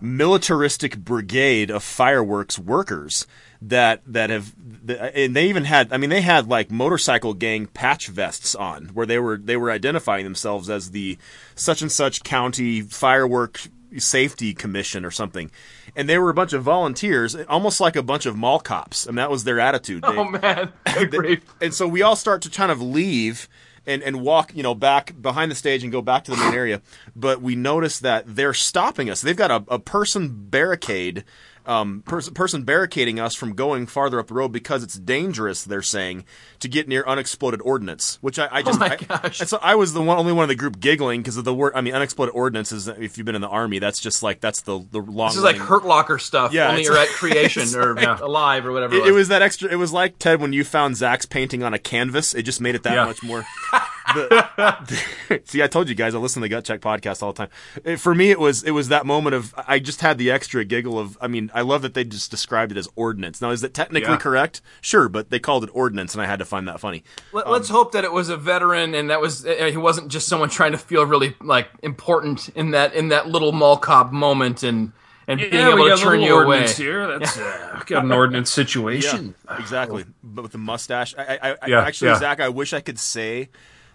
militaristic 0.00 0.98
brigade 0.98 1.70
of 1.70 1.82
fireworks 1.82 2.58
workers 2.58 3.26
that 3.60 4.00
that 4.04 4.30
have 4.30 4.52
and 4.88 5.36
they 5.36 5.48
even 5.48 5.64
had 5.64 5.92
I 5.92 5.96
mean 5.96 6.10
they 6.10 6.22
had 6.22 6.48
like 6.48 6.72
motorcycle 6.72 7.34
gang 7.34 7.66
patch 7.66 8.08
vests 8.08 8.56
on 8.56 8.86
where 8.86 9.06
they 9.06 9.20
were 9.20 9.36
they 9.36 9.56
were 9.56 9.70
identifying 9.70 10.24
themselves 10.24 10.68
as 10.68 10.90
the 10.90 11.18
such 11.54 11.82
and 11.82 11.92
such 11.92 12.24
county 12.24 12.80
firework 12.80 13.60
safety 13.98 14.54
commission 14.54 15.04
or 15.04 15.12
something 15.12 15.52
and 15.94 16.08
they 16.08 16.18
were 16.18 16.30
a 16.30 16.34
bunch 16.34 16.52
of 16.52 16.62
volunteers 16.62 17.34
almost 17.48 17.80
like 17.80 17.96
a 17.96 18.02
bunch 18.02 18.26
of 18.26 18.36
mall 18.36 18.58
cops 18.60 19.06
and 19.06 19.18
that 19.18 19.30
was 19.30 19.44
their 19.44 19.60
attitude 19.60 20.02
oh, 20.06 20.12
They- 20.12 20.18
Oh 20.18 20.24
man, 20.30 20.72
great. 21.10 21.42
and 21.60 21.72
so 21.74 21.86
we 21.86 22.02
all 22.02 22.16
start 22.16 22.42
to 22.42 22.50
kind 22.50 22.70
of 22.72 22.80
leave 22.80 23.48
and, 23.84 24.00
and 24.04 24.20
walk, 24.22 24.52
you 24.54 24.62
know, 24.62 24.76
back 24.76 25.12
behind 25.20 25.50
the 25.50 25.56
stage 25.56 25.82
and 25.82 25.90
go 25.90 26.00
back 26.00 26.22
to 26.24 26.30
the 26.30 26.36
main 26.36 26.54
area. 26.54 26.80
But 27.16 27.42
we 27.42 27.56
notice 27.56 27.98
that 27.98 28.24
they're 28.36 28.54
stopping 28.54 29.10
us. 29.10 29.20
They've 29.22 29.36
got 29.36 29.50
a, 29.50 29.64
a 29.66 29.78
person 29.80 30.28
barricade 30.50 31.24
um, 31.66 32.02
pers- 32.06 32.30
person 32.30 32.62
barricading 32.64 33.18
us 33.20 33.34
from 33.34 33.54
going 33.54 33.86
farther 33.86 34.18
up 34.18 34.28
the 34.28 34.34
road 34.34 34.48
because 34.52 34.82
it's 34.82 34.94
dangerous. 34.98 35.64
They're 35.64 35.82
saying 35.82 36.24
to 36.60 36.68
get 36.68 36.88
near 36.88 37.04
unexploded 37.06 37.60
ordnance, 37.62 38.18
which 38.20 38.38
I, 38.38 38.48
I 38.50 38.62
just 38.62 38.76
Oh 38.76 38.80
my 38.80 38.92
I- 38.92 38.96
gosh. 38.96 39.40
and 39.40 39.48
so 39.48 39.58
I 39.62 39.74
was 39.74 39.92
the 39.92 40.02
one, 40.02 40.18
only 40.18 40.32
one 40.32 40.42
of 40.44 40.48
the 40.48 40.54
group 40.54 40.80
giggling 40.80 41.20
because 41.20 41.36
of 41.36 41.44
the 41.44 41.54
word. 41.54 41.72
I 41.74 41.80
mean, 41.80 41.94
unexploded 41.94 42.34
ordnance 42.34 42.72
is 42.72 42.88
if 42.88 43.16
you've 43.18 43.24
been 43.24 43.34
in 43.34 43.40
the 43.42 43.48
army, 43.48 43.78
that's 43.78 44.00
just 44.00 44.22
like 44.22 44.40
that's 44.40 44.62
the 44.62 44.84
the 44.90 45.00
long. 45.00 45.28
This 45.28 45.36
is 45.38 45.42
like 45.44 45.56
Hurt 45.56 45.84
Locker 45.84 46.18
stuff. 46.18 46.52
Yeah, 46.52 46.68
only 46.70 46.84
you're 46.84 46.94
like- 46.94 47.08
at 47.08 47.14
creation 47.14 47.68
or 47.74 47.94
like- 47.94 48.20
alive 48.20 48.66
or 48.66 48.72
whatever. 48.72 48.94
It, 48.96 49.08
it 49.08 49.12
was 49.12 49.28
that 49.28 49.42
extra. 49.42 49.70
It 49.70 49.76
was 49.76 49.92
like 49.92 50.18
Ted 50.18 50.40
when 50.40 50.52
you 50.52 50.64
found 50.64 50.96
Zach's 50.96 51.26
painting 51.26 51.62
on 51.62 51.74
a 51.74 51.78
canvas. 51.78 52.34
It 52.34 52.42
just 52.42 52.60
made 52.60 52.74
it 52.74 52.82
that 52.84 52.94
Yeah. 52.94 53.04
much 53.04 53.22
more. 53.22 53.44
the- 54.14 55.40
see, 55.44 55.62
I 55.62 55.66
told 55.66 55.88
you 55.88 55.94
guys 55.94 56.14
I 56.14 56.18
listen 56.18 56.40
to 56.42 56.44
the 56.44 56.48
Gut 56.48 56.64
Check 56.64 56.80
podcast 56.80 57.22
all 57.22 57.32
the 57.32 57.38
time. 57.46 57.48
It- 57.84 58.00
for 58.00 58.14
me, 58.14 58.30
it 58.30 58.38
was 58.40 58.62
it 58.62 58.72
was 58.72 58.88
that 58.88 59.06
moment 59.06 59.34
of 59.34 59.54
I 59.66 59.78
just 59.78 60.00
had 60.00 60.18
the 60.18 60.30
extra 60.30 60.64
giggle 60.64 60.98
of. 60.98 61.16
I 61.20 61.28
mean, 61.28 61.50
I 61.54 61.60
love 61.62 61.82
that 61.82 61.94
they 61.94 62.04
just 62.04 62.30
described 62.30 62.72
it 62.72 62.78
as 62.78 62.88
ordinance. 62.96 63.40
Now, 63.40 63.50
is 63.50 63.60
that 63.62 63.74
technically 63.74 64.10
Yeah. 64.10 64.16
correct? 64.16 64.60
Sure, 64.80 65.08
but 65.08 65.30
they 65.30 65.38
called 65.38 65.64
it 65.64 65.70
ordinance, 65.72 66.14
and 66.14 66.22
I 66.22 66.26
had 66.26 66.38
to 66.38 66.44
find 66.44 66.66
that 66.68 66.80
funny. 66.80 67.04
Let, 67.32 67.46
us 67.46 67.68
hope 67.68 67.92
that 67.92 68.04
it 68.04 68.12
was 68.12 68.28
a 68.28 68.36
veteran 68.36 68.94
and 68.94 69.10
that 69.10 69.20
was 69.20 69.46
uh, 69.46 69.68
he 69.70 69.76
wasn't 69.76 70.08
just 70.08 70.28
someone 70.28 70.48
trying 70.48 70.72
to 70.72 70.78
feel 70.78 71.04
really 71.06 71.34
like 71.40 71.68
important 71.82 72.48
in 72.50 72.72
that 72.72 72.94
in 72.94 73.08
that 73.08 73.28
little 73.28 73.52
mall 73.52 73.76
cop 73.76 74.12
moment 74.12 74.62
and 74.62 74.92
and 75.28 75.38
being 75.38 75.52
Yeah, 75.52 75.66
we 75.74 75.82
able 75.82 75.88
got 75.88 75.96
to 75.96 76.02
a 76.02 76.04
turn 76.04 76.20
little 76.20 76.26
you 76.26 76.34
away. 76.34 76.46
ordinance 76.56 76.76
here. 76.76 77.06
That's 77.18 77.38
uh, 77.38 77.82
got 77.86 78.04
an 78.04 78.10
ordinance 78.12 78.50
situation. 78.50 79.34
exactly. 79.58 80.04
But 80.24 80.42
with 80.42 80.52
the 80.52 80.58
mustache, 80.58 81.14
I, 81.16 81.38
I, 81.42 81.56
I 81.62 81.66
Yeah, 81.68 81.82
actually, 81.82 82.08
yeah. 82.10 82.18
Zach, 82.18 82.40
I 82.40 82.48
wish 82.48 82.72
I 82.72 82.80
could 82.80 82.98
say 82.98 83.48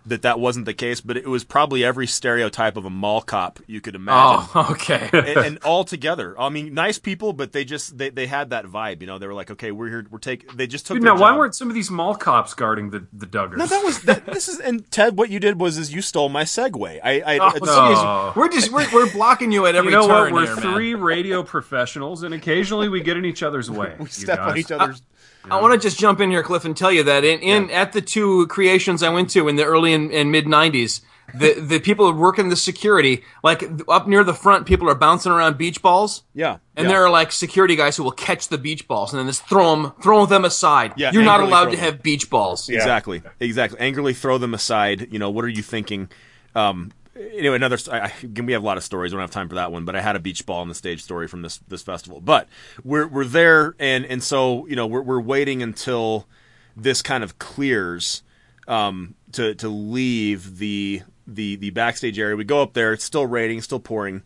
that 0.08 0.22
that 0.22 0.40
wasn't 0.40 0.66
the 0.66 0.74
case, 0.74 1.02
but 1.02 1.18
it 1.18 1.28
was 1.28 1.44
probably 1.44 1.84
every 1.84 2.08
stereotype 2.08 2.78
of 2.78 2.86
a 2.86 2.90
mall 2.90 3.22
cop 3.22 3.60
you 3.68 3.82
could 3.82 3.96
imagine. 3.96 4.50
Oh, 4.56 4.68
okay. 4.72 5.10
and, 5.14 5.38
and 5.38 5.58
all 5.64 5.84
together. 5.84 6.40
I 6.40 6.50
mean, 6.50 6.74
nice 6.74 7.00
people, 7.00 7.34
but 7.34 7.52
they 7.52 7.66
just 7.66 7.98
they, 7.98 8.10
they 8.10 8.28
had 8.28 8.52
that 8.52 8.66
vibe. 8.66 9.02
You 9.02 9.08
know, 9.08 9.18
they 9.18 9.28
were 9.28 9.34
like, 9.34 9.52
okay, 9.52 9.72
we're 9.72 9.90
here. 9.90 10.06
We're 10.10 10.20
taking. 10.20 10.56
They 10.56 10.68
just 10.68 10.88
took. 10.88 10.96
Dude, 10.96 11.04
now 11.04 11.18
why 11.18 11.36
weren't 11.36 11.56
some 11.56 11.70
of 11.70 11.76
these 11.76 11.92
mall 11.92 12.16
cops 12.16 12.54
guarding 12.54 12.90
the 12.90 13.06
the 13.14 13.26
Duggars? 13.26 13.58
No, 13.58 13.66
that 13.66 13.84
was 13.84 14.02
that, 14.04 14.26
this 14.26 14.48
is 14.48 14.60
and 14.60 14.90
Ted. 14.92 15.18
What 15.18 15.30
you 15.30 15.40
did 15.40 15.60
was 15.60 15.78
is 15.78 15.94
you 15.94 16.02
stole 16.02 16.30
my 16.30 16.44
segue. 16.44 17.00
I, 17.04 17.22
I 17.26 17.38
Oh, 17.40 18.34
no. 18.34 18.34
We're 18.36 18.50
just 18.50 18.72
we're, 18.72 18.88
we're 18.94 19.12
blocking 19.12 19.52
you 19.52 19.66
at 19.66 19.76
every 19.76 19.92
you 19.92 19.98
know 19.98 20.08
what? 20.08 20.32
We're 20.32 20.46
here, 20.46 20.56
man. 20.56 20.74
three 20.74 20.96
radio 20.96 21.44
professionals, 21.44 22.24
and 22.24 22.34
occasionally 22.34 22.90
we 22.90 23.02
get 23.02 23.18
in 23.18 23.26
each 23.26 23.44
other's 23.44 23.70
way. 23.80 23.96
we 24.00 24.08
step 24.08 24.40
on 24.40 24.58
each 24.58 24.72
other's. 24.72 25.02
I 25.50 25.62
want 25.62 25.74
to 25.74 25.80
just 25.80 26.00
jump 26.00 26.20
in 26.20 26.30
here, 26.32 26.44
Cliff, 26.44 26.66
and 26.66 26.76
tell 26.76 26.92
you 26.92 27.04
that 27.04 27.24
in, 27.24 27.40
in 27.40 27.72
at 27.72 27.94
the 27.94 28.02
two 28.02 28.48
creations 28.48 29.04
I 29.04 29.10
went 29.10 29.30
to 29.32 29.48
in 29.48 29.56
the 29.56 29.64
early 29.66 29.94
and, 29.94 30.12
and 30.12 30.32
mid 30.32 30.46
'90s, 30.46 31.02
the 31.34 31.54
the 31.60 31.80
people 31.80 32.12
working 32.14 32.50
the 32.50 32.56
security, 32.56 33.24
like 33.44 33.64
up 33.88 34.08
near 34.08 34.24
the 34.24 34.34
front, 34.34 34.66
people 34.66 34.90
are 34.90 34.96
bouncing 34.96 35.32
around 35.32 35.58
beach 35.58 35.82
balls. 35.82 36.24
Yeah, 36.34 36.58
And 36.76 36.86
yeah. 36.86 36.94
there 36.94 37.06
are 37.06 37.10
like 37.10 37.32
security 37.32 37.76
guys 37.76 37.98
who 37.98 38.04
will 38.04 38.12
catch 38.12 38.48
the 38.48 38.58
beach 38.58 38.88
balls 38.88 39.14
and 39.14 39.20
then 39.20 39.28
just 39.28 39.46
throw 39.48 39.76
them, 39.76 39.94
throw 40.02 40.26
them 40.26 40.46
aside. 40.46 40.94
Yeah, 40.98 41.12
You're 41.12 41.24
not 41.24 41.42
allowed 41.42 41.72
to 41.72 41.78
have 41.78 42.02
beach 42.02 42.30
balls. 42.30 42.70
Exactly. 42.70 43.22
Exactly. 43.40 43.80
Angrily 43.80 44.14
throw 44.14 44.38
them 44.38 44.54
aside. 44.54 45.12
You 45.12 45.20
know, 45.20 45.30
what 45.30 45.44
are 45.44 45.50
you 45.50 45.64
thinking? 45.64 46.10
Um, 46.56 46.92
anyway, 47.20 47.56
another. 47.56 47.78
I, 47.92 48.00
I, 48.00 48.14
we 48.42 48.54
have 48.54 48.64
a 48.64 48.66
lot 48.66 48.78
of 48.78 48.84
stories. 48.84 49.12
We 49.12 49.18
don't 49.18 49.24
have 49.24 49.32
time 49.32 49.50
for 49.50 49.56
that 49.56 49.72
one, 49.72 49.86
but 49.86 49.96
I 49.96 50.02
had 50.02 50.16
a 50.16 50.20
beach 50.20 50.46
ball 50.46 50.62
on 50.62 50.70
the 50.70 50.76
stage 50.76 51.04
story 51.04 51.28
from 51.28 51.42
this 51.42 51.58
this 51.68 51.82
festival. 51.82 52.22
But 52.22 52.48
we're 52.84 53.08
we're 53.08 53.26
there, 53.26 53.76
and 53.80 54.06
and 54.06 54.24
so 54.24 54.66
you 54.68 54.76
know 54.76 54.88
we're 54.88 55.02
we're 55.02 55.22
waiting 55.22 55.62
until 55.62 56.28
this 56.76 57.02
kind 57.02 57.24
of 57.24 57.40
clears 57.40 58.24
um, 58.68 59.16
to 59.34 59.56
to 59.56 59.70
leave 59.70 60.58
the 60.58 61.02
the 61.26 61.56
the 61.58 61.72
backstage 61.72 62.20
area. 62.20 62.36
We 62.36 62.44
go 62.44 62.62
up 62.62 62.74
there. 62.74 62.94
It's 62.94 63.04
still 63.04 63.26
raining, 63.26 63.62
still 63.62 63.80
pouring. 63.80 64.24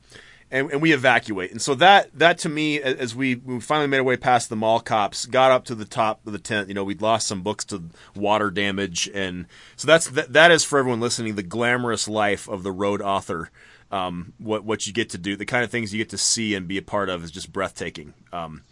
And, 0.53 0.69
and 0.69 0.81
we 0.81 0.91
evacuate, 0.91 1.51
and 1.51 1.61
so 1.61 1.75
that 1.75 2.09
that 2.19 2.37
to 2.39 2.49
me, 2.49 2.81
as 2.81 3.15
we, 3.15 3.35
we 3.35 3.61
finally 3.61 3.87
made 3.87 3.99
our 3.99 4.03
way 4.03 4.17
past 4.17 4.49
the 4.49 4.57
mall 4.57 4.81
cops, 4.81 5.25
got 5.25 5.49
up 5.49 5.63
to 5.65 5.75
the 5.75 5.85
top 5.85 6.27
of 6.27 6.33
the 6.33 6.39
tent. 6.39 6.67
You 6.67 6.73
know, 6.73 6.83
we'd 6.83 7.01
lost 7.01 7.25
some 7.25 7.41
books 7.41 7.63
to 7.65 7.83
water 8.17 8.51
damage, 8.51 9.09
and 9.13 9.45
so 9.77 9.87
that's 9.87 10.09
that, 10.09 10.33
that 10.33 10.51
is 10.51 10.65
for 10.65 10.77
everyone 10.77 10.99
listening 10.99 11.35
the 11.35 11.41
glamorous 11.41 12.05
life 12.09 12.49
of 12.49 12.63
the 12.63 12.71
road 12.71 13.01
author. 13.01 13.49
Um, 13.91 14.33
what 14.39 14.65
what 14.65 14.85
you 14.85 14.91
get 14.91 15.09
to 15.11 15.17
do, 15.17 15.37
the 15.37 15.45
kind 15.45 15.63
of 15.63 15.71
things 15.71 15.93
you 15.93 15.97
get 15.99 16.09
to 16.09 16.17
see 16.17 16.53
and 16.53 16.67
be 16.67 16.77
a 16.77 16.81
part 16.81 17.07
of, 17.07 17.23
is 17.23 17.31
just 17.31 17.53
breathtaking. 17.53 18.13
Um, 18.33 18.63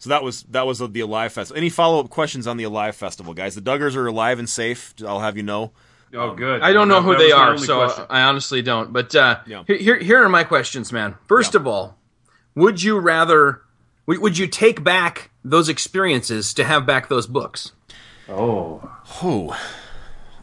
so 0.00 0.10
that 0.10 0.24
was 0.24 0.42
that 0.44 0.66
was 0.66 0.80
the 0.80 1.00
Alive 1.00 1.32
Festival. 1.32 1.56
Any 1.58 1.70
follow 1.70 2.00
up 2.00 2.10
questions 2.10 2.48
on 2.48 2.56
the 2.56 2.64
Alive 2.64 2.96
Festival, 2.96 3.32
guys? 3.32 3.54
The 3.54 3.60
Duggars 3.60 3.94
are 3.94 4.08
alive 4.08 4.40
and 4.40 4.48
safe. 4.48 4.92
I'll 5.06 5.20
have 5.20 5.36
you 5.36 5.44
know. 5.44 5.72
Oh, 6.14 6.34
good. 6.34 6.62
I 6.62 6.72
don't 6.72 6.88
know 6.88 6.96
That- 6.96 7.02
who 7.02 7.12
that 7.12 7.18
they 7.18 7.32
are, 7.32 7.56
so 7.58 7.84
question. 7.84 8.06
I 8.08 8.22
honestly 8.22 8.62
don't. 8.62 8.92
But 8.92 9.14
uh, 9.14 9.40
Yeah. 9.46 9.62
here, 9.66 9.76
here, 9.76 9.96
here 9.98 10.22
are 10.24 10.28
my 10.28 10.44
questions, 10.44 10.92
man. 10.92 11.16
First 11.26 11.54
Yeah. 11.54 11.60
of 11.60 11.66
all, 11.66 11.98
would 12.54 12.82
you 12.82 12.98
rather? 12.98 13.62
Would 14.06 14.18
would 14.20 14.38
you 14.38 14.46
take 14.46 14.82
back 14.82 15.30
those 15.44 15.68
experiences 15.68 16.54
to 16.54 16.64
have 16.64 16.86
back 16.86 17.08
those 17.08 17.26
books? 17.26 17.72
oh, 18.28 18.90
Oh, 19.22 19.56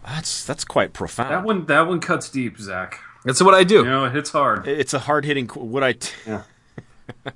that's 0.06 0.46
that's 0.46 0.64
quite 0.64 0.94
profound. 0.94 1.32
that 1.32 1.44
one 1.44 1.66
that 1.66 1.88
one 1.88 2.00
cuts 2.00 2.30
deep, 2.30 2.58
Zach. 2.60 3.00
That's 3.24 3.42
what 3.42 3.56
I 3.56 3.64
do. 3.64 3.78
You 3.78 3.86
know, 3.86 4.06
it 4.06 4.12
hits 4.14 4.30
hard. 4.32 4.68
it's 4.68 4.94
a 4.94 5.00
hard 5.00 5.26
hitting. 5.26 5.50
Would 5.56 5.82
I? 5.82 5.94
T- 5.94 6.12
Yeah. 6.28 6.44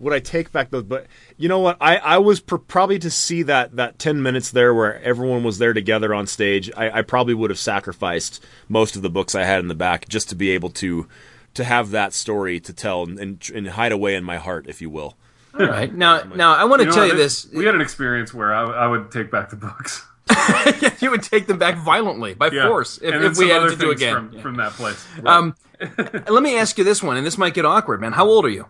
would 0.00 0.12
I 0.12 0.20
take 0.20 0.52
back 0.52 0.70
those? 0.70 0.84
But 0.84 1.06
you 1.36 1.48
know 1.48 1.58
what? 1.58 1.76
I 1.80 1.96
I 1.96 2.18
was 2.18 2.40
pr- 2.40 2.56
probably 2.56 2.98
to 3.00 3.10
see 3.10 3.42
that 3.44 3.76
that 3.76 3.98
ten 3.98 4.22
minutes 4.22 4.50
there 4.50 4.72
where 4.74 5.00
everyone 5.02 5.42
was 5.44 5.58
there 5.58 5.72
together 5.72 6.14
on 6.14 6.26
stage. 6.26 6.70
I, 6.76 6.98
I 6.98 7.02
probably 7.02 7.34
would 7.34 7.50
have 7.50 7.58
sacrificed 7.58 8.44
most 8.68 8.96
of 8.96 9.02
the 9.02 9.10
books 9.10 9.34
I 9.34 9.44
had 9.44 9.60
in 9.60 9.68
the 9.68 9.74
back 9.74 10.08
just 10.08 10.28
to 10.30 10.34
be 10.36 10.50
able 10.50 10.70
to 10.70 11.06
to 11.54 11.64
have 11.64 11.90
that 11.90 12.12
story 12.12 12.60
to 12.60 12.72
tell 12.72 13.02
and 13.04 13.18
and, 13.18 13.50
and 13.54 13.68
hide 13.68 13.92
away 13.92 14.14
in 14.14 14.24
my 14.24 14.36
heart, 14.36 14.66
if 14.68 14.80
you 14.80 14.90
will. 14.90 15.16
All 15.58 15.66
right. 15.66 15.92
Now, 15.92 16.22
now 16.22 16.54
I 16.54 16.64
want 16.64 16.80
to 16.80 16.84
You 16.84 16.90
know 16.90 16.94
tell 16.94 17.04
what? 17.06 17.12
you 17.12 17.18
this. 17.18 17.48
We 17.52 17.64
had 17.64 17.74
an 17.74 17.80
experience 17.80 18.32
where 18.32 18.54
I, 18.54 18.62
I 18.64 18.86
would 18.86 19.10
take 19.10 19.30
back 19.30 19.50
the 19.50 19.56
books. 19.56 20.04
you 21.00 21.10
would 21.10 21.22
take 21.22 21.46
them 21.46 21.58
back 21.58 21.78
violently 21.78 22.34
by 22.34 22.50
Yeah. 22.50 22.68
force 22.68 22.98
if, 23.02 23.12
if 23.14 23.38
we 23.38 23.48
had 23.48 23.60
to 23.60 23.70
do 23.70 23.76
things 23.76 23.92
again. 23.94 24.14
from, 24.30 24.40
from 24.40 24.56
that 24.56 24.72
place. 24.72 25.04
Um, 25.24 25.56
let 26.28 26.42
me 26.42 26.56
ask 26.58 26.76
you 26.78 26.84
this 26.84 27.02
one, 27.02 27.16
and 27.16 27.26
this 27.26 27.38
might 27.38 27.54
get 27.54 27.64
awkward, 27.64 28.00
man. 28.00 28.12
How 28.12 28.26
old 28.26 28.44
are 28.44 28.50
you? 28.50 28.66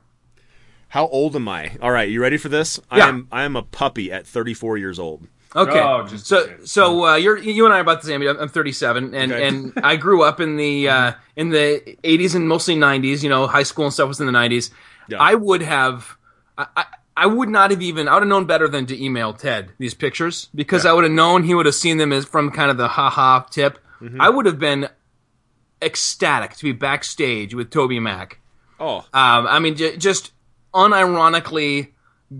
How 0.89 1.07
old 1.09 1.37
am 1.37 1.49
I? 1.49 1.77
All 1.83 1.91
right, 1.91 2.09
you 2.09 2.21
ready 2.23 2.37
for 2.39 2.49
this? 2.49 2.81
I 2.91 2.99
Yeah. 2.99 3.09
am 3.09 3.29
I 3.31 3.45
am 3.45 3.57
a 3.57 3.63
puppy 3.63 4.11
at 4.11 4.27
34 4.27 4.79
years 4.79 4.99
old. 4.99 5.27
Okay. 5.57 5.81
Oh, 5.81 6.07
just- 6.07 6.27
so 6.27 6.47
so 6.65 7.07
uh, 7.07 7.15
you're 7.17 7.39
you 7.39 7.65
and 7.65 7.73
I 7.75 7.79
are 7.79 7.81
about 7.81 8.03
the 8.03 8.07
same. 8.09 8.23
I'm 8.23 8.39
I'm 8.39 8.49
37, 8.49 9.15
and 9.15 9.33
Okay. 9.33 9.47
and 9.49 9.73
I 9.83 9.97
grew 9.97 10.23
up 10.23 10.41
in 10.41 10.57
the 10.57 10.89
uh, 10.89 11.13
in 11.37 11.51
the 11.51 11.97
80s 12.05 12.35
and 12.35 12.49
mostly 12.49 12.77
90s. 12.77 13.23
You 13.23 13.29
know, 13.31 13.47
high 13.47 13.63
school 13.63 13.85
and 13.87 13.95
stuff 13.95 14.09
was 14.09 14.21
in 14.21 14.27
the 14.27 14.33
90s. 14.33 14.71
Yeah. 15.09 15.19
I 15.21 15.35
would 15.35 15.63
have. 15.63 16.17
I, 16.59 16.67
I, 16.77 16.85
I 17.17 17.27
would 17.27 17.49
not 17.49 17.71
have 17.71 17.81
even. 17.83 18.09
I 18.09 18.15
would 18.15 18.23
have 18.23 18.29
known 18.29 18.45
better 18.45 18.69
than 18.69 18.87
to 18.87 19.03
email 19.05 19.33
Ted 19.33 19.71
these 19.79 19.95
pictures 19.95 20.49
because 20.55 20.85
I 20.87 20.93
would 20.93 21.05
have 21.05 21.13
known 21.13 21.43
he 21.45 21.55
would 21.55 21.67
have 21.67 21.75
seen 21.75 21.97
them 21.97 22.13
as 22.13 22.25
from 22.27 22.51
kind 22.51 22.71
of 22.71 22.77
the 22.77 22.89
ha 22.89 23.09
ha 23.11 23.41
tip. 23.51 23.79
Mm-hmm. 24.03 24.21
I 24.21 24.29
would 24.29 24.47
have 24.47 24.59
been 24.59 24.89
ecstatic 25.83 26.57
to 26.57 26.65
be 26.65 26.73
backstage 26.73 27.55
with 27.55 27.71
Toby 27.71 28.01
Mac. 28.01 28.39
Oh, 28.81 28.99
Um, 29.13 29.47
I 29.47 29.59
mean, 29.59 29.75
j- 29.77 29.97
just 29.97 30.31
unironically, 30.75 31.89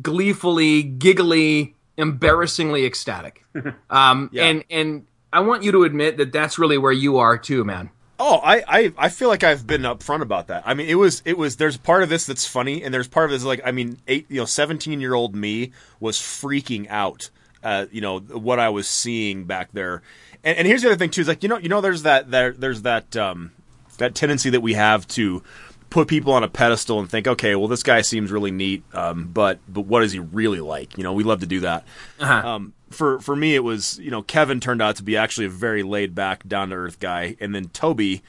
gleefully, 0.03 0.83
giggly, 0.83 1.75
embarrassingly 1.97 2.85
ecstatic. 2.87 3.45
Um, 3.91 4.31
Yeah. 4.33 4.45
and 4.45 4.65
and 4.71 5.07
I 5.33 5.41
want 5.41 5.63
you 5.63 5.73
to 5.73 5.83
admit 5.85 6.17
that 6.19 6.33
that's 6.33 6.59
really 6.59 6.79
where 6.79 6.93
you 6.93 7.19
are 7.19 7.37
too, 7.37 7.65
man. 7.65 7.91
Oh, 8.21 8.41
I, 8.43 8.65
I, 8.67 8.93
I 8.99 9.09
feel 9.11 9.29
like 9.29 9.45
I've 9.45 9.65
been 9.67 9.83
upfront 9.83 10.23
about 10.23 10.49
that. 10.49 10.63
I 10.67 10.75
mean, 10.75 10.89
it 10.89 10.95
was 10.97 11.23
it 11.25 11.37
was 11.39 11.57
there's 11.57 11.77
part 11.77 12.03
of 12.03 12.09
this 12.09 12.25
that's 12.27 12.47
funny, 12.47 12.83
and 12.83 12.93
there's 12.95 13.09
part 13.09 13.27
of 13.27 13.31
this 13.33 13.45
like 13.45 13.61
I 13.65 13.71
mean, 13.73 13.99
eight 14.09 14.27
you 14.29 14.39
know, 14.39 14.45
seventeen 14.45 15.01
year 15.01 15.15
old 15.15 15.35
me 15.35 15.73
was 16.01 16.19
freaking 16.19 16.89
out. 16.89 17.31
Uh, 17.63 17.87
you 17.91 18.01
know 18.01 18.21
what 18.21 18.59
I 18.61 18.69
was 18.69 18.87
seeing 18.87 19.45
back 19.45 19.73
there, 19.73 20.03
and, 20.45 20.59
and 20.59 20.67
here's 20.69 20.83
the 20.83 20.89
other 20.89 20.97
thing 20.97 21.11
too 21.11 21.21
is 21.23 21.29
like 21.29 21.43
you 21.43 21.49
know 21.49 21.59
you 21.59 21.69
know 21.69 21.81
there's 21.81 22.03
that 22.05 22.31
there 22.31 22.53
there's 22.53 22.83
that 22.83 23.17
um 23.17 23.51
that 23.99 24.15
tendency 24.15 24.51
that 24.51 24.61
we 24.61 24.75
have 24.75 25.07
to 25.09 25.43
put 25.91 26.09
people 26.09 26.33
on 26.33 26.45
a 26.45 26.49
pedestal 26.49 27.01
and 27.01 27.09
think 27.09 27.27
okay 27.27 27.55
well 27.55 27.69
this 27.69 27.83
guy 27.83 28.03
seems 28.03 28.31
really 28.31 28.51
neat 28.51 28.83
um 28.93 29.31
but 29.33 29.59
but 29.69 29.83
what 29.83 30.03
is 30.03 30.13
he 30.13 30.19
really 30.19 30.61
like? 30.61 30.97
You 30.99 31.05
know 31.05 31.13
we 31.13 31.25
love 31.25 31.41
to 31.41 31.47
do 31.47 31.61
that. 31.61 31.85
Um, 32.21 32.75
for 32.91 33.21
for 33.21 33.37
me, 33.37 33.55
it 33.55 33.65
was 33.65 33.99
you 33.99 34.11
know 34.11 34.23
Kevin 34.23 34.61
turned 34.61 34.83
out 34.83 34.97
to 34.97 35.03
be 35.03 35.17
actually 35.17 35.47
a 35.47 35.51
very 35.51 35.83
laid 35.83 36.15
back, 36.15 36.47
down 36.47 36.71
to 36.71 36.77
earth 36.77 36.99
guy, 37.01 37.37
and 37.41 37.55
then 37.55 37.69
Toby, 37.69 38.23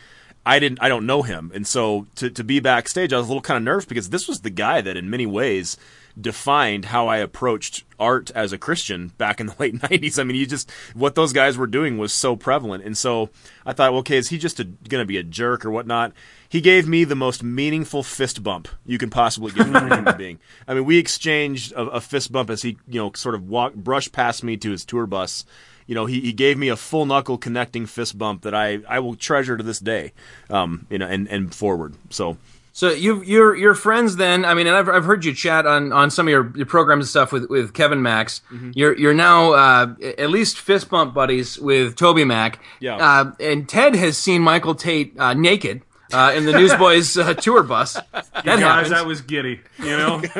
I 0.45 0.59
didn't 0.59 0.79
I 0.81 0.89
don't 0.89 1.05
know 1.05 1.21
him, 1.23 1.51
and 1.53 1.65
so 1.65 2.07
to 2.15 2.29
to 2.29 2.43
be 2.43 2.59
backstage, 2.59 3.13
I 3.13 3.17
was 3.17 3.27
a 3.27 3.29
little 3.29 3.41
kind 3.41 3.57
of 3.57 3.63
nervous 3.63 3.85
because 3.85 4.09
this 4.09 4.27
was 4.27 4.41
the 4.41 4.49
guy 4.49 4.81
that 4.81 4.97
in 4.97 5.09
many 5.09 5.25
ways 5.25 5.77
defined 6.21 6.85
how 6.85 7.07
I 7.07 7.17
approached 7.17 7.83
art 7.99 8.31
as 8.31 8.53
a 8.53 8.57
Christian 8.57 9.09
back 9.17 9.39
in 9.39 9.47
the 9.47 9.55
late 9.59 9.75
'90s. 9.75 10.19
I 10.19 10.23
mean, 10.23 10.37
you 10.37 10.45
just 10.45 10.71
what 10.93 11.15
those 11.15 11.33
guys 11.33 11.57
were 11.57 11.67
doing 11.67 11.97
was 11.97 12.13
so 12.13 12.35
prevalent, 12.35 12.83
and 12.83 12.97
so 12.97 13.29
I 13.65 13.73
thought, 13.73 13.91
well, 13.91 13.99
okay, 13.99 14.17
is 14.17 14.29
he 14.29 14.37
just 14.37 14.57
going 14.57 15.01
to 15.01 15.05
be 15.05 15.17
a 15.17 15.23
jerk 15.23 15.65
or 15.65 15.71
whatnot? 15.71 16.13
He 16.47 16.61
gave 16.61 16.87
me 16.87 17.03
the 17.03 17.15
most 17.15 17.43
meaningful 17.43 18.01
fist 18.01 18.41
bump 18.41 18.67
you 18.85 18.97
can 18.97 19.11
possibly 19.11 19.51
give 19.51 19.73
a 19.73 19.79
human 19.79 20.13
being. 20.17 20.39
I 20.67 20.73
mean, 20.73 20.85
we 20.85 20.97
exchanged 20.97 21.71
a, 21.73 21.81
a 21.81 22.01
fist 22.01 22.31
bump 22.31 22.49
as 22.49 22.63
he, 22.63 22.77
you 22.87 22.99
know, 22.99 23.11
sort 23.13 23.35
of 23.35 23.47
walked, 23.47 23.75
brushed 23.75 24.11
past 24.11 24.43
me 24.43 24.57
to 24.57 24.71
his 24.71 24.83
tour 24.83 25.05
bus. 25.05 25.45
You 25.85 25.93
know, 25.95 26.07
he, 26.07 26.21
he 26.21 26.33
gave 26.33 26.57
me 26.57 26.69
a 26.69 26.75
full 26.75 27.05
knuckle 27.05 27.37
connecting 27.37 27.85
fist 27.85 28.17
bump 28.17 28.41
that 28.43 28.55
I, 28.55 28.79
I 28.87 28.99
will 28.99 29.15
treasure 29.15 29.57
to 29.57 29.63
this 29.63 29.79
day. 29.79 30.13
Um, 30.49 30.87
you 30.89 30.97
know, 30.97 31.07
and, 31.07 31.27
and 31.27 31.53
forward. 31.53 31.95
So 32.09 32.37
So 32.71 32.91
you 32.91 33.21
you're 33.23 33.55
you're 33.55 33.75
friends 33.75 34.15
then. 34.15 34.45
I 34.45 34.53
mean, 34.53 34.67
and 34.67 34.75
I've, 34.75 34.87
I've 34.89 35.05
heard 35.05 35.25
you 35.25 35.33
chat 35.33 35.65
on, 35.65 35.91
on 35.91 36.11
some 36.11 36.27
of 36.27 36.31
your, 36.31 36.51
your 36.55 36.65
programs 36.65 37.05
and 37.05 37.09
stuff 37.09 37.31
with, 37.31 37.49
with 37.49 37.73
Kevin 37.73 38.01
Max. 38.01 38.41
Mm-hmm. 38.51 38.71
You're 38.75 38.97
you're 38.97 39.13
now 39.13 39.53
uh, 39.53 39.95
at 40.17 40.29
least 40.29 40.59
fist 40.59 40.89
bump 40.89 41.13
buddies 41.13 41.59
with 41.59 41.95
Toby 41.95 42.25
Mac. 42.25 42.59
Yeah. 42.79 42.95
Uh, 42.95 43.31
and 43.39 43.67
Ted 43.67 43.95
has 43.95 44.17
seen 44.17 44.41
Michael 44.41 44.75
Tait 44.75 45.13
uh, 45.19 45.33
naked 45.33 45.81
uh, 46.13 46.33
in 46.35 46.45
the 46.45 46.53
Newsboys 46.53 47.17
uh, 47.17 47.33
tour 47.35 47.63
bus. 47.63 47.93
That 47.93 48.43
Guys, 48.45 48.59
happened. 48.59 48.91
that 48.93 49.05
was 49.05 49.21
giddy. 49.21 49.61
You 49.79 49.97
know, 49.97 50.21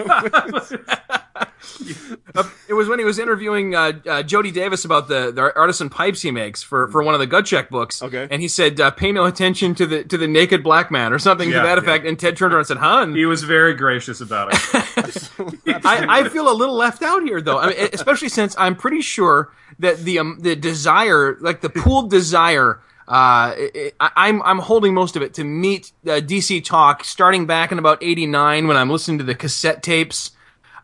It 2.68 2.74
was 2.74 2.88
when 2.88 3.00
he 3.00 3.06
was 3.06 3.20
interviewing 3.20 3.76
uh, 3.76 3.94
uh, 4.08 4.24
Jody 4.24 4.52
Davis 4.52 4.86
about 4.86 5.08
the, 5.08 5.32
the 5.32 5.54
artisan 5.56 5.90
pipes 5.90 6.22
he 6.22 6.32
makes 6.32 6.62
for, 6.62 6.88
for 6.90 7.02
one 7.04 7.14
of 7.14 7.20
the 7.20 7.28
gut 7.28 7.46
check 7.46 7.70
books. 7.70 8.02
Okay. 8.04 8.28
and 8.30 8.42
he 8.42 8.48
said, 8.48 8.80
uh, 8.80 8.92
"Pay 8.92 9.12
no 9.12 9.26
attention 9.26 9.74
to 9.76 9.86
the 9.86 10.04
to 10.04 10.18
the 10.18 10.28
naked 10.28 10.64
black 10.64 10.92
man" 10.92 11.12
or 11.14 11.20
something 11.20 11.50
to 11.50 11.56
Yeah, 11.56 11.64
that 11.64 11.78
yeah. 11.78 11.84
effect. 11.84 12.06
And 12.06 12.20
Ted 12.20 12.38
turned 12.38 12.54
around 12.54 12.62
and 12.62 12.68
said, 12.68 12.78
"Hun, 12.78 13.16
he 13.16 13.26
was 13.26 13.44
very 13.44 13.74
gracious 13.74 14.22
about 14.22 14.54
it. 14.54 14.60
I, 15.86 16.06
I 16.22 16.30
feel 16.30 16.50
a 16.52 16.54
little 16.54 16.76
left 16.76 17.02
out 17.02 17.24
here, 17.24 17.42
though. 17.42 17.58
I 17.60 17.68
mean, 17.70 17.90
especially 17.94 18.30
since 18.30 18.56
I'm 18.58 18.76
pretty 18.76 19.02
sure 19.02 19.52
that 19.80 19.98
the 20.00 20.20
um, 20.20 20.38
the 20.42 20.56
desire, 20.56 21.38
like 21.42 21.62
the 21.62 21.70
pooled 21.70 22.10
desire." 22.10 22.80
Uh, 23.10 23.58
I, 24.00 24.12
I'm 24.16 24.42
I'm 24.44 24.60
holding 24.60 24.94
most 24.94 25.16
of 25.16 25.24
it 25.24 25.34
to 25.34 25.44
meet 25.44 25.92
uh, 26.06 26.22
DC 26.22 26.64
Talk 26.64 27.04
starting 27.04 27.48
back 27.48 27.72
in 27.72 27.80
about 27.80 28.04
'89 28.04 28.68
when 28.68 28.78
I'm 28.78 28.92
listening 28.92 29.18
to 29.18 29.24
the 29.24 29.34
cassette 29.34 29.82
tapes, 29.82 30.30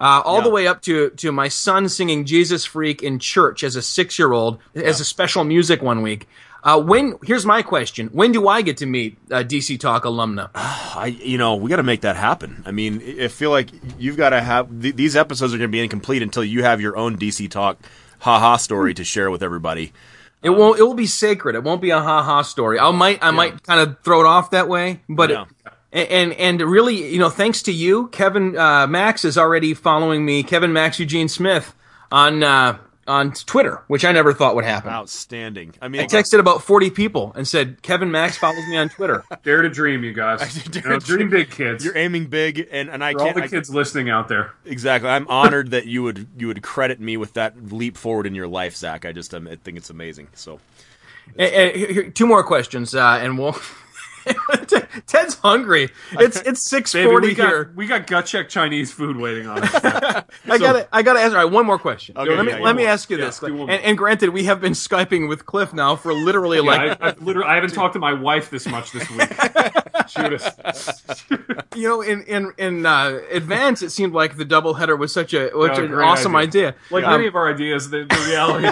uh, 0.02 0.24
all 0.26 0.42
the 0.42 0.50
way 0.50 0.66
up 0.66 0.82
to 0.84 1.12
to 1.12 1.32
my 1.32 1.50
son 1.50 1.88
singing 1.88 2.26
Jesus 2.26 2.66
Freak 2.66 3.04
in 3.04 3.20
church 3.20 3.64
as 3.64 3.76
a 3.76 3.82
six 3.84 4.18
year 4.18 4.34
old 4.34 4.58
as 4.74 5.00
a 5.00 5.06
special 5.06 5.44
music 5.44 5.84
one 5.84 6.02
week. 6.02 6.28
Uh, 6.64 6.82
when 6.82 7.14
here's 7.24 7.46
my 7.46 7.62
question: 7.62 8.08
When 8.08 8.32
do 8.32 8.48
I 8.48 8.64
get 8.64 8.78
to 8.78 8.88
meet 8.88 9.20
uh, 9.30 9.44
DC 9.44 9.80
Talk 9.80 10.04
alumna? 10.06 10.50
I, 10.56 11.16
you 11.24 11.38
know, 11.38 11.56
we 11.56 11.70
got 11.70 11.76
to 11.76 11.84
make 11.84 12.02
that 12.02 12.16
happen. 12.16 12.64
I 12.66 12.72
mean, 12.72 13.04
I 13.20 13.26
I 13.26 13.28
feel 13.28 13.52
like 13.52 13.70
you've 14.00 14.18
got 14.18 14.32
to 14.32 14.42
have 14.42 14.82
th- 14.82 14.96
these 14.96 15.16
episodes 15.16 15.54
are 15.54 15.60
going 15.60 15.70
to 15.70 15.72
be 15.72 15.82
incomplete 15.82 16.24
until 16.24 16.44
you 16.44 16.64
have 16.64 16.82
your 16.82 16.98
own 16.98 17.20
DC 17.20 17.52
Talk 17.52 17.78
haha 18.18 18.58
story 18.58 18.96
to 18.96 19.04
share 19.04 19.30
with 19.30 19.44
everybody. 19.44 19.94
It 20.46 20.52
won't. 20.52 20.80
It 20.80 20.84
will 20.84 20.93
be 20.93 21.08
sacred. 21.08 21.56
It 21.56 21.64
won't 21.64 21.82
be 21.82 21.89
a 21.89 22.00
ha 22.00 22.22
ha 22.22 22.41
story. 22.43 22.80
I 22.80 22.91
might. 22.91 23.20
I 23.24 23.32
might 23.32 23.64
kind 23.64 23.80
of 23.82 24.00
throw 24.04 24.22
it 24.22 24.28
off 24.28 24.52
that 24.52 24.68
way, 24.70 25.02
but 25.10 25.30
Yeah. 25.32 25.46
it, 25.91 26.10
and 26.12 26.34
and 26.34 26.62
really, 26.62 27.12
you 27.12 27.18
know, 27.20 27.30
thanks 27.30 27.64
to 27.64 27.72
you, 27.72 28.08
Kevin 28.10 28.56
uh, 28.58 28.86
Max 28.88 29.26
is 29.26 29.38
already 29.38 29.74
following 29.74 30.24
me. 30.24 30.43
Kevin 30.43 30.72
Max 30.72 31.00
Eugene 31.00 31.28
Smith 31.28 31.74
on 32.12 32.43
uh, 32.43 32.78
on 33.08 33.32
Twitter, 33.34 33.84
which 33.88 34.03
I 34.03 34.12
never 34.12 34.34
thought 34.34 34.56
would 34.56 34.66
happen. 34.66 34.89
Outstanding. 34.91 35.74
I 35.82 35.88
mean, 35.88 36.01
I 36.01 36.06
texted 36.06 36.39
about 36.39 36.64
forty 36.64 36.89
people 36.89 37.32
and 37.36 37.47
said 37.47 37.82
Kevin 37.82 38.10
Max 38.12 38.38
follows 38.38 38.66
me 38.68 38.78
on 38.78 38.89
Twitter. 38.89 39.24
Dare 39.43 39.62
to 39.62 39.70
dream, 39.70 40.03
you 40.03 40.14
guys. 40.14 40.64
dare 40.66 40.84
You 40.84 40.89
know, 40.89 40.99
to 40.99 41.06
dream 41.06 41.30
dream. 41.30 41.30
big, 41.30 41.51
kids. 41.51 41.86
you're 41.86 41.97
aiming 41.97 42.26
big, 42.28 42.68
and, 42.72 42.89
and 42.89 43.03
I 43.03 43.14
For 43.14 43.20
can't 43.20 43.30
all 43.30 43.41
the 43.41 43.43
I- 43.43 43.47
kids 43.47 43.70
listening 43.70 44.10
out 44.10 44.28
there. 44.28 44.53
exactly. 44.66 45.10
I'm 45.10 45.28
honored 45.28 45.72
that 45.72 45.86
you 45.86 46.01
would 46.03 46.28
you 46.38 46.47
would 46.47 46.62
credit 46.64 46.99
me 46.99 47.18
with 47.18 47.34
that 47.34 47.72
leap 47.72 47.95
forward 47.97 48.26
in 48.26 48.34
your 48.36 48.47
life, 48.47 48.76
Zach. 48.76 49.06
I 49.06 49.12
just 49.12 49.34
um, 49.36 49.47
I 49.47 49.56
think 49.56 49.78
it's 49.78 49.89
amazing. 49.89 50.28
So 50.34 50.60
Eh, 51.39 51.43
eh, 51.45 51.72
here- 51.78 51.93
here- 51.93 52.10
two 52.12 52.28
more 52.28 52.43
questions, 52.43 52.93
uh, 52.95 53.20
and 53.22 53.38
we'll. 53.38 53.56
Ted's 55.08 55.36
hungry. 55.36 55.90
It's 56.14 56.38
it's 56.42 56.64
six 56.70 56.94
Baby, 56.94 57.10
we 57.16 57.34
got 57.36 57.48
here. 57.48 57.74
we 57.76 57.88
got 57.88 58.08
gut 58.08 58.26
check 58.26 58.50
Chinese 58.50 58.92
food 58.92 59.18
waiting 59.18 59.48
on 59.48 59.62
us. 59.64 59.74
I 60.46 60.58
gotta, 60.58 60.88
I 60.92 61.02
gotta 61.04 61.20
ask. 61.20 61.32
All 61.36 61.44
right, 61.44 61.52
one 61.52 61.66
more 61.66 61.78
question. 61.80 62.18
Okay, 62.18 62.36
let 62.36 62.46
me, 62.46 62.52
yeah, 62.52 62.60
let 62.60 62.70
yeah. 62.72 62.74
me 62.74 62.86
ask 62.86 63.10
you 63.10 63.18
Yeah, 63.18 63.26
this. 63.26 63.40
do 63.40 63.62
and, 63.62 63.72
and 63.72 63.98
granted, 63.98 64.30
we 64.30 64.46
have 64.46 64.60
been 64.62 64.74
skyping 64.74 65.28
with 65.30 65.46
Cliff 65.46 65.74
now 65.74 65.96
for 65.96 66.14
literally 66.14 66.58
Yeah, 66.58 66.64
like, 66.64 67.02
I, 67.02 67.10
I 67.10 67.14
literally, 67.20 67.48
I 67.50 67.56
haven't 67.56 67.74
talked 67.74 67.94
to 67.94 68.00
my 68.00 68.14
wife 68.14 68.50
this 68.50 68.66
much 68.68 68.92
this 68.92 69.10
week. 69.12 69.30
Shoot 70.08 70.34
us. 70.34 71.24
you 71.76 71.88
know, 71.90 72.02
in 72.02 72.24
in 72.24 72.54
in 72.58 72.86
uh, 72.86 73.20
advance, 73.32 73.82
it 73.82 73.90
seemed 73.92 74.14
like 74.14 74.38
the 74.38 74.46
double 74.46 74.74
header 74.76 74.96
was 74.96 75.12
such 75.14 75.34
a 75.34 75.48
such 75.50 75.54
Oh, 75.56 75.84
an 75.84 75.88
great 75.88 76.06
awesome 76.06 76.36
idea. 76.36 76.70
idea. 76.70 76.76
Like 76.92 77.04
Um, 77.06 77.12
many 77.14 77.28
of 77.28 77.36
our 77.36 77.52
ideas, 77.52 77.90
the, 77.90 78.06
the 78.06 78.26
reality. 78.28 78.70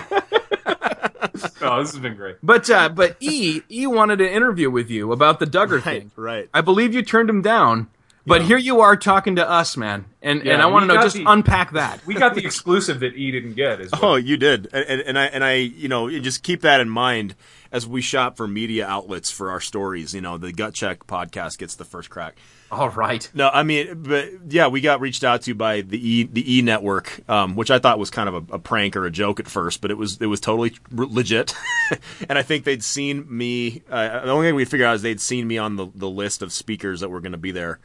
oh, 1.61 1.79
this 1.81 1.91
has 1.91 1.99
been 1.99 2.15
great. 2.15 2.37
but 2.43 2.69
uh, 2.69 2.89
but 2.89 3.17
E 3.19 3.61
E 3.69 3.87
wanted 3.87 4.21
an 4.21 4.27
interview 4.27 4.69
with 4.69 4.89
you 4.89 5.11
about 5.11 5.39
the 5.39 5.45
Duggar 5.45 5.81
thing. 5.81 6.11
right. 6.15 6.49
I 6.53 6.61
believe 6.61 6.93
you 6.93 7.01
turned 7.01 7.29
him 7.29 7.41
down. 7.41 7.87
But 8.25 8.43
here 8.43 8.57
you 8.57 8.79
are 8.79 8.95
talking 8.95 9.35
to 9.35 9.49
us, 9.49 9.75
man, 9.75 10.05
and 10.21 10.45
Yeah, 10.45 10.53
and 10.53 10.61
I 10.61 10.67
want 10.67 10.83
to 10.89 10.93
know 10.95 11.01
just 11.01 11.17
the- 11.17 11.25
unpack 11.27 11.71
that. 11.73 12.05
We 12.07 12.13
got 12.13 12.35
the 12.35 12.45
exclusive 12.45 13.01
that 13.01 13.15
E 13.17 13.31
didn't 13.31 13.55
get 13.55 13.81
as 13.81 13.91
well. 13.91 14.13
Oh, 14.13 14.15
you 14.15 14.37
did, 14.37 14.69
and, 14.71 14.85
and, 14.87 15.01
and 15.01 15.19
I 15.19 15.25
and 15.25 15.43
I, 15.43 15.53
you 15.55 15.89
know, 15.89 16.09
just 16.21 16.41
keep 16.41 16.61
that 16.61 16.79
in 16.79 16.87
mind 16.87 17.35
as 17.69 17.85
we 17.85 18.01
shop 18.01 18.37
for 18.37 18.47
media 18.47 18.87
outlets 18.87 19.29
for 19.29 19.51
our 19.51 19.59
stories. 19.59 20.13
You 20.15 20.21
know, 20.21 20.37
the 20.37 20.53
Gut 20.53 20.73
Check 20.73 21.05
podcast 21.05 21.57
gets 21.57 21.75
the 21.75 21.83
first 21.83 22.09
crack. 22.09 22.35
All 22.77 22.89
right. 22.89 23.29
No, 23.35 23.49
I 23.53 23.61
mean, 23.61 24.01
but 24.01 24.29
yeah, 24.49 24.67
we 24.67 24.81
got 24.81 24.99
reached 24.99 25.23
out 25.23 25.43
to 25.43 25.53
by 25.53 25.81
the 25.81 25.97
E 25.97 26.23
the 26.23 26.57
E 26.57 26.61
Network, 26.63 27.21
um, 27.29 27.55
which 27.55 27.69
I 27.69 27.77
thought 27.77 27.99
was 27.99 28.09
kind 28.09 28.27
of 28.27 28.49
a, 28.49 28.55
a 28.55 28.59
prank 28.59 28.95
or 28.95 29.05
a 29.05 29.11
joke 29.11 29.39
at 29.39 29.47
first, 29.47 29.79
but 29.79 29.91
it 29.91 29.97
was 29.97 30.19
it 30.19 30.25
was 30.25 30.39
totally 30.39 30.75
legit. 30.91 31.53
and 32.29 32.39
I 32.39 32.41
think 32.41 32.63
they'd 32.63 32.83
seen 32.83 33.25
me. 33.29 33.83
Uh, 33.89 34.25
the 34.25 34.31
only 34.31 34.47
thing 34.47 34.55
we 34.55 34.65
figured 34.65 34.87
out 34.87 34.95
is 34.95 35.01
they'd 35.03 35.21
seen 35.21 35.47
me 35.47 35.59
on 35.59 35.75
the, 35.75 35.87
the 35.93 36.09
list 36.09 36.41
of 36.41 36.51
speakers 36.51 37.01
that 37.01 37.09
were 37.09 37.21
going 37.21 37.33
to 37.33 37.37
be 37.37 37.51
there, 37.51 37.79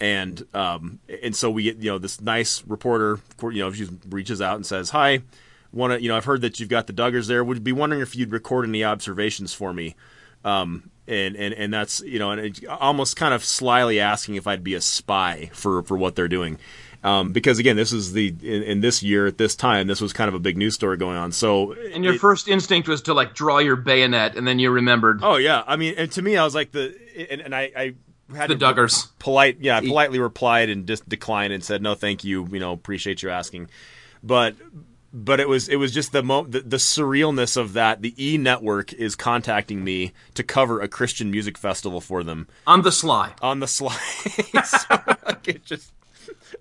and 0.00 0.42
um, 0.54 1.00
and 1.22 1.36
so 1.36 1.50
we 1.50 1.64
get 1.64 1.76
you 1.76 1.90
know 1.90 1.98
this 1.98 2.20
nice 2.20 2.64
reporter, 2.66 3.20
you 3.42 3.58
know, 3.58 3.72
she 3.72 3.88
reaches 4.08 4.40
out 4.40 4.56
and 4.56 4.64
says, 4.64 4.88
"Hi, 4.90 5.20
want 5.70 5.92
to 5.92 6.02
you 6.02 6.08
know 6.08 6.16
I've 6.16 6.24
heard 6.24 6.40
that 6.40 6.58
you've 6.60 6.70
got 6.70 6.86
the 6.86 6.94
Duggars 6.94 7.28
there. 7.28 7.44
Would 7.44 7.62
be 7.62 7.72
wondering 7.72 8.00
if 8.00 8.16
you'd 8.16 8.32
record 8.32 8.66
any 8.66 8.82
observations 8.82 9.52
for 9.52 9.74
me." 9.74 9.96
Um, 10.44 10.90
and, 11.06 11.36
and 11.36 11.54
and 11.54 11.72
that's 11.72 12.00
you 12.00 12.18
know, 12.18 12.30
and 12.30 12.40
it, 12.40 12.66
almost 12.66 13.16
kind 13.16 13.34
of 13.34 13.44
slyly 13.44 14.00
asking 14.00 14.36
if 14.36 14.46
I'd 14.46 14.64
be 14.64 14.74
a 14.74 14.80
spy 14.80 15.50
for 15.52 15.82
for 15.82 15.96
what 15.96 16.16
they're 16.16 16.28
doing, 16.28 16.58
um, 17.02 17.32
because 17.32 17.58
again, 17.58 17.76
this 17.76 17.92
is 17.92 18.12
the 18.12 18.28
in, 18.42 18.62
in 18.62 18.80
this 18.80 19.02
year 19.02 19.26
at 19.26 19.36
this 19.38 19.54
time, 19.54 19.86
this 19.86 20.00
was 20.00 20.12
kind 20.12 20.28
of 20.28 20.34
a 20.34 20.38
big 20.38 20.56
news 20.56 20.74
story 20.74 20.96
going 20.96 21.16
on. 21.16 21.32
So, 21.32 21.72
And 21.72 22.04
your 22.04 22.14
it- 22.14 22.20
first 22.20 22.48
instinct 22.48 22.88
was 22.88 23.02
to 23.02 23.14
like 23.14 23.34
draw 23.34 23.58
your 23.58 23.76
bayonet, 23.76 24.36
and 24.36 24.46
then 24.46 24.58
you 24.58 24.70
remembered 24.70 25.20
oh 25.22 25.36
yeah, 25.36 25.62
I 25.66 25.76
mean, 25.76 25.94
and 25.98 26.10
to 26.12 26.22
me, 26.22 26.36
I 26.36 26.44
was 26.44 26.54
like 26.54 26.72
the, 26.72 26.94
and, 27.30 27.40
and 27.42 27.54
I, 27.54 27.70
I 27.76 27.94
had 28.34 28.48
the 28.48 28.56
Duggars. 28.56 29.08
polite 29.18 29.58
yeah 29.60 29.76
I 29.76 29.80
politely 29.80 30.18
replied 30.18 30.70
and 30.70 30.86
just 30.86 31.06
declined 31.06 31.52
and 31.52 31.62
said 31.62 31.82
no 31.82 31.94
thank 31.94 32.24
you 32.24 32.48
you 32.50 32.58
know 32.58 32.72
appreciate 32.72 33.22
you 33.22 33.28
asking 33.28 33.68
but 34.22 34.56
but 35.14 35.38
it 35.38 35.48
was 35.48 35.68
it 35.68 35.76
was 35.76 35.92
just 35.92 36.10
the 36.10 36.22
mo 36.22 36.42
the, 36.44 36.60
the 36.60 36.76
surrealness 36.76 37.56
of 37.56 37.72
that 37.72 38.02
the 38.02 38.12
e 38.18 38.36
network 38.36 38.92
is 38.92 39.14
contacting 39.14 39.84
me 39.84 40.12
to 40.34 40.42
cover 40.42 40.80
a 40.80 40.88
christian 40.88 41.30
music 41.30 41.56
festival 41.56 42.00
for 42.00 42.24
them 42.24 42.48
on 42.66 42.82
the 42.82 42.90
sly. 42.92 43.32
on 43.40 43.60
the 43.60 43.68
sly, 43.68 43.96
So, 44.64 45.00
like, 45.24 45.46
it 45.48 45.64
just 45.64 45.92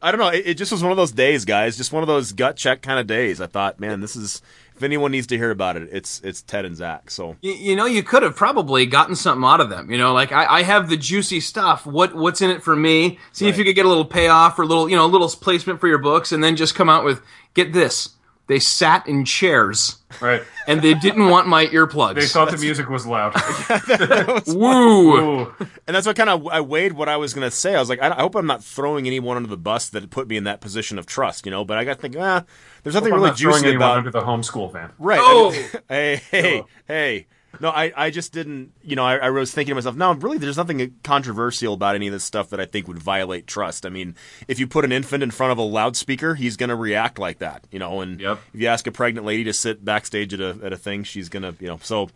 i 0.02 0.12
don't 0.12 0.20
know 0.20 0.28
it, 0.28 0.46
it 0.46 0.54
just 0.58 0.72
was 0.72 0.84
one 0.84 0.92
of 0.92 0.98
those 0.98 1.12
days 1.12 1.46
guys 1.46 1.78
just 1.78 1.92
one 1.92 2.04
of 2.04 2.08
those 2.08 2.32
gut 2.32 2.56
check 2.56 2.84
kind 2.84 3.00
of 3.00 3.08
days 3.08 3.42
i 3.42 3.48
thought 3.48 3.80
man 3.80 4.02
this 4.02 4.16
is 4.16 4.42
if 4.76 4.84
anyone 4.84 5.12
needs 5.12 5.28
to 5.28 5.38
hear 5.38 5.50
about 5.50 5.76
it 5.76 5.90
it's 5.92 6.22
it's 6.24 6.44
ted 6.44 6.64
and 6.64 6.76
zach 6.76 7.10
so 7.10 7.36
You, 7.42 7.54
you 7.54 7.76
know, 7.76 7.86
you 7.86 8.04
could 8.04 8.22
have 8.22 8.36
probably 8.36 8.86
gotten 8.86 9.16
something 9.16 9.44
out 9.44 9.62
of 9.62 9.70
them. 9.70 9.92
You 9.92 9.98
know, 9.98 10.14
like 10.14 10.32
I, 10.32 10.46
I 10.46 10.64
have 10.64 10.90
the 10.90 10.98
juicy 10.98 11.40
stuff. 11.40 11.86
What 11.86 12.16
what's 12.16 12.42
in 12.42 12.50
it 12.50 12.64
for 12.64 12.76
me? 12.76 13.20
See 13.34 13.48
if 13.48 13.58
you 13.58 13.64
could 13.64 13.76
get 13.76 13.86
a 13.86 13.90
little 13.90 14.06
payoff 14.06 14.58
or 14.58 14.64
a 14.64 14.66
little, 14.66 14.90
you 14.90 14.96
know, 14.96 15.06
a 15.06 15.14
little 15.14 15.30
placement 15.30 15.80
for 15.80 15.88
your 15.88 16.00
books, 16.00 16.32
and 16.32 16.44
then 16.44 16.56
just 16.56 16.74
come 16.74 16.90
out 16.90 17.06
with 17.06 17.22
get 17.54 17.72
this. 17.72 18.10
They 18.48 18.60
sat 18.60 19.08
in 19.08 19.24
chairs 19.24 19.98
Right. 20.22 20.44
and 20.68 20.82
they 20.82 20.94
didn't 20.94 21.30
want 21.30 21.48
my 21.48 21.66
earplugs. 21.68 22.16
They 22.16 22.26
thought 22.28 22.52
the 22.52 22.58
music 22.58 22.90
was 22.90 23.06
loud. 23.08 23.34
Woo! 24.48 25.18
Ooh. 25.42 25.54
And 25.88 25.96
that's 25.96 26.06
what 26.06 26.16
kind 26.16 26.30
of 26.30 26.46
I 26.48 26.60
weighed 26.62 26.94
what 26.94 27.08
I 27.10 27.18
was 27.18 27.34
going 27.34 27.50
to 27.50 27.56
say. 27.56 27.74
I 27.76 27.80
was 27.80 27.90
like, 27.90 28.02
I, 28.02 28.10
I 28.10 28.22
hope 28.22 28.36
I'm 28.36 28.46
not 28.46 28.64
throwing 28.64 29.08
anyone 29.08 29.38
under 29.38 29.50
the 29.50 29.58
bus 29.58 29.90
that 29.90 30.10
put 30.10 30.28
me 30.28 30.36
in 30.38 30.44
that 30.44 30.60
position 30.62 31.00
of 31.00 31.06
trust, 31.06 31.46
you 31.46 31.52
know. 31.52 31.64
But 31.64 31.78
I 31.78 31.84
got 31.86 31.96
to 31.96 32.02
think, 32.02 32.16
ah, 32.20 32.44
there's 32.84 32.96
nothing 32.96 33.14
I'm 33.14 33.20
really 33.20 33.30
not 33.30 33.40
throwing 33.40 33.56
juicy 33.56 33.68
anyone 33.70 33.88
about 33.88 33.98
under 34.00 34.12
the 34.12 34.22
homeschool 34.22 34.72
van. 34.74 34.92
right. 35.00 35.20
Oh! 35.22 35.50
I 35.50 35.54
mean, 35.58 35.70
hey, 35.90 36.16
hey, 36.32 36.64
hey. 36.88 37.28
No, 37.60 37.70
I, 37.70 37.92
I 37.96 38.10
just 38.10 38.34
didn't. 38.34 38.72
You 38.84 38.96
know, 38.96 39.06
I, 39.06 39.18
I 39.18 39.30
was 39.30 39.52
thinking 39.52 39.72
to 39.72 39.76
myself, 39.76 39.96
no, 39.96 40.14
really, 40.14 40.38
there's 40.38 40.58
nothing 40.58 40.96
controversial 41.04 41.74
about 41.74 41.96
any 41.96 42.08
of 42.08 42.14
this 42.14 42.24
stuff 42.24 42.50
that 42.50 42.60
I 42.60 42.66
think 42.66 42.88
would 42.88 43.00
violate 43.00 43.48
trust. 43.48 43.86
I 43.86 43.90
mean, 43.90 44.16
if 44.48 44.60
you 44.60 44.68
put 44.68 44.86
an 44.86 44.92
infant 44.92 45.24
in 45.24 45.32
front 45.32 45.52
of 45.52 45.58
a 45.58 45.62
loudspeaker, 45.64 46.36
he's 46.36 46.58
going 46.58 46.70
to 46.70 46.76
react 46.76 47.20
like 47.20 47.40
that, 47.40 47.66
you 47.72 47.80
know. 47.80 48.02
And 48.02 48.20
Yep. 48.20 48.40
if 48.54 48.62
you 48.62 48.68
ask 48.68 48.88
a 48.88 48.92
pregnant 48.92 49.26
lady 49.26 49.44
to 49.46 49.54
sit 49.54 49.84
backstage 49.86 50.34
at 50.34 50.40
a 50.42 50.58
at 50.64 50.74
a 50.74 50.78
thing, 50.78 51.04
she's 51.04 51.30
going 51.30 51.44
to, 51.44 51.56
you 51.60 51.68
know. 51.68 51.80
So 51.84 52.10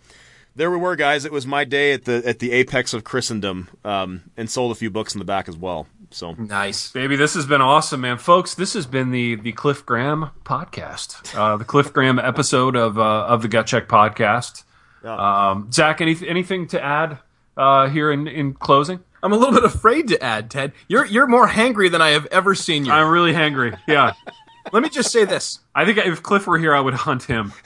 there 0.56 0.72
we 0.72 0.78
were, 0.78 0.96
guys. 0.96 1.24
It 1.24 1.32
was 1.32 1.46
my 1.46 1.64
day 1.66 1.94
at 1.94 2.06
the 2.06 2.24
at 2.26 2.40
the 2.40 2.52
apex 2.52 2.94
of 2.94 3.04
Christendom, 3.04 3.70
um, 3.86 4.24
and 4.36 4.50
sold 4.50 4.72
a 4.72 4.76
few 4.76 4.90
books 4.90 5.14
in 5.14 5.20
the 5.20 5.26
back 5.26 5.48
as 5.48 5.56
well. 5.56 5.88
So 6.10 6.32
Nice. 6.34 6.92
Baby, 6.94 7.16
this 7.18 7.34
has 7.36 7.46
been 7.46 7.62
awesome, 7.62 8.02
man. 8.02 8.18
Folks, 8.18 8.56
this 8.56 8.74
has 8.74 8.86
been 8.88 9.12
the 9.12 9.36
the 9.36 9.52
Cliff 9.52 9.86
Graham 9.86 10.32
podcast, 10.46 11.36
uh, 11.38 11.58
the 11.58 11.66
Cliff 11.66 11.94
Graham 11.94 12.18
episode 12.18 12.76
of 12.76 12.98
uh, 12.98 13.26
of 13.28 13.42
the 13.44 13.48
Gut 13.48 13.68
Check 13.68 13.88
podcast. 13.88 14.64
Um, 15.04 15.72
Zach, 15.72 16.02
any, 16.02 16.16
anything 16.28 16.68
to 16.70 16.84
add 16.84 17.20
uh, 17.56 17.88
here 17.90 18.12
in, 18.12 18.28
in 18.28 18.54
closing? 18.54 19.00
I'm 19.24 19.34
a 19.34 19.36
little 19.38 19.54
bit 19.54 19.64
afraid 19.64 20.08
to 20.10 20.24
add, 20.24 20.52
Ted. 20.52 20.74
You're 20.88 21.06
you're 21.06 21.28
more 21.28 21.48
hangry 21.48 21.92
than 21.92 22.02
I 22.02 22.10
have 22.10 22.28
ever 22.28 22.54
seen 22.56 22.86
you. 22.86 22.92
I'm 22.92 23.10
really 23.10 23.34
hangry. 23.34 23.78
Yeah, 23.88 24.14
Let 24.72 24.84
me 24.84 24.90
just 24.90 25.12
say 25.12 25.26
this. 25.26 25.60
I 25.74 25.86
think 25.86 25.98
if 25.98 26.22
Cliff 26.22 26.46
were 26.46 26.58
here, 26.58 26.76
I 26.76 26.80
would 26.80 26.94
hunt 26.94 27.24
him. 27.24 27.54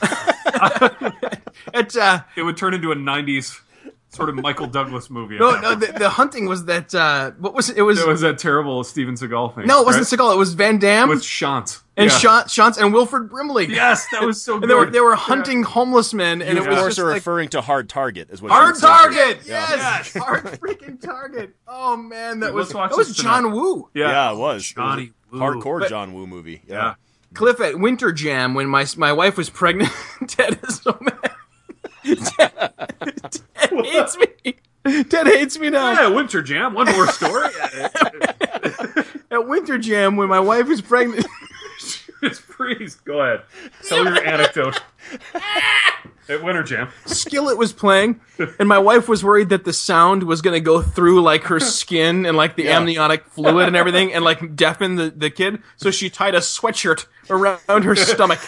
It, 1.74 1.96
uh, 1.96 2.22
It 2.36 2.44
would 2.44 2.58
turn 2.58 2.74
into 2.74 2.92
a 2.92 2.96
'90s 2.96 3.60
sort 4.12 4.30
of 4.30 4.36
Michael 4.36 4.68
Douglas 4.68 5.10
movie. 5.10 5.38
No, 5.40 5.60
no, 5.60 5.74
the, 5.76 5.88
the 5.94 6.10
hunting 6.10 6.46
was 6.48 6.66
that. 6.66 6.94
Uh, 6.94 7.32
what 7.40 7.54
was 7.54 7.70
it? 7.70 7.78
It 7.78 7.82
was. 7.84 8.00
It 8.00 8.08
was 8.08 8.22
that 8.22 8.38
terrible 8.38 8.84
Steven 8.84 9.16
Seagal 9.16 9.56
thing. 9.56 9.68
no, 9.68 9.82
it 9.82 9.86
wasn't 9.86 10.12
right? 10.12 10.20
Seagal. 10.20 10.34
It 10.34 10.38
was 10.38 10.54
Van 10.54 10.78
Damme 10.80 11.10
with 11.10 11.24
Shant 11.24 11.80
and 11.98 12.10
yeah. 12.10 12.18
Sean, 12.18 12.44
Shantz 12.44 12.78
and 12.82 12.94
Wilford 12.94 13.30
Brimley. 13.30 13.68
Yes, 13.68 14.08
that 14.12 14.24
was 14.24 14.42
so 14.42 14.54
good. 14.60 14.64
And 14.64 14.72
they 14.72 14.76
were 14.76 14.90
they 14.92 15.00
were 15.02 15.16
hunting 15.16 15.64
homeless 15.64 16.14
men, 16.14 16.42
and 16.42 16.58
You, 16.58 16.64
it 16.64 16.68
of 16.68 16.74
was 16.74 16.80
course, 16.80 17.00
are 17.00 17.06
like 17.06 17.16
referring 17.16 17.50
to 17.50 17.62
Hard 17.62 17.90
Target, 17.90 18.30
is 18.32 18.42
what 18.42 18.52
hard 18.52 18.68
you're 18.68 18.76
saying. 18.76 18.94
target. 18.98 19.40
Yeah. 19.46 19.66
Yes, 19.70 20.14
hard 20.18 20.44
freaking 20.46 21.00
target. 21.02 21.56
Oh 21.68 21.96
man, 21.98 22.40
that 22.42 22.48
Dude, 22.48 22.56
was 22.56 22.74
let's 22.74 22.92
that 22.92 22.98
was 22.98 23.16
John 23.16 23.44
tonight. 23.44 23.56
Woo. 23.56 23.90
yeah. 23.94 24.10
Yeah, 24.10 24.32
it 24.34 24.38
was. 24.38 24.66
Johnny 24.68 25.04
It 25.04 25.14
was 25.32 25.40
Woo. 25.42 25.48
hardcore 25.48 25.80
But- 25.80 25.90
John 25.90 26.14
Woo 26.14 26.28
movie. 26.28 26.62
Yeah. 26.68 26.76
Yeah. 26.76 26.94
Cliff 27.34 27.62
at 27.62 27.80
Winter 27.80 28.12
Jam 28.12 28.54
when 28.56 28.68
my 28.68 28.86
my 28.98 29.14
wife 29.14 29.38
was 29.38 29.50
pregnant. 29.50 29.90
Ted 30.28 30.60
is 30.68 30.82
so 30.82 30.98
mad. 31.00 31.32
Ted, 32.04 33.86
hates 33.86 34.18
me. 34.18 34.56
Ted 35.04 35.28
hates 35.28 35.60
me 35.60 35.70
now. 35.70 35.92
Yeah, 35.92 36.08
Winter 36.08 36.42
Jam. 36.42 36.74
One 36.74 36.92
more 36.92 37.08
story. 37.08 37.50
At 39.32 39.48
Winter 39.48 39.78
Jam 39.78 40.18
when 40.18 40.28
my 40.28 40.40
wife 40.40 40.68
was 40.68 40.82
pregnant. 40.82 41.26
Please 42.56 42.96
go 42.96 43.22
ahead. 43.22 43.42
Tell 43.88 44.04
your 44.04 44.24
anecdote. 44.24 44.82
At 46.30 46.44
Winter 46.44 46.62
Jam. 46.64 46.90
Skillet 47.06 47.58
was 47.58 47.74
playing, 47.74 48.20
and 48.60 48.70
my 48.70 48.78
wife 48.78 49.10
was 49.10 49.24
worried 49.24 49.50
that 49.50 49.66
the 49.66 49.74
sound 49.74 50.24
was 50.24 50.42
going 50.42 50.54
to 50.54 50.60
go 50.60 50.82
through 50.82 51.22
like 51.22 51.44
her 51.46 51.60
skin 51.60 52.26
and 52.26 52.38
like 52.38 52.56
the 52.56 52.70
amniotic 52.70 53.26
fluid 53.26 53.68
and 53.68 53.76
everything, 53.76 54.14
and 54.14 54.24
like 54.24 54.56
deafen 54.56 54.96
the, 54.96 55.10
the 55.10 55.30
kid. 55.32 55.62
So 55.78 55.90
she 55.92 56.10
tied 56.10 56.36
a 56.36 56.40
sweatshirt 56.40 57.06
around 57.30 57.84
her 57.84 57.96
stomach. 57.96 58.40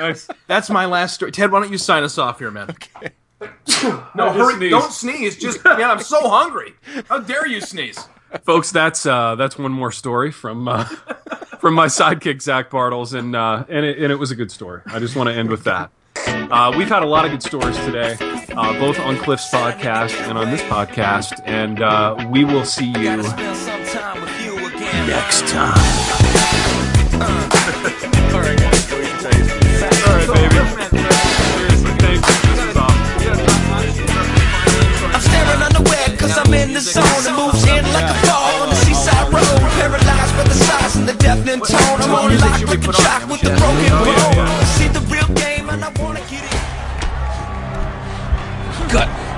Nice. 0.00 0.28
That's 0.46 0.70
my 0.70 0.86
last 0.86 1.14
story. 1.14 1.30
Ted, 1.30 1.52
why 1.52 1.60
don't 1.60 1.70
you 1.70 1.78
sign 1.78 2.02
us 2.02 2.16
off 2.18 2.38
here, 2.38 2.50
man? 2.50 2.74
No, 3.82 4.04
No, 4.14 4.32
hurry! 4.32 4.68
Don't 4.68 4.92
sneeze. 4.92 5.38
Just 5.38 5.64
man, 5.64 5.90
I'm 5.90 6.00
so 6.00 6.28
hungry. 6.28 6.74
How 7.08 7.20
dare 7.20 7.46
you 7.46 7.62
sneeze? 7.62 7.98
folks. 8.44 8.70
That's 8.70 9.06
uh, 9.06 9.34
that's 9.36 9.56
one 9.58 9.72
more 9.72 9.90
story 9.90 10.30
from 10.30 10.68
uh, 10.68 10.84
from 11.58 11.72
my 11.72 11.86
sidekick 11.86 12.42
Zach 12.42 12.68
Bartels, 12.68 13.14
and 13.14 13.34
uh, 13.34 13.64
and 13.70 13.86
it, 13.86 13.98
and 13.98 14.12
it 14.12 14.16
was 14.16 14.30
a 14.30 14.34
good 14.36 14.50
story. 14.52 14.82
I 14.86 14.98
just 14.98 15.16
want 15.16 15.30
to 15.30 15.34
end 15.34 15.48
with 15.48 15.64
that. 15.64 15.90
Uh, 16.26 16.74
we've 16.76 16.88
had 16.88 17.02
a 17.02 17.06
lot 17.06 17.24
of 17.24 17.30
good 17.30 17.42
stories 17.42 17.76
today, 17.78 18.16
uh, 18.54 18.78
both 18.78 18.98
on 19.00 19.16
Cliff's 19.16 19.48
podcast 19.50 20.12
and 20.28 20.36
on 20.36 20.50
this 20.50 20.62
podcast, 20.64 21.40
and 21.46 21.80
uh, 21.80 22.26
we 22.30 22.44
will 22.44 22.66
see 22.66 22.88
you 22.88 23.22
spend 23.22 23.56
some 23.56 23.84
time 23.86 24.20
with 24.20 24.40
you 24.42 24.56
next 25.06 25.46
time. 25.48 25.78
All 28.34 28.40
right, 28.40 28.60
baby. 30.32 30.58
I'm 35.10 35.20
staring 35.20 35.62
on 35.62 35.72
the 35.72 35.82
web 35.88 36.18
cause 36.18 36.36
I'm 36.38 36.52
in 36.54 36.72
the 36.72 36.80
zone. 36.80 37.04
It 37.04 37.34
moves 37.34 37.64
in 37.66 37.84
like 37.92 38.10
a 38.10 38.16
ball 38.26 38.62
on 38.62 38.68
the 38.70 38.76
seaside 38.76 39.32
road. 39.32 39.60
Paralyzed 39.78 40.34
by 40.36 40.44
the 40.44 40.54
size 40.54 40.96
and 40.96 41.08
the 41.08 41.14
deafening 41.14 41.60
tone. 41.60 42.00
I'm 42.00 42.14
on 42.14 42.38
lock 42.38 42.60
like 42.66 42.84
a 42.86 42.92
jock 42.92 43.28
with 43.28 43.40
the 43.40 43.50
broken 43.58 43.92
bone. 44.04 44.64
See 44.76 44.88
the 44.88 45.00
real 45.10 45.28
game 45.34 45.68
and 45.70 45.84
I 45.84 45.90
wanna 46.00 46.20
get 46.30 46.44
it. 46.44 46.50
Good. 48.90 49.29